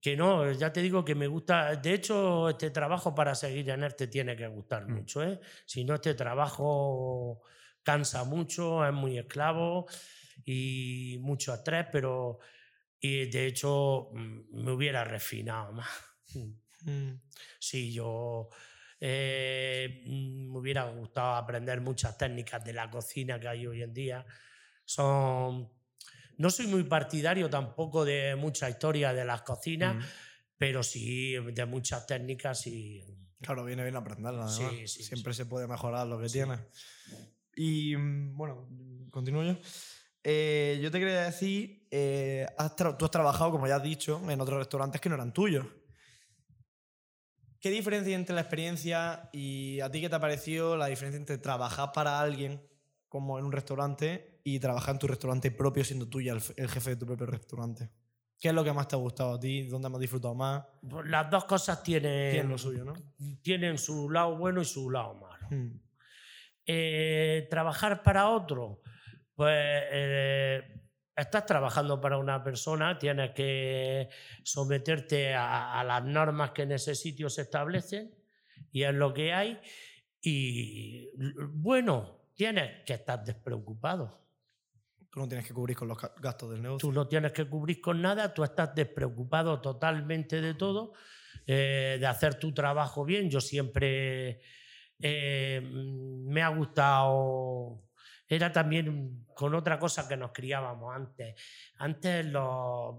que 0.00 0.16
no, 0.16 0.50
ya 0.52 0.72
te 0.72 0.82
digo 0.82 1.04
que 1.04 1.14
me 1.14 1.26
gusta. 1.26 1.76
De 1.76 1.94
hecho, 1.94 2.48
este 2.50 2.70
trabajo 2.70 3.14
para 3.14 3.34
seguir 3.34 3.70
en 3.70 3.82
él 3.84 3.94
te 3.94 4.06
tiene 4.08 4.36
que 4.36 4.46
gustar 4.48 4.86
Mm. 4.86 4.92
mucho. 4.92 5.22
¿eh? 5.22 5.40
Si 5.66 5.84
no, 5.84 5.94
este 5.94 6.14
trabajo 6.14 7.42
cansa 7.82 8.24
mucho, 8.24 8.84
es 8.86 8.92
muy 8.92 9.18
esclavo 9.18 9.86
y 10.44 11.18
mucho 11.20 11.54
estrés, 11.54 11.86
pero 11.92 12.38
y 13.00 13.26
de 13.26 13.46
hecho 13.46 14.10
mm, 14.12 14.62
me 14.64 14.72
hubiera 14.72 15.04
refinado 15.04 15.72
más. 15.72 15.88
Mm. 16.86 17.12
Sí, 17.58 17.92
yo 17.92 18.48
eh, 19.00 20.02
mm, 20.06 20.52
me 20.52 20.58
hubiera 20.58 20.84
gustado 20.90 21.34
aprender 21.34 21.80
muchas 21.80 22.16
técnicas 22.18 22.64
de 22.64 22.72
la 22.72 22.90
cocina 22.90 23.38
que 23.40 23.48
hay 23.48 23.66
hoy 23.66 23.82
en 23.82 23.92
día. 23.94 24.24
Son, 24.84 25.70
no 26.38 26.50
soy 26.50 26.66
muy 26.66 26.84
partidario 26.84 27.48
tampoco 27.50 28.04
de 28.04 28.36
mucha 28.36 28.68
historia 28.68 29.12
de 29.12 29.24
las 29.24 29.42
cocinas, 29.42 29.96
Mm. 29.96 30.00
pero 30.58 30.82
sí 30.82 31.34
de 31.34 31.66
muchas 31.66 32.06
técnicas 32.06 32.66
y 32.66 33.04
Claro, 33.40 33.64
viene 33.64 33.82
bien 33.82 33.96
aprenderla. 33.96 34.48
Sí, 34.48 34.62
además. 34.64 34.90
sí, 34.90 35.02
Siempre 35.02 35.34
se 35.34 35.44
puede 35.46 35.66
mejorar 35.66 36.06
lo 36.06 36.18
que 36.20 36.28
Sí. 36.28 36.34
tienes. 36.38 36.60
Y 37.56 37.96
mm, 37.96 38.36
bueno, 38.36 38.68
continúo 39.10 39.42
yo. 39.44 39.56
Eh, 40.22 40.80
yo 40.82 40.90
te 40.90 40.98
quería 40.98 41.22
decir, 41.24 41.86
eh, 41.90 42.46
has 42.56 42.74
tú 42.76 43.04
has 43.04 43.10
trabajado, 43.10 43.50
como 43.50 43.66
ya 43.66 43.76
has 43.76 43.82
dicho, 43.82 44.22
en 44.30 44.40
otros 44.40 44.58
restaurantes 44.58 45.00
que 45.00 45.08
no 45.10 45.16
eran 45.16 45.32
tuyos. 45.34 45.66
¿Qué 47.60 47.70
diferencia 47.70 48.08
hay 48.10 48.14
entre 48.20 48.34
la 48.34 48.42
experiencia 48.42 49.28
y 49.32 49.80
a 49.80 49.90
ti 49.90 50.00
qué 50.00 50.08
te 50.08 50.14
ha 50.16 50.20
parecido 50.20 50.76
la 50.76 50.86
diferencia 50.86 51.18
entre 51.18 51.38
trabajar 51.38 51.92
para 51.92 52.20
alguien 52.20 52.62
como 53.08 53.38
en 53.38 53.44
un 53.44 53.52
restaurante 53.52 54.33
y 54.44 54.60
trabajar 54.60 54.94
en 54.94 54.98
tu 54.98 55.06
restaurante 55.06 55.50
propio 55.50 55.82
siendo 55.82 56.06
tú 56.06 56.20
ya 56.20 56.34
el, 56.34 56.68
jefe 56.68 56.90
de 56.90 56.96
tu 56.96 57.06
propio 57.06 57.26
restaurante? 57.26 57.90
¿Qué 58.38 58.48
es 58.48 58.54
lo 58.54 58.62
que 58.62 58.72
más 58.74 58.86
te 58.86 58.94
ha 58.94 58.98
gustado 58.98 59.34
a 59.34 59.40
ti? 59.40 59.66
¿Dónde 59.66 59.88
has 59.88 59.98
disfrutado 59.98 60.34
más? 60.34 60.64
pues, 60.88 61.06
las 61.06 61.30
dos 61.30 61.46
cosas 61.46 61.82
tienen, 61.82 62.30
Tienen 62.30 62.50
lo 62.50 62.58
suyo, 62.58 62.84
¿no? 62.84 62.92
tienen 63.40 63.78
su 63.78 64.10
lado 64.10 64.36
bueno 64.36 64.60
y 64.60 64.66
su 64.66 64.90
lado 64.90 65.14
malo. 65.14 65.46
Mm. 65.48 65.80
Eh, 66.66 67.46
trabajar 67.48 68.02
para 68.02 68.28
otro, 68.28 68.82
pues 69.34 69.56
eh, 69.56 70.62
estás 71.16 71.46
trabajando 71.46 71.98
para 72.00 72.18
una 72.18 72.44
persona, 72.44 72.98
tienes 72.98 73.30
que 73.30 74.10
someterte 74.42 75.32
a, 75.34 75.80
a 75.80 75.84
las 75.84 76.04
normas 76.04 76.50
que 76.50 76.62
en 76.62 76.72
ese 76.72 76.94
sitio 76.94 77.30
se 77.30 77.42
establecen 77.42 78.14
y 78.70 78.82
es 78.82 78.94
lo 78.94 79.14
que 79.14 79.32
hay. 79.32 79.58
Y 80.20 81.10
bueno, 81.50 82.28
tienes 82.34 82.84
que 82.84 82.94
estar 82.94 83.24
despreocupado. 83.24 84.23
Tú 85.14 85.20
no 85.20 85.28
tienes 85.28 85.46
que 85.46 85.54
cubrir 85.54 85.76
con 85.76 85.86
los 85.86 85.96
gastos 86.20 86.50
del 86.50 86.60
negocio. 86.60 86.88
Tú 86.88 86.92
no 86.92 87.06
tienes 87.06 87.30
que 87.30 87.48
cubrir 87.48 87.80
con 87.80 88.02
nada, 88.02 88.34
tú 88.34 88.42
estás 88.42 88.74
despreocupado 88.74 89.60
totalmente 89.60 90.40
de 90.40 90.54
todo, 90.54 90.92
eh, 91.46 91.98
de 92.00 92.06
hacer 92.08 92.34
tu 92.34 92.52
trabajo 92.52 93.04
bien. 93.04 93.30
Yo 93.30 93.40
siempre 93.40 94.40
eh, 94.98 95.62
me 95.62 96.42
ha 96.42 96.48
gustado, 96.48 97.84
era 98.26 98.50
también 98.50 99.24
con 99.36 99.54
otra 99.54 99.78
cosa 99.78 100.08
que 100.08 100.16
nos 100.16 100.32
criábamos 100.32 100.92
antes. 100.92 101.40
Antes 101.78 102.26
los, 102.26 102.96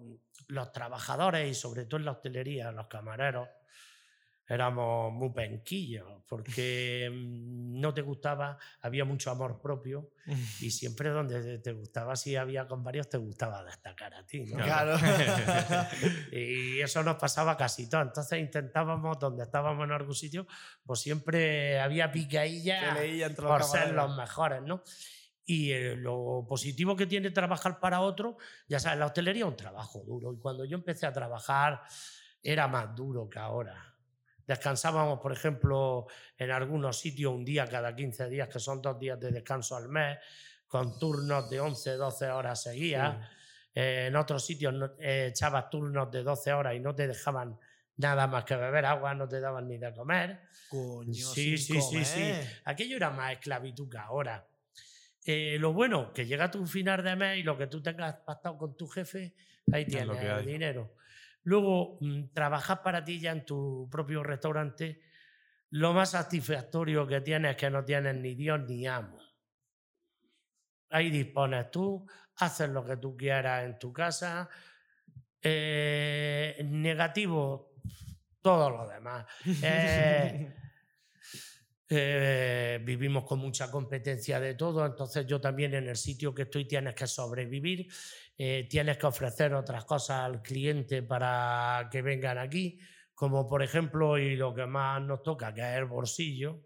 los 0.48 0.72
trabajadores 0.72 1.52
y 1.52 1.54
sobre 1.54 1.84
todo 1.84 2.00
en 2.00 2.06
la 2.06 2.12
hostelería, 2.12 2.72
los 2.72 2.88
camareros, 2.88 3.50
éramos 4.48 5.12
muy 5.14 5.32
penquillos 5.32 6.24
porque 6.28 7.10
mm, 7.12 7.80
no 7.80 7.94
te 7.94 8.02
gustaba, 8.02 8.58
había 8.82 9.06
mucho 9.06 9.32
amor 9.32 9.60
propio 9.62 10.12
y 10.62 10.70
siempre 10.72 11.10
donde 11.10 11.60
te- 11.60 11.72
gustaba, 11.74 12.16
si 12.16 12.36
había 12.36 12.68
con 12.68 12.84
varios, 12.84 13.10
te 13.10 13.18
gustaba 13.18 13.64
destacar 13.64 14.14
a 14.14 14.26
ti. 14.26 14.46
¿no? 14.46 14.64
Claro. 14.64 14.98
Y 16.32 16.80
eso 16.82 17.04
nos 17.04 17.16
pasaba 17.16 17.56
casi 17.58 17.90
todo. 17.90 18.02
Entonces 18.02 18.40
intentábamos, 18.40 19.20
donde 19.20 19.44
estábamos 19.44 19.84
en 19.86 19.92
algún 19.92 20.16
sitio, 20.16 20.48
pues 20.86 21.00
siempre 21.00 21.80
había 21.80 22.12
picailla 22.12 22.94
los 23.30 23.34
por 23.36 23.64
ser 23.64 23.94
los 23.94 24.16
mejores, 24.18 24.62
¿no? 24.62 24.84
Y 25.48 25.72
eh, 25.72 25.96
lo 25.96 26.46
positivo 26.48 26.96
que 26.96 27.06
tiene 27.06 27.30
trabajar 27.30 27.80
para 27.80 28.02
otro, 28.02 28.38
ya 28.68 28.80
sabes, 28.80 28.98
la 28.98 29.06
hostelería 29.06 29.46
es 29.46 29.50
un 29.52 29.56
trabajo 29.56 30.04
duro. 30.06 30.34
Y 30.34 30.40
cuando 30.40 30.66
yo 30.66 30.76
empecé 30.76 31.06
a 31.06 31.14
trabajar, 31.14 31.82
era 32.42 32.68
más 32.68 32.96
duro 32.96 33.30
que 33.30 33.38
ahora. 33.40 33.95
Descansábamos, 34.48 35.20
por 35.20 35.32
ejemplo, 35.32 36.08
en 36.38 36.52
algunos 36.52 37.00
sitios 37.00 37.34
un 37.34 37.44
día 37.44 37.66
cada 37.68 37.96
15 37.96 38.30
días, 38.30 38.48
que 38.48 38.60
son 38.60 38.82
dos 38.82 39.00
días 39.00 39.20
de 39.20 39.32
descanso 39.32 39.76
al 39.76 39.90
mes, 39.90 40.18
con 40.68 40.98
turnos 41.00 41.50
de 41.50 41.60
11, 41.60 41.92
12 41.94 42.30
horas 42.30 42.62
seguidas. 42.62 43.28
Eh, 43.74 44.06
en 44.08 44.16
otros 44.16 44.46
sitios 44.46 44.74
eh, 45.00 45.28
echabas 45.32 45.70
turnos 45.70 46.10
de 46.12 46.24
12 46.24 46.54
horas 46.54 46.76
y 46.76 46.80
no 46.80 46.96
te 46.96 47.08
dejaban 47.08 47.60
nada 47.98 48.28
más 48.28 48.46
que 48.46 48.56
beber 48.56 48.86
agua, 48.86 49.14
no 49.14 49.28
te 49.28 49.40
daban 49.40 49.68
ni 49.68 49.78
de 49.78 49.94
comer. 49.94 50.42
Coño, 50.70 51.14
Sí, 51.14 51.58
sí, 51.58 51.82
sí, 51.82 52.06
sí. 52.06 52.20
comer. 52.20 52.62
Aquello 52.66 52.98
era 52.98 53.10
más 53.10 53.34
esclavitud 53.34 53.90
que 53.90 53.98
ahora. 53.98 54.48
Eh, 55.26 55.58
lo 55.60 55.74
bueno, 55.74 56.14
que 56.14 56.26
llega 56.26 56.52
tu 56.52 56.66
final 56.68 57.04
de 57.04 57.16
mes 57.16 57.40
y 57.40 57.44
lo 57.44 57.58
que 57.58 57.68
tú 57.68 57.82
tengas 57.82 58.16
pactado 58.18 58.58
con 58.58 58.78
tu 58.78 58.88
jefe, 58.88 59.34
ahí 59.72 59.86
tienes 59.86 60.22
el 60.22 60.46
dinero. 60.46 60.96
Luego, 61.46 61.98
mm, 62.02 62.34
trabajar 62.34 62.82
para 62.82 63.06
ti 63.06 63.20
ya 63.20 63.32
en 63.32 63.46
tu 63.46 63.88
propio 63.90 64.24
restaurante, 64.24 65.02
lo 65.70 65.94
más 65.94 66.12
satisfactorio 66.12 67.06
que 67.08 67.22
tienes 67.22 67.52
es 67.52 67.58
que 67.58 67.70
no 67.70 67.86
tienes 67.86 68.16
ni 68.16 68.34
Dios 68.34 68.62
ni 68.68 68.88
amo. 68.88 69.20
Ahí 70.90 71.10
dispones 71.10 71.70
tú, 71.70 72.06
haces 72.38 72.70
lo 72.70 72.84
que 72.84 72.98
tú 72.98 73.16
quieras 73.16 73.64
en 73.64 73.78
tu 73.78 73.94
casa. 73.94 74.50
Eh, 75.42 76.66
negativo, 76.66 77.74
todo 78.42 78.70
lo 78.70 78.88
demás. 78.88 79.26
Eh, 81.88 81.98
eh, 81.98 82.80
vivimos 82.84 83.26
con 83.26 83.38
mucha 83.38 83.70
competencia 83.70 84.40
de 84.40 84.56
todo, 84.56 84.84
entonces 84.84 85.28
yo 85.28 85.40
también 85.40 85.76
en 85.76 85.88
el 85.88 85.96
sitio 85.96 86.34
que 86.34 86.42
estoy 86.42 86.66
tienes 86.66 86.96
que 86.96 87.06
sobrevivir, 87.06 87.88
tienes 88.38 88.98
que 88.98 89.06
ofrecer 89.06 89.54
otras 89.54 89.86
cosas 89.86 90.22
al 90.22 90.42
cliente 90.42 91.04
para 91.04 91.88
que 91.92 92.02
vengan 92.02 92.38
aquí, 92.38 92.80
como 93.14 93.48
por 93.48 93.64
ejemplo, 93.64 94.18
y 94.18 94.36
lo 94.36 94.54
que 94.54 94.66
más 94.66 95.02
nos 95.02 95.24
toca, 95.24 95.54
que 95.54 95.62
es 95.62 95.78
el 95.78 95.86
bolsillo, 95.86 96.62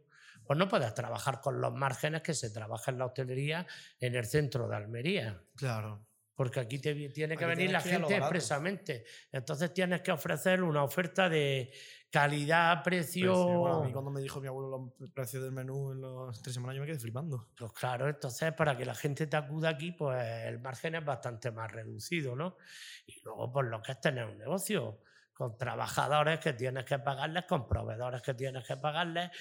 pues 0.50 0.58
no 0.58 0.68
puedes 0.68 0.92
trabajar 0.96 1.42
con 1.42 1.62
los 1.62 1.72
márgenes 1.74 2.24
que 2.24 2.34
se 2.34 2.50
trabaja 2.50 2.90
en 2.90 2.98
la 2.98 3.06
hostelería 3.06 3.68
en 4.00 4.16
el 4.16 4.26
centro 4.26 4.68
de 4.68 4.76
Almería. 4.76 5.40
Claro. 5.56 6.08
Porque 6.34 6.60
aquí 6.60 6.80
te, 6.80 6.96
tiene 7.10 7.38
que 7.38 7.46
venir 7.46 7.70
la 7.70 7.82
gente 7.82 8.18
expresamente. 8.18 9.06
Entonces 9.32 9.72
tienes 9.74 10.02
que 10.02 10.12
ofrecer 10.12 10.64
una 10.64 10.84
oferta 10.84 11.30
de 11.30 11.72
calidad, 12.10 12.84
precio. 12.84 13.68
a 13.68 13.86
mí 13.86 13.92
cuando 13.92 14.12
me 14.12 14.22
dijo 14.22 14.42
mi 14.42 14.48
abuelo 14.48 14.94
los 15.00 15.12
precios 15.12 15.44
del 15.44 15.52
menú 15.52 15.92
en 15.92 16.02
las 16.02 16.42
tres 16.42 16.54
semanas 16.54 16.76
yo 16.76 16.82
me 16.82 16.88
quedé 16.88 17.00
flipando. 17.00 17.48
Pues 17.58 17.72
claro, 17.74 18.08
entonces 18.08 18.54
para 18.54 18.76
que 18.76 18.86
la 18.86 18.96
gente 18.96 19.28
te 19.28 19.38
acuda 19.38 19.70
aquí, 19.70 19.92
pues 19.92 20.22
el 20.46 20.60
margen 20.60 20.96
es 20.96 21.06
bastante 21.06 21.52
más 21.52 21.72
reducido, 21.72 22.36
¿no? 22.36 22.58
Y 23.06 23.22
luego, 23.24 23.52
pues 23.52 23.68
lo 23.68 23.82
que 23.82 23.92
es 23.92 24.02
tener 24.02 24.26
un 24.26 24.38
negocio 24.38 25.02
con 25.34 25.58
trabajadores 25.58 26.40
que 26.40 26.54
tienes 26.54 26.84
que 26.84 27.00
pagarles, 27.00 27.46
con 27.46 27.68
proveedores 27.68 28.22
que 28.22 28.34
tienes 28.34 28.66
que 28.68 28.76
pagarles, 28.76 29.32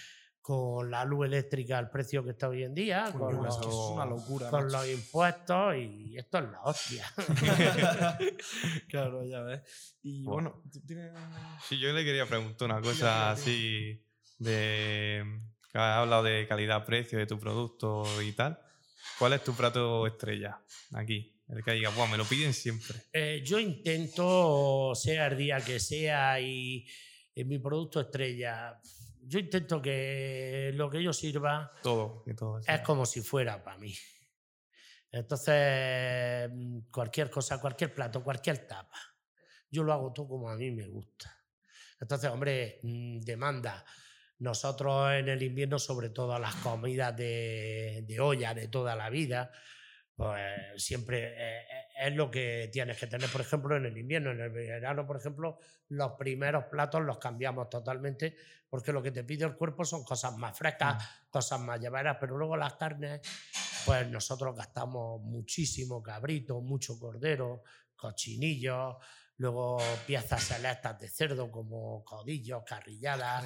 con 0.41 0.91
la 0.91 1.05
luz 1.05 1.27
eléctrica 1.27 1.79
al 1.79 1.91
precio 1.91 2.25
que 2.25 2.31
está 2.31 2.49
hoy 2.49 2.65
en 2.65 2.75
día, 2.75 3.13
con, 3.13 3.37
los, 3.43 3.59
con 3.59 4.73
los 4.73 4.89
impuestos 4.89 5.77
y 5.77 6.17
esto 6.17 6.39
es 6.39 6.45
la 6.45 6.63
hostia. 6.63 7.07
claro, 8.89 9.25
ya 9.25 9.43
ves. 9.43 9.97
Y 10.03 10.25
bueno, 10.25 10.63
Sí, 11.69 11.79
yo 11.79 11.93
le 11.93 12.05
quería 12.05 12.27
preguntar 12.27 12.71
una 12.71 12.81
cosa 12.81 13.31
así 13.31 14.03
de... 14.39 15.23
Has 15.75 15.99
hablado 15.99 16.23
de 16.23 16.47
calidad-precio 16.49 17.19
de 17.19 17.27
tu 17.27 17.39
producto 17.39 18.05
y 18.23 18.33
tal. 18.33 18.59
¿Cuál 19.19 19.35
es 19.35 19.45
tu 19.45 19.55
plato 19.55 20.07
estrella 20.07 20.61
aquí? 20.95 21.39
El 21.49 21.65
que 21.65 21.73
diga, 21.73 21.91
me 22.07 22.17
lo 22.17 22.25
piden 22.25 22.53
siempre. 22.53 23.03
Eh, 23.13 23.43
yo 23.45 23.59
intento, 23.59 24.95
sea 24.95 25.29
el 25.29 25.39
día 25.39 25.61
que 25.61 25.81
sea, 25.81 26.41
y 26.41 26.87
en 27.35 27.49
mi 27.49 27.59
producto 27.59 28.01
estrella 28.01 28.79
yo 29.29 29.39
intento 29.39 29.83
que 29.83 30.73
lo 30.75 30.89
que 30.89 31.03
yo 31.03 31.13
sirva 31.13 31.71
todo, 31.83 32.25
todo 32.37 32.61
es 32.67 32.81
como 32.81 33.05
si 33.05 33.21
fuera 33.21 33.63
para 33.63 33.77
mí. 33.77 33.95
Entonces, 35.11 36.51
mm, 36.51 36.91
cualquier 36.91 37.31
cosa, 37.31 37.61
cualquier 37.61 37.95
plato, 37.95 38.23
cualquier 38.23 38.67
tapa, 38.67 38.99
yo 39.71 39.83
lo 39.83 39.93
hago 39.93 40.13
todo 40.13 40.29
como 40.29 40.49
a 40.49 40.57
mí 40.57 40.71
me 40.71 40.89
gusta. 40.89 41.35
Entonces, 42.01 42.31
hombre, 42.31 42.81
mm, 42.83 43.21
demanda. 43.21 43.85
Nosotros 44.39 45.13
en 45.13 45.29
el 45.29 45.43
invierno, 45.43 45.79
sobre 45.79 46.11
todo 46.11 46.39
las 46.39 46.55
comidas 46.57 47.15
de, 47.17 48.05
de 48.07 48.21
olla 48.21 48.55
de 48.55 48.69
toda 48.69 48.95
la 48.97 49.11
vida, 49.11 49.51
pues 50.19 50.83
siempre 50.83 51.29
eh, 51.29 51.61
eh, 51.61 52.09
es 52.09 52.13
lo 52.17 52.29
que 52.29 52.69
tienes 52.73 52.99
que 52.99 53.07
tener, 53.07 53.31
por 53.31 53.41
ejemplo, 53.41 53.77
en 53.77 53.87
el 53.87 53.97
invierno. 53.97 54.33
En 54.33 54.41
el 54.41 54.51
verano, 54.51 55.07
por 55.07 55.17
ejemplo, 55.17 55.61
los 55.91 56.15
primeros 56.19 56.65
platos 56.65 57.03
los 57.03 57.19
cambiamos 57.19 57.71
totalmente 57.71 58.35
porque 58.69 58.93
lo 58.93 59.01
que 59.01 59.13
te 59.13 59.23
pide 59.23 59.45
el 59.45 59.55
cuerpo 59.55 59.85
son 59.85 60.03
cosas 60.03 60.37
más 60.37 60.59
frescas, 60.59 60.97
mm. 60.97 61.31
cosas 61.31 61.61
más 61.61 61.81
llevaderas, 61.81 62.17
pero 62.19 62.37
luego 62.37 62.57
las 62.57 62.75
carnes, 62.75 63.21
pues 63.87 64.09
nosotros 64.09 64.57
gastamos 64.57 65.23
muchísimo 65.23 66.03
cabrito, 66.03 66.61
mucho 66.63 66.99
cordero, 66.99 67.63
cochinillos, 67.95 68.97
luego 69.37 69.81
piezas 70.05 70.43
selectas 70.43 70.99
de 70.99 71.09
cerdo 71.09 71.49
como 71.49 72.03
codillos, 72.03 72.65
carrilladas, 72.67 73.45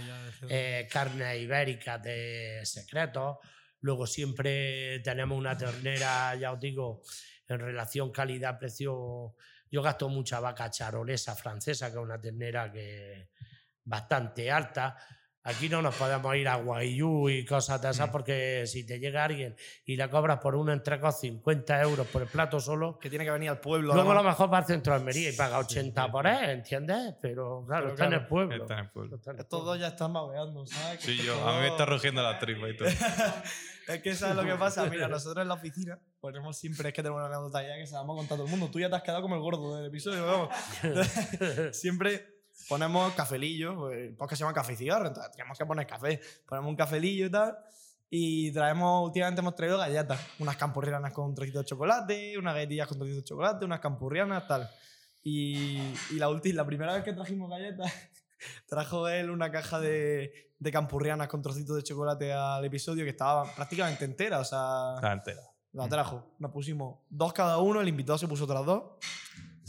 eh, 0.48 0.88
carnes 0.90 1.38
ibéricas 1.38 2.02
de 2.02 2.62
secretos 2.64 3.36
Luego 3.82 4.06
siempre 4.06 5.00
tenemos 5.00 5.36
una 5.36 5.56
ternera, 5.56 6.34
ya 6.36 6.52
os 6.52 6.60
digo, 6.60 7.02
en 7.48 7.58
relación 7.58 8.10
calidad-precio. 8.10 9.34
Yo 9.70 9.82
gasto 9.82 10.08
mucha 10.08 10.40
vaca 10.40 10.70
charolesa 10.70 11.34
francesa, 11.34 11.90
que 11.90 11.98
es 11.98 12.02
una 12.02 12.20
ternera 12.20 12.70
que 12.72 13.28
bastante 13.84 14.50
alta. 14.50 14.96
Aquí 15.44 15.68
no 15.68 15.82
nos 15.82 15.96
podemos 15.96 16.36
ir 16.36 16.46
a 16.46 16.54
Guayú 16.54 17.28
y 17.28 17.44
cosas 17.44 17.82
de 17.82 17.90
esas 17.90 18.08
mm. 18.08 18.12
porque 18.12 18.64
si 18.66 18.86
te 18.86 19.00
llega 19.00 19.24
alguien 19.24 19.56
y 19.84 19.96
le 19.96 20.08
cobras 20.08 20.38
por 20.38 20.54
un 20.54 20.70
entrego 20.70 21.10
50 21.10 21.82
euros 21.82 22.06
por 22.06 22.22
el 22.22 22.28
plato 22.28 22.60
solo. 22.60 22.96
Que 23.00 23.10
tiene 23.10 23.24
que 23.24 23.32
venir 23.32 23.50
al 23.50 23.58
pueblo. 23.58 23.92
Luego 23.92 24.12
a 24.12 24.14
lo 24.14 24.22
mejor 24.22 24.52
va 24.52 24.58
al 24.58 24.66
centro 24.66 24.92
de 24.92 25.00
Almería 25.00 25.30
y 25.30 25.32
paga 25.32 25.58
80 25.58 26.12
por 26.12 26.28
él, 26.28 26.50
¿entiendes? 26.50 27.16
Pero 27.20 27.64
claro, 27.66 27.88
está, 27.88 28.06
en 28.06 28.12
el 28.12 28.26
pueblo. 28.26 28.62
Está 28.62 28.74
en 28.74 28.80
el 28.80 28.90
pueblo. 28.90 29.16
Estos 29.16 29.64
dos 29.64 29.78
ya 29.80 29.88
están 29.88 30.12
babeando, 30.12 30.64
¿sabes? 30.64 31.00
Sí, 31.00 31.16
yo, 31.16 31.34
a 31.48 31.54
mí 31.54 31.62
me 31.62 31.68
está 31.68 31.86
rugiendo 31.86 32.22
la 32.22 32.38
tripa 32.38 32.68
y 32.68 32.76
todo. 32.76 32.88
es 33.88 34.02
que 34.02 34.14
sabes 34.14 34.36
lo 34.36 34.44
que 34.44 34.54
pasa. 34.58 34.86
Mira, 34.86 35.08
nosotros 35.08 35.42
en 35.42 35.48
la 35.48 35.54
oficina 35.54 35.98
ponemos 36.20 36.56
siempre, 36.56 36.90
es 36.90 36.94
que 36.94 37.02
tenemos 37.02 37.18
una 37.18 37.26
anécdota 37.26 37.62
ya 37.66 37.76
que 37.76 37.86
se 37.86 37.94
la 37.94 38.00
vamos 38.00 38.14
a 38.14 38.18
contar 38.18 38.38
todo 38.38 38.46
el 38.46 38.50
mundo. 38.50 38.70
Tú 38.70 38.78
ya 38.78 38.88
te 38.88 38.94
has 38.94 39.02
quedado 39.02 39.22
como 39.22 39.34
el 39.34 39.40
gordo 39.40 39.76
del 39.76 39.86
episodio, 39.86 40.24
vamos. 40.24 40.54
siempre 41.76 42.31
ponemos 42.72 43.12
cafelillo, 43.12 43.90
el 43.90 44.16
podcast 44.16 44.38
se 44.38 44.44
llama 44.44 44.54
Café 44.54 44.72
y 44.72 44.76
Cigarro, 44.76 45.06
entonces 45.06 45.30
tenemos 45.32 45.58
que 45.58 45.66
poner 45.66 45.86
café. 45.86 46.18
Ponemos 46.48 46.70
un 46.70 46.76
cafelillo 46.76 47.26
y 47.26 47.30
tal. 47.30 47.58
Y 48.08 48.50
traemos, 48.52 49.04
últimamente 49.04 49.42
hemos 49.42 49.54
traído 49.54 49.76
galletas, 49.76 50.18
unas 50.38 50.56
campurrianas 50.56 51.12
con 51.12 51.26
un 51.26 51.34
trocito 51.34 51.58
de 51.58 51.66
chocolate, 51.66 52.38
unas 52.38 52.54
galletillas 52.54 52.88
con 52.88 52.96
trocito 52.96 53.18
de 53.18 53.24
chocolate, 53.24 53.66
unas 53.66 53.80
campurrianas, 53.80 54.48
tal. 54.48 54.70
Y, 55.22 55.82
y 56.12 56.14
la, 56.14 56.30
última, 56.30 56.56
la 56.56 56.66
primera 56.66 56.94
vez 56.94 57.04
que 57.04 57.12
trajimos 57.12 57.50
galletas, 57.50 57.92
trajo 58.66 59.06
él 59.06 59.28
una 59.28 59.50
caja 59.50 59.78
de, 59.78 60.54
de 60.58 60.72
campurrianas 60.72 61.28
con 61.28 61.42
trocitos 61.42 61.76
de 61.76 61.82
chocolate 61.82 62.32
al 62.32 62.64
episodio 62.64 63.04
que 63.04 63.10
estaba 63.10 63.44
prácticamente 63.54 64.06
entera, 64.06 64.38
o 64.38 64.44
sea... 64.44 64.94
Estaba 64.94 65.12
entera. 65.12 65.42
La 65.72 65.88
trajo. 65.88 66.24
Nos 66.38 66.50
pusimos 66.50 67.00
dos 67.10 67.34
cada 67.34 67.58
uno, 67.58 67.82
el 67.82 67.88
invitado 67.88 68.16
se 68.16 68.28
puso 68.28 68.44
otras 68.44 68.64
dos. 68.64 68.82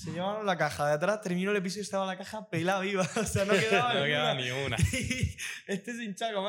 Se 0.04 0.12
llevaron 0.12 0.46
la 0.46 0.58
caja 0.58 0.86
de 0.88 0.94
atrás, 0.96 1.22
terminó 1.22 1.52
el 1.52 1.58
episodio 1.58 1.80
y 1.80 1.86
estaba 1.86 2.06
la 2.06 2.18
caja 2.18 2.50
pelada 2.50 2.82
viva. 2.82 3.08
O 3.16 3.24
sea, 3.24 3.46
no 3.46 3.54
quedaba, 3.54 3.94
no 4.00 4.04
quedaba 4.04 4.36
ni 4.36 4.52
una. 4.52 4.76
este 5.68 5.96
sin 5.96 6.14
chaco, 6.14 6.46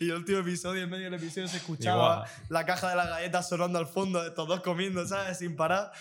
Y 0.00 0.08
el 0.08 0.16
último 0.16 0.38
episodio, 0.38 0.82
en 0.82 0.88
medio 0.88 1.04
del 1.04 1.14
episodio, 1.20 1.46
se 1.46 1.58
escuchaba 1.58 2.26
la 2.48 2.64
caja 2.64 2.88
de 2.88 2.96
las 2.96 3.10
galletas 3.10 3.50
sonando 3.50 3.78
al 3.78 3.86
fondo, 3.86 4.22
de 4.22 4.28
estos 4.28 4.48
dos 4.48 4.62
comiendo, 4.62 5.06
¿sabes? 5.06 5.36
Sin 5.40 5.56
parar. 5.56 5.92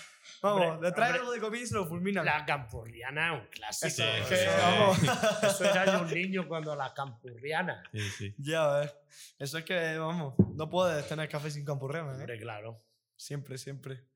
Vamos, 0.41 0.81
le 0.81 0.93
trae 0.93 1.11
algo 1.11 1.33
de 1.33 1.41
comida 1.41 1.63
y 1.63 1.65
se 1.65 1.75
lo 1.75 1.85
fulmina. 1.85 2.23
La 2.23 2.45
campurriana 2.45 3.35
es 3.35 3.41
un 3.41 3.47
clásico. 3.47 3.87
Eso, 3.87 4.51
vamos. 4.61 4.99
eso 5.43 5.65
era 5.65 5.99
un 5.99 6.13
niño 6.13 6.47
cuando 6.47 6.73
la 6.77 6.93
campurriana. 6.93 7.83
Sí, 7.91 8.09
sí. 8.17 8.35
Ya 8.37 8.67
ves. 8.67 8.95
Eso 9.37 9.57
es 9.57 9.65
que, 9.65 9.97
vamos, 9.97 10.35
no 10.55 10.69
puedes 10.69 11.05
tener 11.09 11.27
café 11.27 11.51
sin 11.51 11.65
campurriana. 11.65 12.13
¿eh? 12.13 12.19
Hombre, 12.19 12.39
claro. 12.39 12.81
Siempre, 13.17 13.57
siempre. 13.57 14.10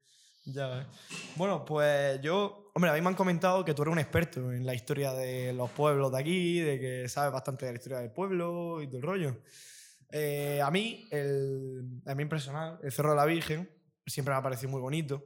Ya 0.46 0.68
ves. 0.68 0.86
Bueno, 1.36 1.66
pues 1.66 2.22
yo, 2.22 2.70
hombre, 2.74 2.92
a 2.92 2.94
mí 2.94 3.02
me 3.02 3.08
han 3.08 3.16
comentado 3.16 3.66
que 3.66 3.74
tú 3.74 3.82
eres 3.82 3.92
un 3.92 4.00
experto 4.00 4.52
en 4.52 4.66
la 4.66 4.76
historia 4.76 5.12
de 5.14 5.54
los 5.54 5.72
pueblos 5.72 6.12
de 6.12 6.20
aquí, 6.20 6.60
de 6.60 6.80
que 6.80 7.10
sabes 7.10 7.34
bastante 7.34 7.66
de 7.66 7.72
la 7.72 7.78
historia 7.78 8.00
del 8.00 8.12
pueblo 8.12 8.82
y 8.82 8.88
del 8.88 9.02
rollo. 9.02 9.42
Eh, 10.12 10.62
a 10.62 10.70
mí, 10.70 11.08
el, 11.12 12.02
a 12.06 12.14
mí 12.14 12.26
personal, 12.26 12.80
el 12.84 12.92
Cerro 12.92 13.10
de 13.12 13.16
la 13.16 13.26
Virgen 13.26 13.70
siempre 14.06 14.34
me 14.34 14.40
ha 14.40 14.44
parecido 14.44 14.70
muy 14.70 14.82
bonito. 14.82 15.24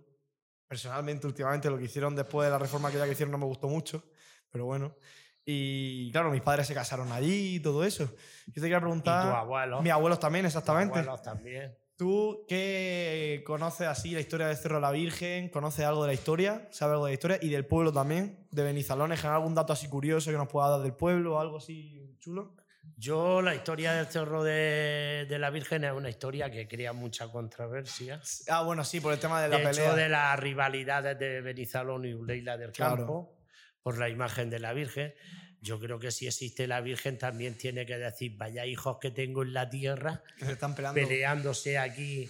Personalmente, 0.67 1.28
últimamente, 1.28 1.70
lo 1.70 1.78
que 1.78 1.86
hicieron 1.86 2.15
después 2.15 2.45
de 2.45 2.51
la 2.51 2.59
reforma 2.59 2.91
que 2.91 2.97
ya 2.97 3.05
que 3.05 3.11
hicieron 3.11 3.32
no 3.32 3.38
me 3.38 3.45
gustó 3.45 3.67
mucho, 3.67 4.03
pero 4.49 4.65
bueno. 4.65 4.95
Y 5.43 6.11
claro, 6.11 6.30
mis 6.30 6.41
padres 6.41 6.67
se 6.67 6.74
casaron 6.74 7.11
allí 7.11 7.55
y 7.55 7.59
todo 7.59 7.84
eso. 7.84 8.05
Yo 8.47 8.53
te 8.53 8.61
quería 8.61 8.80
preguntar. 8.80 9.26
¿Y 9.26 9.30
tu 9.30 9.36
abuelo? 9.36 9.82
Mis 9.82 9.91
abuelos 9.91 10.20
también, 10.20 10.45
exactamente. 10.45 10.99
Mis 10.99 11.07
abuelos 11.07 11.24
también. 11.24 11.76
¿Tú 12.00 12.45
qué 12.47 13.43
conoces 13.45 13.86
así 13.86 14.12
la 14.12 14.22
historia 14.22 14.47
de 14.47 14.56
Cerro 14.56 14.76
de 14.76 14.82
la 14.84 14.91
Virgen? 14.91 15.50
¿Conoces 15.50 15.84
algo 15.84 16.04
de 16.04 16.08
la 16.08 16.14
historia? 16.14 16.66
¿Sabes 16.72 16.93
algo 16.93 17.06
de 17.08 17.12
la 17.12 17.14
historia? 17.14 17.39
Y 17.41 17.50
del 17.50 17.66
pueblo 17.66 17.91
también, 17.91 18.47
de 18.52 18.64
Benizalón. 18.64 19.12
¿En 19.12 19.26
algún 19.26 19.54
dato 19.54 19.74
así 19.74 19.89
curioso 19.89 20.32
que 20.32 20.38
nos 20.38 20.47
pueda 20.47 20.70
dar 20.70 20.80
del 20.80 20.93
pueblo 20.93 21.36
o 21.36 21.39
algo 21.41 21.58
así 21.58 22.16
chulo? 22.20 22.56
Yo, 22.95 23.41
la 23.41 23.54
historia 23.54 23.91
del 23.91 24.06
Cerro 24.06 24.45
de, 24.45 25.28
la 25.30 25.50
Virgen 25.50 25.84
es 25.84 25.91
una 25.91 26.08
historia 26.10 26.50
que 26.50 26.70
crea 26.70 26.93
mucha 26.93 27.28
controversia. 27.28 28.22
Ah, 28.47 28.64
bueno, 28.64 28.86
sí, 28.86 29.02
por 29.02 29.12
el 29.12 29.20
tema 29.20 29.41
de 29.41 29.50
la 29.50 29.58
de 29.58 29.64
pelea. 29.66 29.88
Hecho, 29.88 29.95
de 29.97 30.08
las 30.08 30.39
rivalidades 30.39 31.20
de 31.20 31.41
Benizalón 31.41 32.06
y 32.06 32.14
Uleila 32.14 32.56
del 32.56 32.72
Campo, 32.72 33.41
por 33.84 33.97
la 33.97 34.08
imagen 34.08 34.50
de 34.50 34.60
la 34.60 34.72
Virgen 34.72 35.14
yo 35.62 35.80
creo 35.80 35.99
que 35.99 36.12
si 36.12 36.28
existe 36.28 36.68
la 36.68 36.82
Virgen 36.82 37.18
también 37.18 37.57
tiene 37.57 37.86
que 37.86 37.97
decir, 37.97 38.38
vaya 38.38 38.66
hijos 38.66 38.97
que 38.99 39.12
tengo 39.12 39.43
en 39.43 39.53
la 39.53 39.70
tierra, 39.70 40.24
que 40.38 40.45
se 40.45 40.53
están 40.53 40.76
peleándose 40.76 41.78
aquí. 41.78 42.30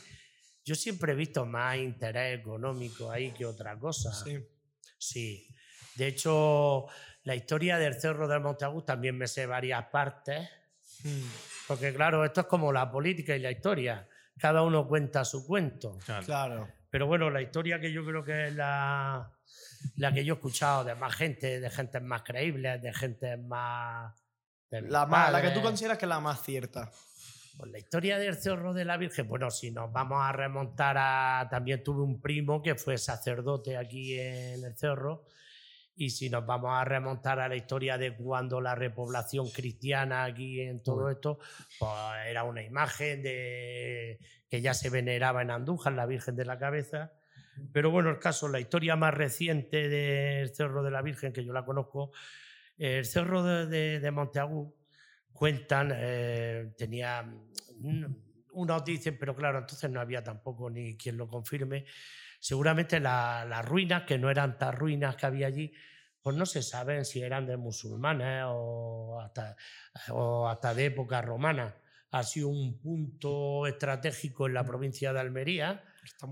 Yo 0.66 0.76
siempre 0.76 1.14
he 1.14 1.16
visto 1.16 1.46
más 1.46 1.78
interés 1.78 2.40
económico 2.40 3.12
ahí 3.12 3.32
que 3.32 3.46
otra 3.46 3.78
cosa. 3.78 4.14
Sí. 4.14 4.40
Sí. 4.98 5.48
De 5.96 6.08
hecho, 6.08 6.86
la 7.24 7.36
historia 7.36 7.78
del 7.78 8.00
Cerro 8.00 8.28
del 8.28 8.42
Monteagudo 8.42 8.84
también 8.84 9.18
me 9.18 9.28
sé 9.28 9.46
varias 9.46 9.86
partes, 9.86 10.48
Mm. 11.04 11.30
Porque 11.68 11.94
claro, 11.94 12.26
esto 12.26 12.42
es 12.42 12.48
como 12.48 12.72
la 12.72 12.90
política 12.92 13.36
y 13.36 13.40
la 13.40 13.52
historia. 13.52 14.08
Cada 14.38 14.64
uno 14.64 14.88
cuenta 14.88 15.26
su 15.26 15.46
cuento. 15.46 15.98
Claro. 16.06 16.26
Claro. 16.26 16.68
Pero 16.90 17.08
bueno, 17.08 17.30
la 17.30 17.42
historia 17.42 17.80
que 17.80 17.92
yo 17.92 18.04
creo 18.06 18.24
que 18.24 18.48
es 18.48 18.56
la, 18.56 19.32
la 19.96 20.14
que 20.14 20.24
yo 20.26 20.34
he 20.34 20.38
escuchado 20.38 20.84
de 20.84 20.96
más 20.96 21.16
gente, 21.16 21.60
de 21.60 21.70
gente 21.70 22.00
más 22.00 22.24
creíbles, 22.24 22.82
de 22.82 22.94
gente 22.94 23.38
más... 23.38 24.14
de 24.70 24.82
La, 24.82 25.06
más- 25.06 25.32
la 25.32 25.42
que 25.42 25.52
tú 25.52 25.62
consideras 25.62 25.98
que 25.98 26.06
es 26.06 26.10
la 26.10 26.20
más 26.20 26.42
cierta. 26.44 26.92
Pues 27.58 27.72
la 27.72 27.78
historia 27.80 28.18
del 28.18 28.36
Cerro 28.38 28.74
de 28.74 28.86
la 28.86 28.96
Virgen, 28.96 29.28
bueno, 29.28 29.52
si 29.52 29.72
nos 29.72 29.92
vamos 29.92 30.20
a 30.24 30.32
remontar 30.32 30.96
a. 30.98 31.46
También 31.52 31.84
tuve 31.84 32.02
un 32.04 32.22
primo 32.22 32.62
que 32.62 32.76
fue 32.76 32.98
sacerdote 32.98 33.76
aquí 33.76 34.18
en 34.18 34.64
el 34.64 34.78
Cerro. 34.78 35.26
Y 35.94 36.12
si 36.12 36.30
nos 36.30 36.46
vamos 36.46 36.72
a 36.72 36.86
remontar 36.86 37.42
a 37.42 37.50
la 37.50 37.58
historia 37.58 37.98
de 37.98 38.16
cuando 38.16 38.62
la 38.62 38.76
repoblación 38.76 39.50
cristiana 39.50 40.24
aquí 40.24 40.62
en 40.62 40.82
todo 40.82 41.10
esto, 41.10 41.40
pues 41.78 41.92
era 42.28 42.46
una 42.46 42.64
imagen 42.64 43.22
de 43.22 44.18
que 44.50 44.62
ya 44.62 44.74
se 44.74 44.90
veneraba 44.90 45.42
en 45.42 45.52
Andújar, 45.52 45.92
la 45.92 46.06
Virgen 46.06 46.38
de 46.38 46.46
la 46.46 46.58
Cabeza. 46.58 47.12
Pero 47.72 47.92
bueno, 47.92 48.10
el 48.10 48.20
caso, 48.20 48.48
la 48.48 48.60
historia 48.60 48.96
más 48.96 49.14
reciente 49.14 49.90
del 49.90 50.54
Cerro 50.54 50.84
de 50.84 50.92
la 50.92 51.02
Virgen, 51.02 51.34
que 51.34 51.44
yo 51.44 51.54
la 51.54 51.66
conozco, 51.66 52.12
el 52.78 53.06
Cerro 53.06 53.44
de, 53.44 53.66
de, 53.68 54.00
de 54.00 54.12
Monteagú, 54.12 54.76
cuentan, 55.32 55.92
eh, 55.96 56.74
tenía, 56.78 57.24
mm, 57.24 58.06
unos 58.54 58.84
dicen, 58.86 59.18
pero 59.20 59.36
claro, 59.36 59.60
entonces 59.60 59.90
no 59.90 60.02
había 60.02 60.24
tampoco 60.24 60.70
ni 60.70 60.98
quien 60.98 61.18
lo 61.18 61.28
confirme, 61.28 61.86
seguramente 62.40 63.00
la- 63.00 63.46
las 63.48 63.66
ruinas, 63.66 64.04
que 64.04 64.18
no 64.18 64.30
eran 64.30 64.58
tan 64.58 64.74
ruinas 64.76 65.16
que 65.16 65.26
había 65.26 65.48
allí, 65.48 65.74
pues 66.22 66.36
no 66.36 66.46
se 66.46 66.62
saben 66.62 67.06
si 67.06 67.22
eran 67.22 67.46
de 67.46 67.58
musulmanes 67.58 68.44
o 68.48 69.20
hasta, 69.22 69.56
o 70.10 70.48
hasta 70.50 70.74
de 70.74 70.86
época 70.86 71.22
romana. 71.22 71.76
Ha 72.12 72.24
sido 72.24 72.48
un 72.50 72.80
punto 72.80 73.68
estratégico 73.68 74.48
en 74.48 74.56
la 74.56 74.66
provincia 74.66 75.14
de 75.14 75.20
Almería, 75.20 75.84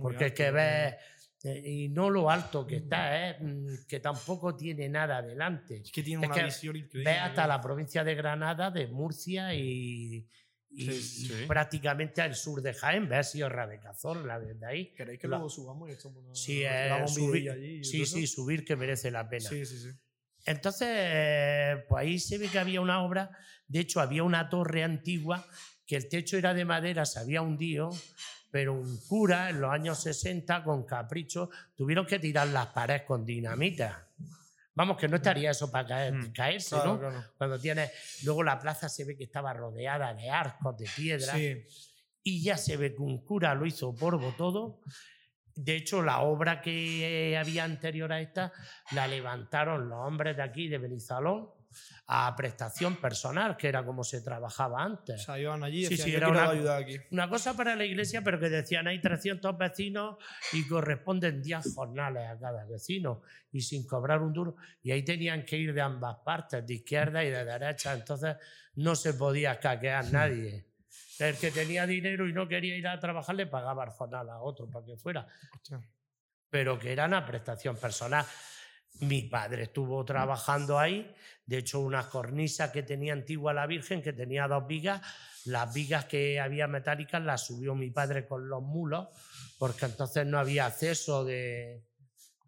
porque 0.02 0.26
es 0.28 0.34
que 0.34 0.52
ves, 0.52 0.96
y 1.44 1.90
no 1.90 2.10
lo 2.10 2.30
alto 2.30 2.66
que 2.66 2.78
está, 2.78 3.30
¿eh? 3.30 3.38
Mm, 3.40 3.86
que 3.88 4.00
tampoco 4.00 4.56
tiene 4.56 4.90
nada 4.90 5.22
delante. 5.22 5.78
Es 5.78 5.92
que 5.92 6.02
tiene 6.04 6.24
Es 6.26 6.30
una 6.32 6.36
que 6.40 6.46
visión 6.46 6.76
increíble. 6.76 7.12
Ve 7.12 7.18
hasta 7.20 7.46
la 7.48 7.62
provincia 7.62 8.04
de 8.04 8.16
Granada, 8.16 8.72
de 8.72 8.88
Murcia 8.88 9.54
y, 9.54 10.28
y- 10.70 10.92
Sí, 10.92 11.26
y 11.26 11.28
sí. 11.28 11.46
prácticamente 11.48 12.22
al 12.22 12.36
sur 12.36 12.62
de 12.62 12.74
Jaén, 12.74 13.08
ves 13.08 13.32
Sierra 13.32 13.68
de 13.68 13.80
Cazorla 13.80 14.40
desde 14.40 14.66
ahí. 14.66 14.94
¿Queréis 14.94 15.20
que 15.20 15.28
la- 15.28 15.38
luego 15.38 15.50
subamos 15.50 15.90
y 15.90 15.94
echamos 15.94 16.24
una, 16.24 16.36
Sí, 16.36 16.62
grabamos 16.62 17.12
eh, 17.12 17.14
subir, 17.16 17.52
allí 17.52 17.80
y 17.80 17.84
sí, 17.84 18.06
sí, 18.06 18.28
subir 18.28 18.66
que 18.66 18.76
merece 18.76 19.12
la 19.12 19.30
pena. 19.30 19.48
Sí, 19.50 19.66
sí, 19.66 19.78
sí. 19.80 19.90
Entonces, 20.46 20.88
eh, 20.92 21.86
pues 21.88 22.02
ahí 22.02 22.20
se 22.20 22.38
ve 22.38 22.50
que 22.50 22.58
había 22.60 22.82
una 22.82 23.02
obra, 23.04 23.30
de 23.68 23.80
hecho 23.80 24.00
había 24.02 24.24
una 24.24 24.50
torre 24.50 24.84
antigua 24.84 25.46
que 25.86 25.96
el 25.98 26.10
techo 26.10 26.38
era 26.38 26.54
de 26.54 26.66
madera, 26.66 27.06
se 27.06 27.20
había 27.20 27.42
hundido, 27.42 27.90
pero 28.52 28.74
un 28.74 28.98
cura 29.08 29.50
en 29.50 29.62
los 29.62 29.72
años 29.72 30.00
60 30.02 30.64
con 30.64 30.86
capricho 30.86 31.50
tuvieron 31.76 32.06
que 32.06 32.20
tirar 32.20 32.48
las 32.48 32.68
paredes 32.68 33.04
con 33.04 33.26
dinamita. 33.26 34.08
Vamos, 34.74 34.98
que 34.98 35.08
no 35.08 35.16
estaría 35.16 35.52
eso 35.52 35.72
para 35.72 35.88
caer- 35.88 36.14
Mm. 36.14 36.32
caerse, 36.34 36.76
Claro, 36.76 36.94
¿no? 36.94 37.00
claro. 37.00 37.24
Cuando 37.38 37.60
tienes, 37.60 37.92
luego 38.24 38.44
la 38.44 38.60
plaza 38.60 38.88
se 38.90 39.06
ve 39.06 39.18
que 39.18 39.24
estaba 39.24 39.52
rodeada 39.54 40.14
de 40.14 40.30
arcos, 40.30 40.78
de 40.78 40.88
piedra, 40.96 41.34
Sí. 41.34 41.66
y 42.24 42.44
ya 42.44 42.58
se 42.58 42.78
ve 42.78 42.94
que 42.94 43.02
un 43.02 43.24
cura 43.26 43.56
lo 43.56 43.66
hizo 43.66 43.96
polvo 43.96 44.34
todo. 44.38 44.82
De 45.56 45.76
hecho, 45.76 46.04
la 46.04 46.20
obra 46.20 46.62
que 46.62 47.36
había 47.40 47.64
anterior 47.64 48.14
a 48.14 48.22
esta 48.22 48.54
la 48.92 49.08
levantaron 49.08 49.90
los 49.90 49.98
hombres 50.06 50.38
de 50.38 50.44
aquí, 50.44 50.68
de 50.68 50.78
Benizalón, 50.78 51.50
a 52.08 52.34
prestación 52.36 52.96
personal, 52.96 53.58
que 53.58 53.68
era 53.68 53.84
como 53.84 54.04
se 54.04 54.22
trabajaba 54.22 54.78
O 54.78 54.86
antes. 54.86 55.24
sea, 55.24 55.38
iban 55.40 55.64
allí 55.64 55.80
y 55.82 55.86
Sí, 55.86 55.90
decían, 55.92 56.06
sí, 56.06 56.12
yo 56.12 56.18
era 56.18 56.30
una- 56.30 56.50
ayudar 56.50 56.82
aquí. 56.84 56.98
Una 57.12 57.30
cosa 57.30 57.54
para 57.56 57.76
la 57.76 57.84
iglesia, 57.86 58.22
pero 58.24 58.40
que 58.40 58.50
decían 58.50 58.88
hay 58.88 59.02
300 59.02 59.58
vecinos 59.58 60.16
y 60.54 60.66
corresponden 60.68 61.42
10 61.42 61.74
jornales 61.76 62.28
a 62.30 62.40
cada 62.40 62.64
vecino 62.66 63.22
y 63.52 63.62
sin 63.62 63.86
cobrar 63.86 64.22
un 64.22 64.32
duro. 64.32 64.56
Y 64.82 64.92
ahí 64.92 65.04
tenían 65.04 65.44
que 65.44 65.58
ir 65.58 65.74
de 65.74 65.82
ambas 65.82 66.18
partes, 66.24 66.66
de 66.66 66.74
izquierda 66.76 67.24
y 67.24 67.30
de 67.30 67.44
derecha. 67.44 67.94
Entonces 67.94 68.38
no 68.76 68.96
se 68.96 69.14
podía 69.14 69.54
escaquear 69.54 70.06
nadie. 70.12 70.66
El 71.20 71.36
que 71.38 71.52
tenía 71.52 71.86
dinero 71.88 72.28
y 72.30 72.34
no 72.34 72.48
quería 72.48 72.78
ir 72.78 72.88
a 72.88 73.00
trabajar 73.00 73.36
le 73.36 73.48
pagaba 73.48 73.84
el 73.84 73.90
jornal 73.90 74.30
a 74.30 74.40
otro 74.40 74.70
para 74.70 74.86
que 74.86 74.96
fuera. 74.98 75.28
Pero 76.50 76.80
que 76.80 76.94
era 76.94 77.06
una 77.06 77.26
prestación 77.26 77.76
personal. 77.76 78.26
Mi 79.00 79.24
padre 79.24 79.64
estuvo 79.64 80.04
trabajando 80.06 80.80
ahí, 80.80 81.14
de 81.46 81.60
hecho 81.60 81.80
unas 81.80 82.08
cornisas 82.08 82.72
que 82.72 82.84
tenía 82.84 83.14
antigua 83.14 83.54
la 83.54 83.68
Virgen, 83.68 84.02
que 84.02 84.14
tenía 84.14 84.48
dos 84.48 84.66
vigas, 84.68 85.02
las 85.46 85.74
vigas 85.74 86.06
que 86.06 86.40
había 86.40 86.68
metálicas 86.68 87.22
las 87.22 87.46
subió 87.46 87.76
mi 87.76 87.90
padre 87.90 88.26
con 88.26 88.50
los 88.50 88.62
mulos, 88.62 89.08
porque 89.58 89.86
entonces 89.86 90.26
no 90.26 90.40
había 90.40 90.66
acceso 90.66 91.24
de... 91.24 91.84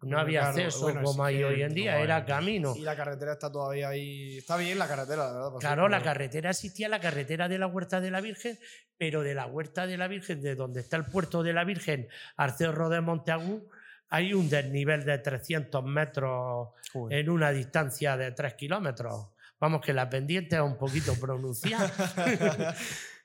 No 0.02 0.18
había 0.18 0.40
claro, 0.40 0.56
acceso 0.56 0.80
bueno, 0.80 1.02
como 1.02 1.24
hay 1.24 1.42
hoy 1.42 1.60
en 1.60 1.74
día, 1.74 2.00
era 2.00 2.24
camino. 2.24 2.74
Y 2.74 2.80
la 2.80 2.96
carretera 2.96 3.34
está 3.34 3.52
todavía 3.52 3.90
ahí. 3.90 4.38
Está 4.38 4.56
bien 4.56 4.78
la 4.78 4.88
carretera, 4.88 5.26
la 5.26 5.32
verdad. 5.32 5.58
Claro, 5.60 5.88
la 5.90 6.02
carretera 6.02 6.50
existía, 6.50 6.88
la 6.88 7.00
carretera 7.00 7.48
de 7.48 7.58
la 7.58 7.66
Huerta 7.66 8.00
de 8.00 8.10
la 8.10 8.22
Virgen, 8.22 8.58
pero 8.96 9.22
de 9.22 9.34
la 9.34 9.44
Huerta 9.44 9.86
de 9.86 9.98
la 9.98 10.08
Virgen, 10.08 10.40
de 10.40 10.54
donde 10.54 10.80
está 10.80 10.96
el 10.96 11.04
puerto 11.04 11.42
de 11.42 11.52
la 11.52 11.64
Virgen 11.64 12.08
al 12.36 12.56
cerro 12.56 12.88
de 12.88 13.02
Monteagú, 13.02 13.68
hay 14.10 14.34
un 14.34 14.48
desnivel 14.50 15.04
de 15.04 15.18
300 15.18 15.84
metros 15.84 16.68
Joder. 16.92 17.18
en 17.18 17.30
una 17.30 17.50
distancia 17.52 18.16
de 18.16 18.32
3 18.32 18.54
kilómetros. 18.54 19.30
Vamos, 19.60 19.80
que 19.80 19.92
la 19.92 20.08
pendiente 20.10 20.56
es 20.56 20.62
un 20.62 20.76
poquito 20.76 21.14
pronunciada. 21.20 21.90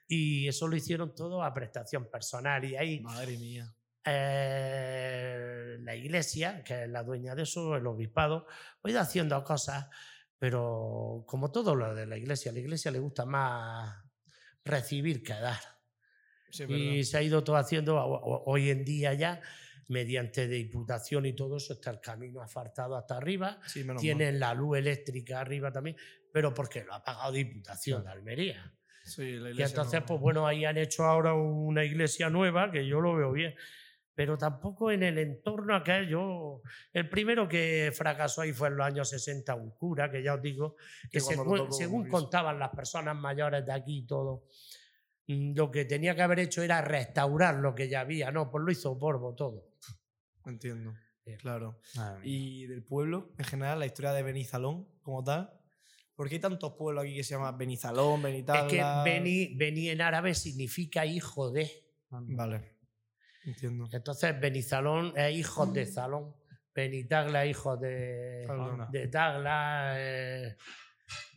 y 0.07 0.47
eso 0.47 0.67
lo 0.67 0.75
hicieron 0.75 1.13
todo 1.15 1.43
a 1.43 1.53
prestación 1.53 2.09
personal. 2.11 2.63
Y 2.65 2.75
ahí 2.75 2.99
Madre 3.01 3.37
mía. 3.37 3.73
eh, 4.05 5.77
la 5.81 5.95
iglesia, 5.95 6.63
que 6.63 6.83
es 6.83 6.89
la 6.89 7.03
dueña 7.03 7.35
de 7.35 7.43
eso, 7.43 7.75
el 7.75 7.85
obispado, 7.87 8.47
ha 8.83 8.89
ido 8.89 8.99
haciendo 8.99 9.41
cosas, 9.43 9.87
pero 10.37 11.23
como 11.27 11.51
todo 11.51 11.75
lo 11.75 11.93
de 11.95 12.05
la 12.05 12.17
iglesia, 12.17 12.51
a 12.51 12.53
la 12.53 12.59
iglesia 12.59 12.91
le 12.91 12.99
gusta 12.99 13.25
más 13.25 14.03
recibir 14.63 15.23
que 15.23 15.33
dar. 15.33 15.59
Sí, 16.49 16.63
y 16.63 17.03
se 17.03 17.17
ha 17.17 17.21
ido 17.21 17.43
todo 17.43 17.57
haciendo 17.57 17.95
ho- 17.97 18.19
ho- 18.21 18.43
hoy 18.45 18.69
en 18.69 18.85
día 18.85 19.13
ya, 19.13 19.41
mediante 19.87 20.47
diputación 20.47 21.25
y 21.25 21.33
todo 21.33 21.57
eso, 21.57 21.73
está 21.73 21.91
el 21.91 21.99
camino 21.99 22.41
asfaltado 22.41 22.95
hasta 22.95 23.17
arriba, 23.17 23.59
Sí, 23.67 23.85
tienen 23.99 24.39
la 24.39 24.53
luz 24.53 24.77
eléctrica 24.77 25.39
arriba 25.39 25.71
también, 25.71 25.95
pero 26.31 26.53
porque 26.53 26.83
lo 26.83 26.93
ha 26.93 27.03
pagado 27.03 27.31
Diputación 27.31 28.03
de 28.03 28.11
Almería. 28.11 28.73
Sí, 29.03 29.33
la 29.33 29.51
Y 29.51 29.61
entonces, 29.61 29.99
no- 30.01 30.05
pues 30.05 30.19
bueno, 30.19 30.47
ahí 30.47 30.65
han 30.65 30.77
hecho 30.77 31.03
ahora 31.05 31.33
una 31.33 31.83
iglesia 31.83 32.29
nueva, 32.29 32.71
que 32.71 32.87
yo 32.87 32.99
lo 32.99 33.15
veo 33.15 33.31
bien. 33.31 33.55
Pero 34.15 34.37
tampoco 34.37 34.91
en 34.91 35.03
el 35.03 35.17
entorno 35.17 35.75
aquel, 35.75 36.07
yo... 36.07 36.61
El 36.93 37.09
primero 37.09 37.47
que 37.49 37.91
fracasó 37.93 38.41
ahí 38.41 38.53
fue 38.53 38.69
en 38.69 38.77
los 38.77 38.85
años 38.87 39.09
60, 39.09 39.53
un 39.55 39.71
cura, 39.71 40.09
que 40.09 40.23
ya 40.23 40.35
os 40.35 40.41
digo, 40.41 40.75
que 41.03 41.09
Que 41.09 41.19
según, 41.19 41.71
según 41.73 42.07
contaban 42.07 42.57
las 42.57 42.69
personas 42.69 43.15
mayores 43.15 43.65
de 43.65 43.73
aquí 43.73 43.99
y 43.99 44.07
todo, 44.07 44.45
lo 45.27 45.71
que 45.71 45.85
tenía 45.85 46.15
que 46.15 46.21
haber 46.21 46.39
hecho 46.39 46.61
era 46.61 46.81
restaurar 46.81 47.55
lo 47.55 47.73
que 47.75 47.89
ya 47.89 48.01
había. 48.01 48.31
No, 48.31 48.51
pues 48.51 48.63
lo 48.63 48.71
hizo 48.71 48.97
polvo 48.99 49.33
todo. 49.35 49.69
Entiendo. 50.45 50.93
Claro. 51.39 51.79
Y 52.23 52.67
del 52.67 52.83
pueblo, 52.83 53.33
en 53.39 53.45
general, 53.45 53.79
la 53.79 53.87
historia 53.87 54.13
de 54.13 54.21
Benizalón, 54.21 54.87
como 55.01 55.23
tal. 55.23 55.51
¿Por 56.15 56.29
qué 56.29 56.35
hay 56.35 56.41
tantos 56.41 56.73
pueblos 56.77 57.03
aquí 57.03 57.15
que 57.15 57.23
se 57.23 57.33
llaman 57.33 57.57
Benizalón, 57.57 58.21
Benitagla? 58.21 58.67
Es 58.67 58.71
que 58.71 59.09
Beni, 59.11 59.55
Beni 59.55 59.89
en 59.89 60.01
árabe 60.01 60.35
significa 60.35 61.05
hijo 61.05 61.51
de. 61.51 61.69
Vale. 62.09 62.75
Entiendo. 63.43 63.89
Entonces, 63.91 64.39
Benizalón 64.39 65.13
es 65.17 65.35
hijo 65.35 65.65
de 65.65 65.85
Zalón. 65.87 66.35
Benitagla 66.73 67.43
es 67.45 67.51
hijo 67.51 67.75
de, 67.77 68.47
de 68.91 69.07
Tagla. 69.07 69.93
eh, 69.97 70.55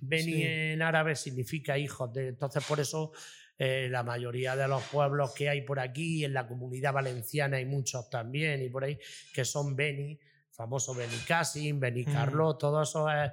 Beni 0.00 0.32
Sí. 0.32 0.42
en 0.44 0.82
árabe 0.82 1.16
significa 1.16 1.78
hijos 1.78 2.12
de. 2.12 2.28
Entonces, 2.28 2.64
por 2.66 2.78
eso 2.78 3.12
eh, 3.58 3.88
la 3.90 4.02
mayoría 4.04 4.54
de 4.56 4.68
los 4.68 4.82
pueblos 4.84 5.32
que 5.34 5.48
hay 5.48 5.62
por 5.62 5.80
aquí, 5.80 6.24
en 6.24 6.32
la 6.32 6.46
comunidad 6.46 6.92
valenciana 6.92 7.56
hay 7.56 7.66
muchos 7.66 8.08
también, 8.08 8.62
y 8.62 8.68
por 8.68 8.84
ahí, 8.84 8.98
que 9.34 9.44
son 9.44 9.74
Beni, 9.74 10.18
famoso 10.52 10.94
Beni 10.94 11.16
Cassim, 11.26 11.78
Beni 11.80 12.04
Mm. 12.04 12.12
Carlos, 12.12 12.58
todo 12.58 12.82
eso 12.82 13.10
es 13.10 13.32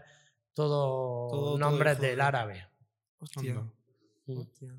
todo, 0.54 1.30
Todo- 1.30 1.58
nombres 1.58 2.00
del 2.00 2.16
de- 2.18 2.22
árabe. 2.22 2.68
Hostia. 3.20 3.54
Mm. 3.56 3.72
Hostia. 4.40 4.76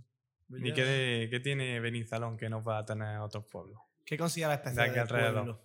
¿Y 0.48 0.72
qué, 0.72 0.84
de- 0.84 1.28
qué 1.30 1.40
tiene 1.40 1.78
Benizalón 1.80 2.36
que 2.36 2.48
no 2.48 2.62
va 2.62 2.78
a 2.78 2.84
tener 2.84 3.18
otros 3.18 3.44
pueblos? 3.46 3.80
¿Qué 4.04 4.16
consideras 4.16 4.58
especial 4.58 4.84
aquí 4.84 4.90
del 4.92 5.00
alrededor. 5.00 5.34
pueblo? 5.34 5.60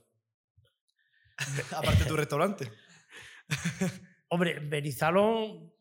Aparte 1.77 2.03
de 2.03 2.05
tu 2.09 2.15
restaurante. 2.17 2.71
Hombre, 4.29 4.59
Benizalón, 4.59 5.71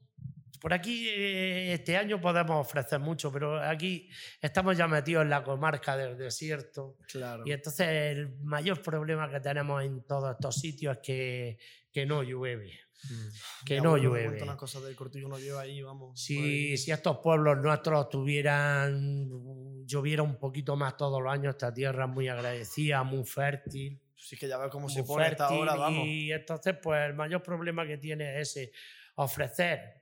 Por 0.61 0.75
aquí 0.75 1.09
eh, 1.09 1.73
este 1.73 1.97
año 1.97 2.21
podemos 2.21 2.67
ofrecer 2.67 3.01
mucho, 3.01 3.33
pero 3.33 3.59
aquí 3.59 4.11
estamos 4.41 4.77
ya 4.77 4.87
metidos 4.87 5.23
en 5.23 5.31
la 5.31 5.43
comarca 5.43 5.97
del 5.97 6.19
desierto. 6.19 6.99
Claro. 7.09 7.45
Y 7.47 7.53
entonces 7.53 7.89
el 7.89 8.37
mayor 8.43 8.83
problema 8.83 9.31
que 9.31 9.41
tenemos 9.41 9.83
en 9.83 10.03
todos 10.03 10.33
estos 10.33 10.57
sitios 10.57 10.97
es 10.97 11.03
que, 11.03 11.59
que 11.91 12.05
no 12.05 12.23
llueve. 12.23 12.79
Mm. 13.05 13.65
Que 13.65 13.81
no 13.81 13.97
llueve. 13.97 14.43
unas 14.43 14.57
cosas 14.57 14.83
del 14.85 14.95
cortillo 14.95 15.27
uno 15.27 15.39
lleva 15.39 15.63
ahí, 15.63 15.81
vamos. 15.81 16.21
Si, 16.21 16.77
si 16.77 16.91
estos 16.91 17.19
pueblos 17.19 17.57
nuestros 17.59 18.11
tuvieran, 18.11 19.87
lloviera 19.87 20.23
un 20.23 20.39
poquito 20.39 20.77
más 20.77 20.97
todos 20.97 21.23
los 21.23 21.33
años, 21.33 21.55
esta 21.55 21.73
tierra 21.73 22.05
es 22.05 22.11
muy 22.11 22.29
agradecida, 22.29 23.03
muy 23.03 23.25
fértil. 23.25 23.99
Si 24.15 24.35
es 24.35 24.41
que 24.41 24.47
ya 24.47 24.59
ves 24.59 24.69
cómo 24.71 24.91
se 24.91 25.03
pone 25.05 25.29
esta 25.29 25.49
hora, 25.51 25.75
vamos. 25.75 26.07
Y 26.07 26.31
entonces, 26.31 26.77
pues 26.83 27.01
el 27.07 27.15
mayor 27.15 27.43
problema 27.43 27.87
que 27.87 27.97
tiene 27.97 28.39
es 28.39 28.51
ese, 28.51 28.73
ofrecer. 29.15 30.00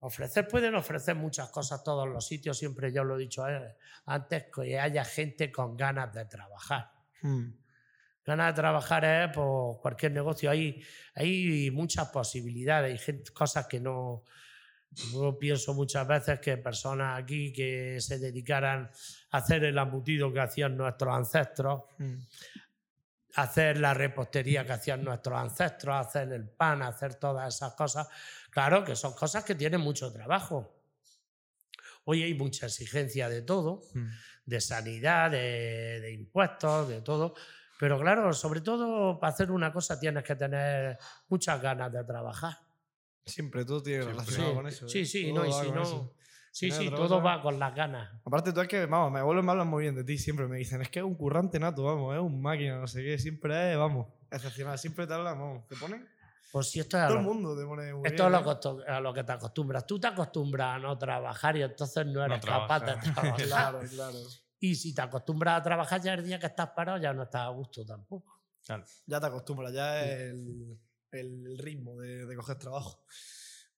Ofrecer, 0.00 0.46
pueden 0.46 0.74
ofrecer 0.76 1.16
muchas 1.16 1.48
cosas 1.50 1.82
todos 1.82 2.08
los 2.08 2.24
sitios, 2.26 2.56
siempre 2.56 2.92
yo 2.92 3.02
lo 3.02 3.16
he 3.16 3.20
dicho 3.20 3.48
eh, 3.48 3.76
antes, 4.06 4.44
que 4.54 4.78
haya 4.78 5.04
gente 5.04 5.50
con 5.50 5.76
ganas 5.76 6.12
de 6.12 6.24
trabajar. 6.26 6.92
Hmm. 7.22 7.50
Ganas 8.24 8.54
de 8.54 8.60
trabajar 8.60 9.04
es 9.04 9.34
por 9.34 9.80
cualquier 9.80 10.12
negocio. 10.12 10.50
Hay, 10.50 10.80
hay 11.14 11.70
muchas 11.72 12.08
posibilidades, 12.10 12.92
hay 12.92 12.98
gente- 12.98 13.32
cosas 13.32 13.66
que 13.66 13.80
no. 13.80 14.22
Yo 15.12 15.36
pienso 15.38 15.74
muchas 15.74 16.06
veces 16.06 16.38
que 16.40 16.56
personas 16.58 17.20
aquí 17.20 17.52
que 17.52 17.98
se 18.00 18.18
dedicaran 18.18 18.90
a 19.30 19.36
hacer 19.38 19.64
el 19.64 19.76
embutido 19.78 20.32
que 20.32 20.40
hacían 20.40 20.76
nuestros 20.76 21.12
ancestros, 21.14 21.82
Hmm. 21.98 22.18
hacer 23.34 23.78
la 23.78 23.94
repostería 23.94 24.64
que 24.64 24.72
hacían 24.72 25.04
nuestros 25.04 25.38
ancestros, 25.38 25.94
hacer 26.06 26.32
el 26.32 26.48
pan, 26.48 26.82
hacer 26.82 27.14
todas 27.16 27.54
esas 27.54 27.74
cosas. 27.74 28.08
Claro 28.58 28.84
que 28.84 28.96
son 28.96 29.12
cosas 29.12 29.44
que 29.44 29.54
tienen 29.54 29.80
mucho 29.80 30.12
trabajo. 30.12 30.68
Hoy 32.06 32.24
hay 32.24 32.34
mucha 32.34 32.66
exigencia 32.66 33.28
de 33.28 33.42
todo, 33.42 33.82
Mm. 33.94 34.08
de 34.46 34.60
sanidad, 34.60 35.30
de, 35.30 36.00
de 36.00 36.12
impuestos, 36.12 36.88
de 36.88 37.00
todo. 37.02 37.36
Pero 37.78 38.00
claro, 38.00 38.32
sobre 38.32 38.60
todo 38.60 39.20
para 39.20 39.32
hacer 39.32 39.52
una 39.52 39.72
cosa 39.72 40.00
tienes 40.00 40.24
que 40.24 40.34
tener 40.34 40.98
muchas 41.28 41.62
ganas 41.62 41.92
de 41.92 42.02
trabajar. 42.02 42.58
Siempre 43.24 43.64
todo 43.64 43.80
tiene 43.80 44.02
Siempre. 44.02 44.24
relacionado 44.24 44.50
Sí, 44.50 44.56
con 44.56 44.66
eso. 44.66 44.88
sí, 44.88 44.98
¿eh? 45.02 45.04
sí, 45.06 45.22
Todo 45.32 45.34
no, 45.34 45.46
y 45.46 45.50
va 45.50 45.60
si 45.60 45.66
con 45.66 45.74
no- 45.76 45.82
eso. 45.82 46.14
Sí, 46.50 46.70
sí, 46.72 46.90
todo 46.90 47.22
va 47.22 47.40
con 47.40 47.60
las 47.60 47.72
ganas. 47.76 48.10
Aparte, 48.24 48.52
tú 48.52 48.60
es 48.60 48.66
que, 48.66 48.86
vamos, 48.86 49.12
mi 49.12 49.18
abuelo 49.20 49.40
me 49.44 49.52
hablan 49.52 49.68
muy 49.68 49.84
bien 49.84 49.94
de 49.94 50.02
ti, 50.02 50.18
siempre 50.18 50.48
me 50.48 50.56
dicen, 50.58 50.82
es 50.82 50.88
que 50.88 50.98
es 50.98 51.04
un 51.04 51.14
currante 51.14 51.60
nato, 51.60 51.84
vamos, 51.84 52.12
es 52.16 52.20
un 52.20 52.42
máquina, 52.42 52.78
no 52.80 52.88
sé 52.88 53.04
qué, 53.04 53.18
siempre 53.20 53.70
es, 53.72 53.78
vamos, 53.78 54.08
excepcional, 54.32 54.76
siempre 54.76 55.06
te 55.06 55.14
hablan, 55.14 55.38
vamos, 55.38 55.68
te 55.68 55.76
ponen, 55.76 56.08
Pues 56.52 56.70
si 56.70 56.80
esto 56.80 56.96
es 56.96 57.02
a 57.04 57.06
todo 57.08 57.18
el 57.18 57.24
lo- 57.24 57.30
mundo 57.34 57.56
te 57.58 57.64
pone 57.66 57.92
muy 57.94 58.02
Esto 58.08 58.24
es 58.24 58.30
bien, 58.30 58.42
lo 58.44 58.82
¿eh? 58.82 58.84
a 58.88 59.00
lo 59.00 59.12
que 59.14 59.24
te 59.24 59.32
acostumbras. 59.32 59.86
Tú 59.86 60.00
te 60.00 60.06
acostumbras 60.06 60.76
a 60.76 60.78
no 60.78 60.96
trabajar 60.98 61.56
y 61.56 61.62
entonces 61.62 62.06
no 62.06 62.24
eres 62.24 62.40
No 62.44 62.46
capaz 62.52 62.80
de 62.80 62.86
trabajar. 62.96 63.34
Claro, 63.46 63.80
claro. 63.90 64.18
Y 64.60 64.74
si 64.74 64.94
te 64.94 65.02
acostumbras 65.02 65.60
a 65.60 65.62
trabajar 65.62 66.00
ya 66.00 66.14
el 66.14 66.24
día 66.24 66.38
que 66.38 66.46
estás 66.46 66.70
parado 66.70 66.98
ya 66.98 67.12
no 67.12 67.22
estás 67.24 67.42
a 67.42 67.48
gusto 67.48 67.84
tampoco. 67.84 68.40
Claro. 68.64 68.84
Ya 69.06 69.20
te 69.20 69.26
acostumbras, 69.26 69.72
ya 69.72 70.04
es 70.04 70.20
el, 70.32 70.78
el 71.12 71.58
ritmo 71.58 71.96
de, 72.00 72.26
de 72.26 72.36
coger 72.36 72.58
trabajo. 72.58 73.04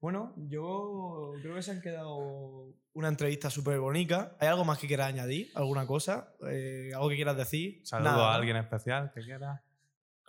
Bueno, 0.01 0.33
yo 0.49 1.33
creo 1.43 1.55
que 1.57 1.63
se 1.63 1.73
han 1.73 1.83
quedado 1.83 2.73
una 2.95 3.09
entrevista 3.09 3.51
súper 3.51 3.79
bonita. 3.81 4.35
¿Hay 4.41 4.49
algo 4.49 4.65
más 4.65 4.79
que 4.79 4.87
quieras 4.87 5.09
añadir? 5.09 5.51
¿Alguna 5.55 5.87
cosa? 5.87 6.33
Eh, 6.51 6.91
¿Algo 6.95 7.11
que 7.11 7.17
quieras 7.17 7.37
decir? 7.37 7.83
Saludo 7.85 8.11
Nada, 8.13 8.29
a 8.29 8.31
¿no? 8.31 8.37
alguien 8.39 8.57
especial 8.57 9.13
que 9.15 9.21
quiera. 9.21 9.63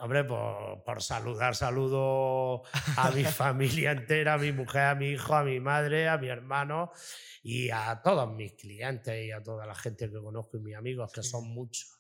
Hombre, 0.02 0.24
por, 0.24 0.84
por 0.84 1.02
saludar, 1.02 1.56
saludo 1.56 2.64
a 2.98 3.12
mi 3.12 3.24
familia 3.24 3.92
entera, 3.92 4.34
a 4.34 4.38
mi 4.38 4.52
mujer, 4.52 4.82
a 4.82 4.96
mi 4.96 5.10
hijo, 5.10 5.36
a 5.36 5.44
mi 5.44 5.60
madre, 5.60 6.10
a 6.10 6.18
mi 6.18 6.28
hermano 6.28 6.92
y 7.44 7.70
a 7.70 8.02
todos 8.04 8.32
mis 8.34 8.54
clientes 8.54 9.26
y 9.26 9.32
a 9.32 9.42
toda 9.44 9.66
la 9.66 9.76
gente 9.76 10.10
que 10.10 10.20
conozco 10.20 10.58
y 10.58 10.62
mis 10.62 10.76
amigos, 10.76 11.12
que 11.14 11.22
son 11.24 11.48
muchos. 11.50 12.00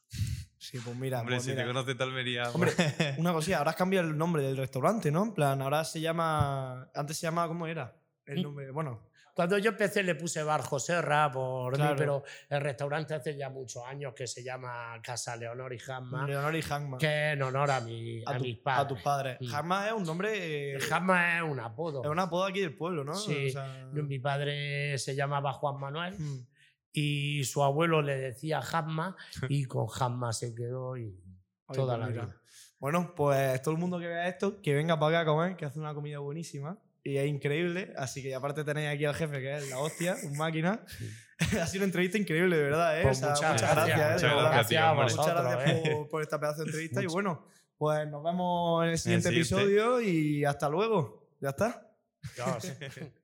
Sí, 0.58 0.80
pues 0.84 0.96
mira, 0.96 1.20
Hombre, 1.22 1.36
pues 1.36 1.44
si 1.46 1.52
mira. 1.52 1.64
te 1.64 1.68
conoces 1.68 1.98
de 1.98 2.04
Almería. 2.04 2.50
Hombre, 2.52 2.72
pues- 2.76 2.96
Una 3.20 3.34
cosilla, 3.34 3.60
ahora 3.60 3.72
has 3.72 3.78
cambiado 3.78 4.08
el 4.08 4.18
nombre 4.18 4.42
del 4.44 4.58
restaurante, 4.58 5.12
¿no? 5.12 5.24
En 5.24 5.34
plan, 5.34 5.62
ahora 5.62 5.84
se 5.84 6.02
llama. 6.02 6.90
Antes 6.94 7.18
se 7.18 7.28
llamaba, 7.28 7.48
¿cómo 7.48 7.66
era? 7.68 7.96
El 8.26 8.40
¿Mm? 8.40 8.42
nombre. 8.44 8.72
Bueno, 8.72 9.11
Cuando 9.42 9.58
yo 9.58 9.72
empecé 9.72 10.04
le 10.04 10.14
puse 10.14 10.44
Bar 10.44 10.62
Joserra 10.62 11.32
por 11.32 11.72
mí, 11.74 11.78
Claro. 11.78 11.96
pero 11.98 12.24
el 12.48 12.62
restaurante 12.62 13.16
hace 13.16 13.36
ya 13.36 13.50
muchos 13.50 13.84
años 13.88 14.14
que 14.14 14.28
se 14.28 14.44
llama 14.44 15.00
Casa 15.02 15.36
Leonor 15.36 15.74
y 15.74 15.80
Jamma, 15.80 16.28
Leonor 16.28 16.56
y 16.56 16.62
Hagma. 16.62 16.98
que 17.00 17.32
en 17.32 17.42
honor 17.42 17.72
a, 17.72 17.82
mi, 17.82 18.24
a, 18.24 18.30
A, 18.30 18.38
tu- 18.38 18.44
mis 18.44 18.60
a 18.60 18.64
padres. 18.64 18.88
tus 18.88 19.02
padres. 19.02 19.38
Mm. 19.42 19.56
Hagma 19.56 19.88
es 19.88 19.94
un 19.94 20.04
nombre. 20.04 20.76
eh, 20.76 20.80
Jamma 20.80 21.38
es 21.38 21.44
un 21.44 21.60
apodo. 21.60 22.04
es 22.04 22.10
un 22.12 22.20
apodo 22.20 22.44
aquí 22.46 22.60
del 22.60 22.76
pueblo, 22.78 23.04
¿no? 23.04 23.16
Sí. 23.16 23.48
O 23.48 23.52
sea, 23.52 23.88
Mi 23.94 24.20
padre 24.20 24.98
se 25.00 25.16
llamaba 25.16 25.54
Juan 25.54 25.80
Manuel 25.80 26.14
mm. 26.20 26.48
y 26.94 27.44
su 27.46 27.64
abuelo 27.64 28.04
le 28.04 28.18
decía 28.18 28.62
Jamma 28.62 29.16
y 29.50 29.66
con 29.66 29.88
Jamma 29.88 30.34
se 30.34 30.54
quedó 30.54 30.98
y 30.98 31.20
Oye, 31.66 31.76
toda 31.80 31.96
pues 31.98 32.08
la 32.08 32.14
vida. 32.26 32.36
Bueno, 32.78 33.14
pues 33.16 33.60
todo 33.64 33.74
el 33.74 33.80
mundo 33.80 33.98
que 33.98 34.06
vea 34.08 34.28
esto, 34.28 34.62
que 34.62 34.76
venga 34.76 35.00
para 35.00 35.22
acá 35.22 35.30
a 35.32 35.34
comer, 35.34 35.56
que 35.56 35.66
hace 35.66 35.80
una 35.80 35.96
comida 35.96 36.20
buenísima. 36.20 36.78
Y 37.04 37.18
es 37.18 37.28
increíble. 37.28 37.94
Así 37.98 38.22
que 38.22 38.36
aparte 38.36 38.64
tenéis 38.64 38.90
aquí 38.90 39.06
al 39.06 39.16
jefe, 39.16 39.40
que 39.40 39.58
es 39.58 39.70
la 39.70 39.80
hostia, 39.80 40.16
un 40.24 40.38
máquina. 40.38 40.86
ha 41.62 41.68
sido 41.68 41.82
una 41.82 41.86
entrevista 41.86 42.18
increíble, 42.18 42.56
de 42.58 42.64
verdad, 42.64 43.00
¿eh? 43.00 43.04
Pues 43.04 43.18
O 43.18 43.22
sea, 43.22 43.30
muchas 43.30 43.52
muchas 43.54 43.76
gracias, 43.76 43.98
gracias, 43.98 44.24
¿eh? 44.24 44.36
muchas 44.36 44.52
gracias, 44.52 44.84
a. 44.84 44.94
Muchas 44.94 45.68
¿eh? 45.68 45.92
por, 45.96 46.10
por 46.10 46.22
esta 46.22 46.40
pedazo 46.40 46.60
de 46.60 46.66
entrevista. 46.66 47.02
y 47.02 47.08
bueno, 47.08 47.48
pues 47.78 48.08
nos 48.08 48.24
vemos 48.24 48.84
en 48.84 48.90
el 48.92 48.98
siguiente 48.98 49.30
siguiente. 49.30 49.56
episodio 49.56 50.02
y 50.02 50.46
hasta 50.46 50.70
luego. 50.70 51.28
Ya 51.40 51.50
está. 51.50 51.92
Dios. 52.36 52.74